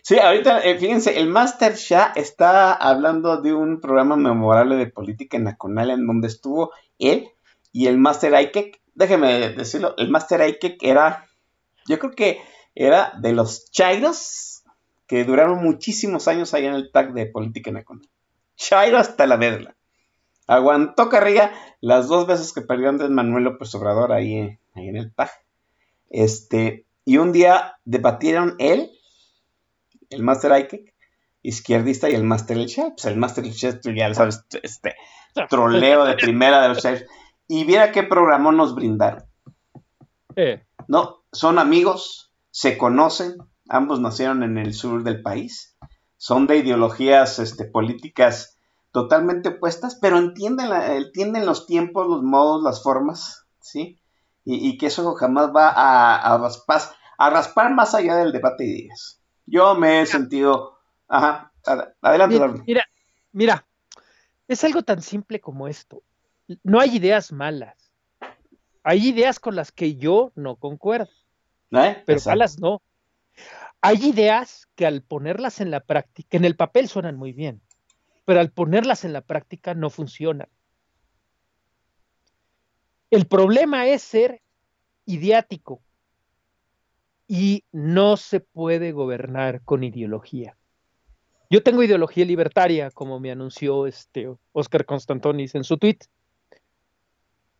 Sí, 0.00 0.18
ahorita, 0.18 0.60
eh, 0.64 0.78
fíjense, 0.78 1.18
el 1.20 1.26
Master 1.28 1.74
Shah 1.74 2.12
está 2.16 2.72
hablando 2.72 3.42
de 3.42 3.52
un 3.52 3.82
programa 3.82 4.16
memorable 4.16 4.76
de 4.76 4.86
política 4.86 5.38
nacional 5.38 5.90
en 5.90 6.06
donde 6.06 6.26
estuvo 6.28 6.72
él 6.98 7.28
y 7.70 7.86
el 7.86 7.98
Master 7.98 8.34
Aikek. 8.34 8.80
Déjeme 8.94 9.50
decirlo, 9.50 9.94
el 9.98 10.08
Master 10.08 10.40
Aikek 10.40 10.82
era, 10.82 11.26
yo 11.86 11.98
creo 11.98 12.12
que 12.12 12.40
era 12.74 13.12
de 13.20 13.32
los 13.32 13.70
chairos 13.70 14.62
que 15.06 15.24
duraron 15.24 15.62
muchísimos 15.62 16.28
años 16.28 16.54
ahí 16.54 16.66
en 16.66 16.74
el 16.74 16.90
tag 16.90 17.12
de 17.12 17.26
política 17.26 17.70
nacional. 17.70 18.08
Chairo 18.56 18.98
hasta 18.98 19.26
la 19.26 19.36
verla. 19.36 19.76
Aguantó 20.46 21.08
carrilla 21.08 21.52
las 21.80 22.08
dos 22.08 22.26
veces 22.26 22.52
que 22.52 22.60
perdió 22.60 22.88
Andrés 22.88 23.10
Manuel 23.10 23.44
López 23.44 23.74
Obrador 23.74 24.12
ahí, 24.12 24.58
ahí 24.74 24.88
en 24.88 24.96
el 24.96 25.12
tag. 25.12 25.30
Este, 26.10 26.86
y 27.04 27.18
un 27.18 27.32
día 27.32 27.78
debatieron 27.84 28.54
él 28.58 28.90
el 30.10 30.22
Master 30.22 30.52
Aikek, 30.52 30.94
izquierdista, 31.42 32.08
y 32.08 32.14
el 32.14 32.24
Master 32.24 32.56
El 32.56 32.66
Chef. 32.66 32.92
Pues 32.94 33.04
el 33.06 33.16
Master 33.16 33.44
El 33.44 33.54
Chef, 33.54 33.80
tú 33.80 33.90
ya 33.92 34.08
lo 34.08 34.14
sabes, 34.14 34.44
este 34.62 34.94
troleo 35.48 36.04
de 36.04 36.14
primera 36.14 36.62
de 36.62 36.68
los 36.68 36.78
chefs. 36.78 37.04
Y 37.48 37.64
viera 37.64 37.92
qué 37.92 38.02
programó 38.02 38.52
nos 38.52 38.74
brindaron. 38.74 39.24
Eh, 40.36 40.64
No, 40.88 41.24
son 41.32 41.58
amigos, 41.58 42.23
se 42.54 42.78
conocen, 42.78 43.36
ambos 43.68 43.98
nacieron 43.98 44.44
en 44.44 44.58
el 44.58 44.74
sur 44.74 45.02
del 45.02 45.22
país, 45.22 45.76
son 46.16 46.46
de 46.46 46.58
ideologías 46.58 47.40
este, 47.40 47.64
políticas 47.64 48.56
totalmente 48.92 49.48
opuestas, 49.48 49.96
pero 50.00 50.18
entienden, 50.18 50.70
la- 50.70 50.94
entienden 50.94 51.46
los 51.46 51.66
tiempos, 51.66 52.06
los 52.06 52.22
modos, 52.22 52.62
las 52.62 52.80
formas, 52.80 53.44
¿sí? 53.60 53.98
Y, 54.44 54.68
y 54.68 54.78
que 54.78 54.86
eso 54.86 55.14
jamás 55.16 55.48
va 55.50 55.68
a, 55.68 56.14
a 56.34 56.38
raspar, 56.38 56.80
a 57.18 57.28
raspar 57.28 57.74
más 57.74 57.92
allá 57.92 58.14
del 58.18 58.30
debate 58.30 58.62
de 58.62 58.70
ideas. 58.70 59.20
Yo 59.46 59.74
me 59.74 60.00
he 60.00 60.06
sentido... 60.06 60.78
Ajá, 61.08 61.52
ad- 61.66 61.88
adelante, 62.02 62.38
mira, 62.38 62.62
mira, 62.66 62.84
mira, 63.32 63.66
es 64.46 64.62
algo 64.62 64.82
tan 64.84 65.02
simple 65.02 65.40
como 65.40 65.66
esto. 65.66 66.04
No 66.62 66.78
hay 66.78 66.94
ideas 66.98 67.32
malas. 67.32 67.90
Hay 68.84 69.08
ideas 69.08 69.40
con 69.40 69.56
las 69.56 69.72
que 69.72 69.96
yo 69.96 70.30
no 70.36 70.54
concuerdo. 70.54 71.10
¿Eh? 71.82 72.02
pero 72.06 72.18
Exacto. 72.18 72.30
malas 72.30 72.58
no. 72.58 72.82
hay 73.80 74.06
ideas 74.06 74.68
que 74.74 74.86
al 74.86 75.02
ponerlas 75.02 75.60
en 75.60 75.70
la 75.70 75.80
práctica, 75.80 76.36
en 76.36 76.44
el 76.44 76.56
papel 76.56 76.88
suenan 76.88 77.16
muy 77.16 77.32
bien, 77.32 77.62
pero 78.24 78.40
al 78.40 78.50
ponerlas 78.50 79.04
en 79.04 79.12
la 79.12 79.20
práctica 79.20 79.74
no 79.74 79.90
funcionan. 79.90 80.48
El 83.10 83.26
problema 83.26 83.86
es 83.86 84.02
ser 84.02 84.42
idiático 85.06 85.82
y 87.28 87.64
no 87.72 88.16
se 88.16 88.40
puede 88.40 88.92
gobernar 88.92 89.62
con 89.62 89.84
ideología. 89.84 90.56
Yo 91.50 91.62
tengo 91.62 91.82
ideología 91.82 92.24
libertaria, 92.24 92.90
como 92.90 93.20
me 93.20 93.30
anunció 93.30 93.86
este 93.86 94.34
Oscar 94.52 94.84
Constantonis 94.84 95.54
en 95.54 95.64
su 95.64 95.76
tweet. 95.76 95.98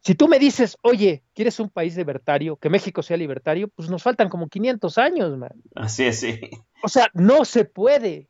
Si 0.04 0.14
tú 0.14 0.28
me 0.28 0.38
dices, 0.38 0.76
oye, 0.82 1.22
¿quieres 1.32 1.58
un 1.58 1.70
país 1.70 1.96
libertario, 1.96 2.56
que 2.56 2.68
México 2.68 3.02
sea 3.02 3.16
libertario? 3.16 3.68
Pues 3.68 3.88
nos 3.88 4.02
faltan 4.02 4.28
como 4.28 4.48
500 4.48 4.98
años, 4.98 5.36
man. 5.38 5.54
Así 5.74 6.04
es, 6.04 6.20
sí. 6.20 6.38
O 6.82 6.88
sea, 6.88 7.08
no 7.14 7.46
se 7.46 7.64
puede. 7.64 8.28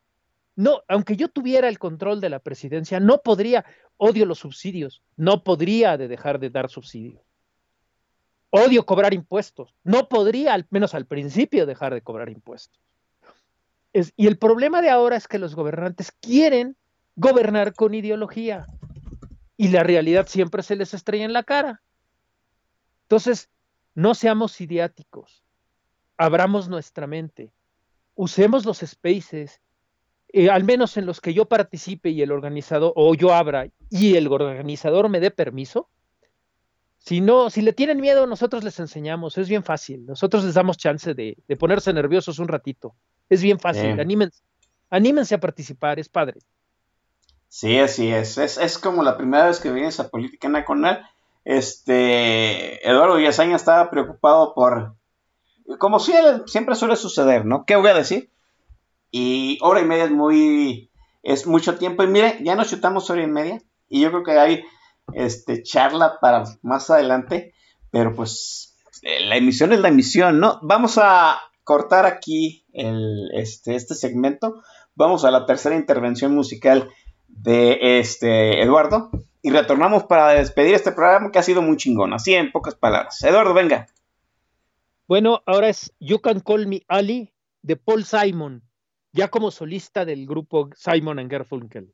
No, 0.55 0.81
aunque 0.87 1.17
yo 1.17 1.27
tuviera 1.27 1.67
el 1.67 1.77
control 1.77 2.21
de 2.21 2.29
la 2.29 2.39
presidencia, 2.39 3.01
no 3.01 3.17
podría, 3.21 3.65
odio 3.97 4.25
los 4.25 4.39
subsidios, 4.39 5.01
no 5.17 5.43
podría 5.43 5.97
de 5.97 6.07
dejar 6.07 6.39
de 6.39 6.49
dar 6.49 6.69
subsidios. 6.69 7.21
Odio 8.51 8.85
cobrar 8.85 9.13
impuestos, 9.13 9.75
no 9.83 10.07
podría, 10.07 10.53
al 10.53 10.65
menos 10.69 10.93
al 10.93 11.05
principio, 11.05 11.65
dejar 11.65 11.93
de 11.93 12.01
cobrar 12.01 12.29
impuestos. 12.29 12.79
Es- 13.91 14.13
y 14.15 14.27
el 14.27 14.37
problema 14.37 14.81
de 14.81 14.89
ahora 14.89 15.17
es 15.17 15.27
que 15.27 15.39
los 15.39 15.55
gobernantes 15.55 16.13
quieren 16.21 16.77
gobernar 17.17 17.73
con 17.73 17.93
ideología 17.93 18.65
y 19.57 19.69
la 19.69 19.83
realidad 19.83 20.27
siempre 20.27 20.63
se 20.63 20.75
les 20.75 20.93
estrella 20.93 21.25
en 21.25 21.33
la 21.33 21.43
cara. 21.43 21.81
Entonces, 23.03 23.49
no 23.93 24.15
seamos 24.15 24.59
idiáticos, 24.59 25.43
abramos 26.17 26.67
nuestra 26.67 27.07
mente, 27.07 27.51
usemos 28.15 28.65
los 28.65 28.79
spaces, 28.79 29.61
eh, 30.29 30.49
al 30.49 30.63
menos 30.63 30.97
en 30.97 31.05
los 31.05 31.21
que 31.21 31.33
yo 31.33 31.45
participe 31.45 32.09
y 32.09 32.21
el 32.21 32.31
organizador, 32.31 32.93
o 32.95 33.13
yo 33.15 33.33
abra 33.33 33.67
y 33.89 34.15
el 34.15 34.27
organizador 34.27 35.07
me 35.07 35.19
dé 35.19 35.31
permiso. 35.31 35.89
Si 36.97 37.21
no, 37.21 37.51
si 37.51 37.61
le 37.61 37.71
tienen 37.71 38.01
miedo, 38.01 38.25
nosotros 38.25 38.63
les 38.63 38.79
enseñamos, 38.79 39.37
es 39.37 39.47
bien 39.47 39.63
fácil. 39.63 40.05
Nosotros 40.07 40.43
les 40.43 40.55
damos 40.55 40.77
chance 40.77 41.13
de, 41.13 41.37
de 41.47 41.55
ponerse 41.55 41.93
nerviosos 41.93 42.39
un 42.39 42.47
ratito. 42.47 42.95
Es 43.29 43.43
bien 43.43 43.59
fácil, 43.59 43.99
anímense, 43.99 44.41
anímense 44.89 45.35
a 45.35 45.39
participar, 45.39 45.99
es 45.99 46.09
padre. 46.09 46.39
Sí, 47.57 47.79
así 47.79 48.11
es. 48.11 48.37
es. 48.37 48.57
Es 48.57 48.77
como 48.77 49.01
la 49.01 49.15
primera 49.15 49.45
vez 49.45 49.61
que 49.61 49.71
vienes 49.71 50.01
a 50.01 50.09
Política 50.09 50.49
Nacional. 50.49 51.07
Este, 51.45 52.85
Eduardo 52.85 53.15
Villasaña 53.15 53.55
estaba 53.55 53.89
preocupado 53.89 54.53
por, 54.53 54.95
como 55.79 55.99
si- 55.99 56.11
siempre 56.47 56.75
suele 56.75 56.97
suceder, 56.97 57.45
¿no? 57.45 57.63
¿Qué 57.65 57.77
voy 57.77 57.87
a 57.91 57.93
decir? 57.93 58.29
Y 59.09 59.57
hora 59.61 59.79
y 59.79 59.85
media 59.85 60.03
es 60.03 60.11
muy, 60.11 60.89
es 61.23 61.47
mucho 61.47 61.77
tiempo. 61.77 62.03
Y 62.03 62.07
mire, 62.07 62.39
ya 62.41 62.55
nos 62.55 62.69
chutamos 62.69 63.09
hora 63.09 63.23
y 63.23 63.27
media. 63.27 63.61
Y 63.87 64.01
yo 64.01 64.09
creo 64.09 64.23
que 64.23 64.37
hay, 64.37 64.65
este, 65.13 65.63
charla 65.63 66.19
para 66.19 66.43
más 66.61 66.89
adelante. 66.89 67.53
Pero 67.89 68.13
pues, 68.13 68.75
la 69.01 69.37
emisión 69.37 69.71
es 69.71 69.79
la 69.79 69.87
emisión, 69.87 70.41
¿no? 70.41 70.59
Vamos 70.61 70.97
a 70.97 71.39
cortar 71.63 72.05
aquí 72.05 72.65
el, 72.73 73.31
este, 73.33 73.75
este 73.75 73.95
segmento. 73.95 74.61
Vamos 74.93 75.23
a 75.23 75.31
la 75.31 75.45
tercera 75.45 75.77
intervención 75.77 76.35
musical 76.35 76.89
de 77.27 77.99
este 77.99 78.61
Eduardo 78.61 79.09
y 79.41 79.51
retornamos 79.51 80.05
para 80.05 80.29
despedir 80.29 80.73
este 80.73 80.91
programa 80.91 81.31
que 81.31 81.39
ha 81.39 81.43
sido 81.43 81.61
muy 81.61 81.77
chingón, 81.77 82.13
así 82.13 82.33
en 82.33 82.51
pocas 82.51 82.75
palabras. 82.75 83.23
Eduardo, 83.23 83.53
venga. 83.53 83.87
Bueno, 85.07 85.43
ahora 85.45 85.69
es 85.69 85.93
You 85.99 86.19
Can 86.19 86.39
Call 86.39 86.65
Me 86.65 86.81
Ali 86.87 87.31
de 87.61 87.75
Paul 87.75 88.05
Simon, 88.05 88.63
ya 89.11 89.27
como 89.27 89.51
solista 89.51 90.03
del 90.03 90.25
grupo 90.25 90.69
Simon 90.75 91.19
and 91.19 91.31
Garfunkel. 91.31 91.93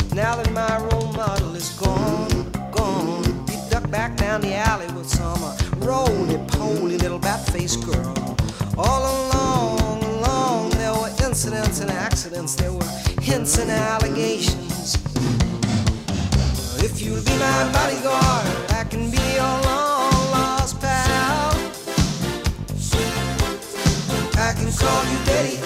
now 0.13 0.35
that 0.35 0.51
my 0.51 0.77
role 0.89 1.11
model 1.13 1.55
is 1.55 1.69
gone? 1.79 2.51
Gone. 2.71 3.23
He 3.47 3.57
ducked 3.69 3.91
back 3.91 4.17
down 4.17 4.41
the 4.41 4.53
alley 4.53 4.87
with 4.93 5.07
some 5.07 5.41
uh, 5.43 5.55
roly-poly 5.77 6.97
little 6.97 7.19
bat-faced 7.19 7.85
girl. 7.85 8.37
All 8.77 9.01
along, 9.01 10.03
along, 10.03 10.69
there 10.71 10.93
were 10.93 11.11
incidents 11.25 11.79
and 11.79 11.89
accidents. 11.91 12.55
There 12.55 12.73
were 12.73 12.91
hints 13.21 13.57
and 13.57 13.71
allegations. 13.71 14.95
If 16.83 17.01
you'll 17.01 17.23
be 17.23 17.37
my 17.37 17.71
bodyguard, 17.71 18.71
I 18.71 18.83
can 18.89 19.11
be 19.11 19.23
your 19.35 19.55
long 19.69 20.31
lost 20.31 20.81
pal. 20.81 21.51
I 24.37 24.53
can 24.53 24.71
call 24.73 25.05
you 25.11 25.19
Betty, 25.25 25.57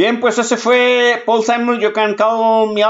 Bien, 0.00 0.18
pues 0.18 0.38
ese 0.38 0.56
fue 0.56 1.22
Paul 1.26 1.44
Simon, 1.44 1.78
You 1.78 1.92
Can 1.92 2.14
Call 2.14 2.72
Me. 2.72 2.82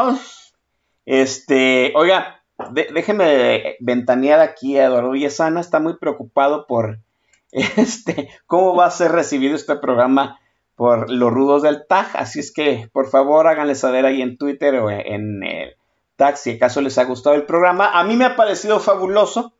Este, 1.04 1.92
oiga, 1.96 2.40
de- 2.70 2.86
déjeme 2.94 3.74
ventanear 3.80 4.38
aquí 4.38 4.78
a 4.78 4.84
Eduardo 4.84 5.10
Villesana, 5.10 5.60
está 5.60 5.80
muy 5.80 5.96
preocupado 5.96 6.68
por 6.68 7.00
este, 7.50 8.28
cómo 8.46 8.76
va 8.76 8.86
a 8.86 8.92
ser 8.92 9.10
recibido 9.10 9.56
este 9.56 9.74
programa 9.74 10.38
por 10.76 11.10
los 11.10 11.32
rudos 11.32 11.62
del 11.62 11.84
TAG, 11.88 12.10
así 12.14 12.38
es 12.38 12.52
que 12.52 12.88
por 12.92 13.10
favor 13.10 13.48
háganle 13.48 13.74
saber 13.74 14.06
ahí 14.06 14.22
en 14.22 14.38
Twitter 14.38 14.76
o 14.76 14.88
en 14.88 15.42
el 15.42 15.74
TAG 16.14 16.36
si 16.36 16.50
acaso 16.52 16.80
les 16.80 16.96
ha 16.96 17.06
gustado 17.06 17.34
el 17.34 17.42
programa. 17.42 17.90
A 17.90 18.04
mí 18.04 18.14
me 18.14 18.24
ha 18.24 18.36
parecido 18.36 18.78
fabuloso. 18.78 19.52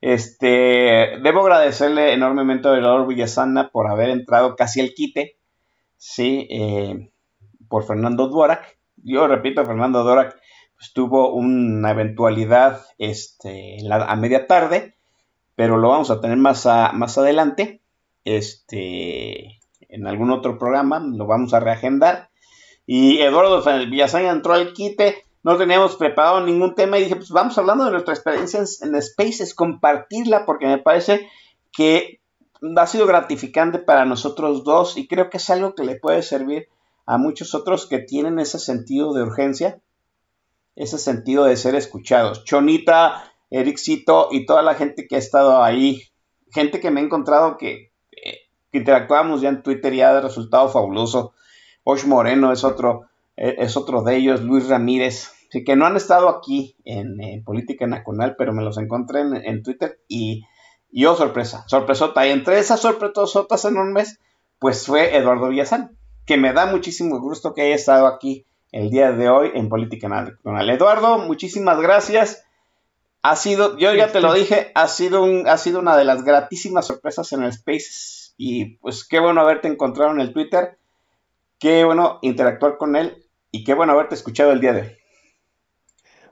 Este, 0.00 1.18
debo 1.22 1.42
agradecerle 1.42 2.14
enormemente 2.14 2.66
a 2.66 2.78
Eduardo 2.78 3.06
Villasana 3.06 3.68
por 3.68 3.90
haber 3.90 4.08
entrado 4.08 4.56
casi 4.56 4.80
al 4.80 4.94
quite. 4.94 5.37
Sí, 5.98 6.46
eh, 6.50 7.10
por 7.68 7.84
Fernando 7.84 8.28
Duarac. 8.28 8.78
Yo 8.96 9.26
repito, 9.26 9.64
Fernando 9.66 10.02
Duarac 10.02 10.40
pues, 10.76 10.92
tuvo 10.92 11.34
una 11.34 11.90
eventualidad 11.90 12.80
este, 12.98 13.78
a 13.90 14.16
media 14.16 14.46
tarde, 14.46 14.96
pero 15.54 15.76
lo 15.76 15.90
vamos 15.90 16.10
a 16.10 16.20
tener 16.20 16.38
más 16.38 16.66
adelante. 16.66 17.82
Este, 18.24 19.58
en 19.88 20.06
algún 20.06 20.30
otro 20.30 20.58
programa 20.58 21.00
lo 21.00 21.26
vamos 21.26 21.52
a 21.52 21.60
reagendar. 21.60 22.30
Y 22.86 23.18
Eduardo 23.18 23.62
Villasaña 23.90 24.30
entró 24.30 24.54
al 24.54 24.72
quite. 24.72 25.24
No 25.42 25.56
teníamos 25.56 25.96
preparado 25.96 26.44
ningún 26.44 26.74
tema 26.74 26.98
y 26.98 27.04
dije, 27.04 27.16
pues 27.16 27.30
vamos 27.30 27.56
hablando 27.58 27.84
de 27.84 27.92
nuestra 27.92 28.14
experiencia 28.14 28.60
en, 28.60 28.94
en 28.94 29.02
Spaces, 29.02 29.54
compartirla, 29.54 30.46
porque 30.46 30.66
me 30.66 30.78
parece 30.78 31.28
que 31.72 32.20
ha 32.76 32.86
sido 32.86 33.06
gratificante 33.06 33.78
para 33.78 34.04
nosotros 34.04 34.64
dos 34.64 34.96
y 34.96 35.06
creo 35.06 35.30
que 35.30 35.36
es 35.36 35.50
algo 35.50 35.74
que 35.74 35.84
le 35.84 35.96
puede 35.96 36.22
servir 36.22 36.68
a 37.06 37.18
muchos 37.18 37.54
otros 37.54 37.86
que 37.86 37.98
tienen 37.98 38.38
ese 38.38 38.58
sentido 38.58 39.14
de 39.14 39.22
urgencia, 39.22 39.80
ese 40.76 40.98
sentido 40.98 41.44
de 41.44 41.56
ser 41.56 41.74
escuchados. 41.74 42.44
Chonita, 42.44 43.32
Ericito 43.50 44.28
y 44.30 44.44
toda 44.44 44.62
la 44.62 44.74
gente 44.74 45.06
que 45.06 45.16
ha 45.16 45.18
estado 45.18 45.62
ahí, 45.62 46.02
gente 46.52 46.80
que 46.80 46.90
me 46.90 47.00
ha 47.00 47.04
encontrado 47.04 47.56
que, 47.56 47.92
eh, 48.12 48.40
que 48.70 48.78
interactuamos 48.78 49.40
ya 49.40 49.48
en 49.48 49.62
Twitter 49.62 49.94
y 49.94 50.02
ha 50.02 50.20
resultado 50.20 50.68
fabuloso. 50.68 51.32
Osh 51.84 52.04
Moreno 52.04 52.52
es 52.52 52.64
otro, 52.64 53.06
eh, 53.36 53.56
es 53.58 53.76
otro 53.76 54.02
de 54.02 54.16
ellos, 54.16 54.42
Luis 54.42 54.68
Ramírez, 54.68 55.32
sí, 55.50 55.64
que 55.64 55.76
no 55.76 55.86
han 55.86 55.96
estado 55.96 56.28
aquí 56.28 56.76
en, 56.84 57.42
Política 57.42 57.86
Nacional, 57.86 58.34
pero 58.36 58.52
me 58.52 58.62
los 58.62 58.76
encontré 58.76 59.20
en, 59.20 59.34
en 59.36 59.62
Twitter 59.62 59.98
y 60.08 60.44
y 60.90 61.04
oh, 61.04 61.16
sorpresa, 61.16 61.64
sorpresota. 61.66 62.26
Y 62.26 62.30
entre 62.30 62.58
esas 62.58 62.80
sorpresotas 62.80 63.64
enormes, 63.64 64.18
pues 64.58 64.86
fue 64.86 65.16
Eduardo 65.16 65.48
Villazán, 65.48 65.96
que 66.26 66.36
me 66.36 66.52
da 66.52 66.66
muchísimo 66.66 67.20
gusto 67.20 67.54
que 67.54 67.62
haya 67.62 67.74
estado 67.74 68.06
aquí 68.06 68.46
el 68.72 68.90
día 68.90 69.12
de 69.12 69.28
hoy 69.28 69.50
en 69.54 69.68
Política 69.68 70.08
Nacional. 70.08 70.70
Eduardo, 70.70 71.18
muchísimas 71.18 71.80
gracias. 71.80 72.44
Ha 73.22 73.36
sido, 73.36 73.76
yo 73.78 73.94
ya 73.94 74.12
te 74.12 74.20
lo 74.20 74.32
dije, 74.32 74.70
ha 74.74 74.88
sido, 74.88 75.22
un, 75.22 75.48
ha 75.48 75.58
sido 75.58 75.80
una 75.80 75.96
de 75.96 76.04
las 76.04 76.24
gratísimas 76.24 76.86
sorpresas 76.86 77.32
en 77.32 77.42
el 77.42 77.52
Spaces. 77.52 78.34
Y 78.36 78.76
pues 78.76 79.04
qué 79.04 79.18
bueno 79.18 79.40
haberte 79.40 79.68
encontrado 79.68 80.12
en 80.12 80.20
el 80.20 80.32
Twitter. 80.32 80.78
Qué 81.58 81.84
bueno 81.84 82.18
interactuar 82.22 82.78
con 82.78 82.94
él. 82.94 83.26
Y 83.50 83.64
qué 83.64 83.74
bueno 83.74 83.92
haberte 83.92 84.14
escuchado 84.14 84.52
el 84.52 84.60
día 84.60 84.72
de 84.72 84.82
hoy. 84.82 84.96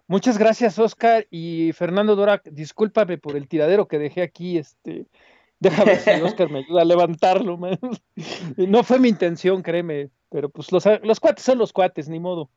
Muchas 0.09 0.39
gracias, 0.39 0.79
Oscar 0.79 1.27
y 1.31 1.73
Fernando 1.73 2.15
Dora. 2.15 2.41
Discúlpame 2.45 3.19
por 3.19 3.37
el 3.37 3.49
tiradero 3.49 3.89
que 3.89 3.99
dejé 3.99 4.23
aquí. 4.23 4.59
Este, 4.59 5.07
déjame 5.61 5.93
ver 5.93 6.01
si 6.01 6.11
Oscar 6.23 6.51
me 6.51 6.61
ayuda 6.61 6.83
a 6.83 6.85
levantarlo. 6.85 7.57
man. 7.57 7.79
No 8.57 8.85
fue 8.85 8.99
mi 8.99 9.09
intención, 9.09 9.63
créeme, 9.63 10.11
pero 10.31 10.49
pues 10.49 10.71
los, 10.73 10.85
los 11.03 11.21
cuates 11.21 11.45
son 11.45 11.59
los 11.59 11.73
cuates, 11.73 12.09
ni 12.09 12.21
modo. 12.21 12.51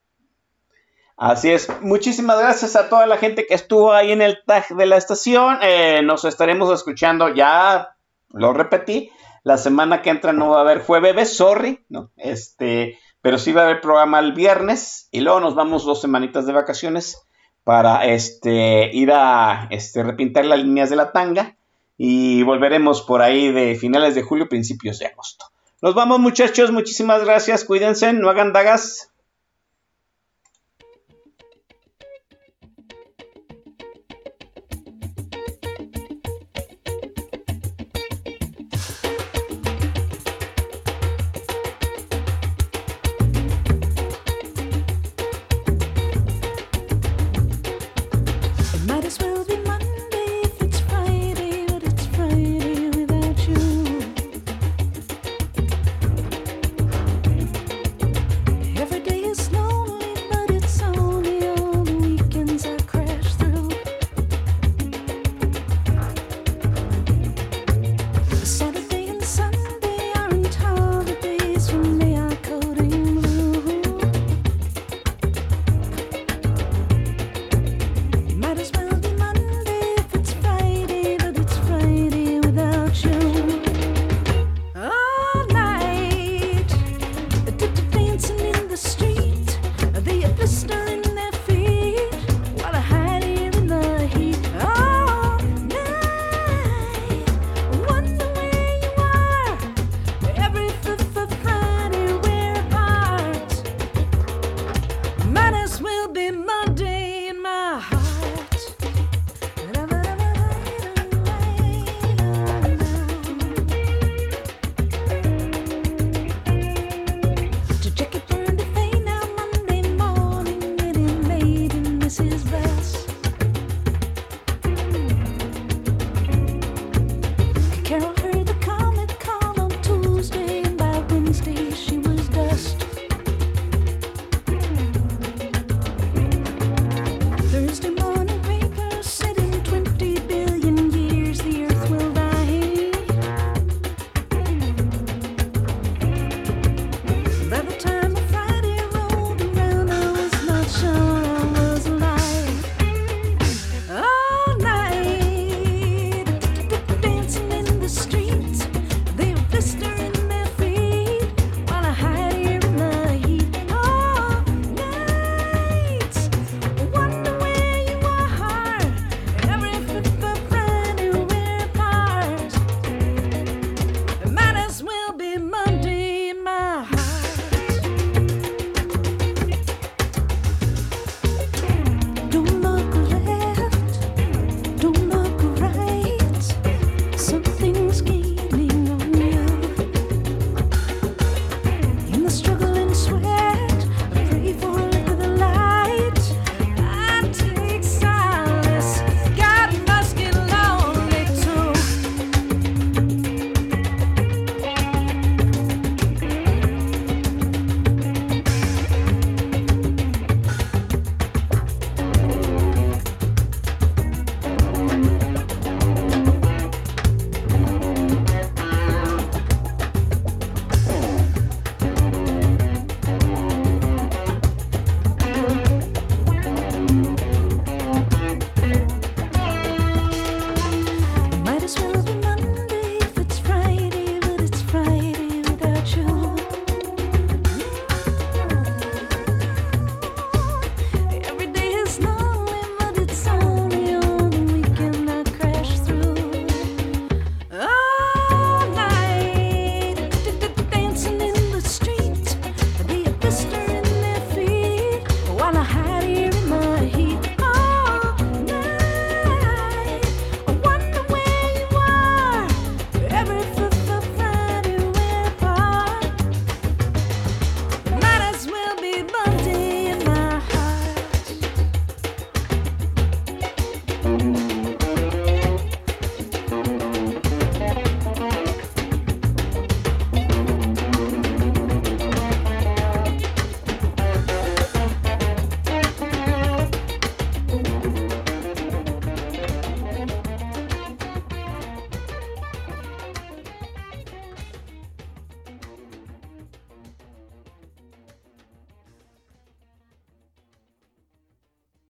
Así 1.17 1.51
es. 1.51 1.67
Muchísimas 1.81 2.39
gracias 2.39 2.77
a 2.77 2.88
toda 2.88 3.05
la 3.05 3.17
gente 3.17 3.45
que 3.45 3.53
estuvo 3.53 3.91
ahí 3.91 4.11
en 4.11 4.21
el 4.21 4.39
tag 4.45 4.69
de 4.69 4.85
la 4.85 4.95
estación. 4.95 5.57
Eh, 5.61 6.01
nos 6.01 6.23
estaremos 6.23 6.73
escuchando 6.73 7.34
ya, 7.34 7.95
lo 8.30 8.53
repetí, 8.53 9.11
la 9.43 9.57
semana 9.57 10.01
que 10.01 10.11
entra 10.11 10.31
no 10.31 10.49
va 10.49 10.59
a 10.59 10.61
haber 10.61 10.81
jueves, 10.81 11.35
sorry, 11.35 11.84
no, 11.89 12.11
este, 12.15 12.97
pero 13.21 13.38
sí 13.38 13.51
va 13.51 13.61
a 13.61 13.65
haber 13.65 13.81
programa 13.81 14.19
el 14.19 14.34
viernes 14.34 15.09
y 15.11 15.21
luego 15.21 15.39
nos 15.39 15.55
vamos 15.55 15.84
dos 15.84 15.99
semanitas 15.99 16.45
de 16.45 16.53
vacaciones 16.53 17.27
para 17.64 18.06
este 18.06 18.90
ir 18.94 19.11
a 19.11 19.68
este 19.69 20.03
repintar 20.03 20.45
las 20.45 20.60
líneas 20.60 20.90
de 20.90 20.95
la 20.95 21.11
tanga 21.11 21.56
y 21.98 22.44
volveremos 22.44 23.02
por 23.02 23.22
ahí 23.22 23.52
de 23.52 23.76
finales 23.76 24.15
de 24.15 24.23
julio, 24.23 24.49
principios 24.49 24.99
de 24.99 25.07
agosto. 25.07 25.45
Nos 25.81 25.94
vamos 25.95 26.19
muchachos, 26.19 26.72
muchísimas 26.72 27.23
gracias, 27.23 27.64
cuídense, 27.64 28.14
no 28.14 28.30
hagan 28.30 28.53
dagas. 28.53 29.11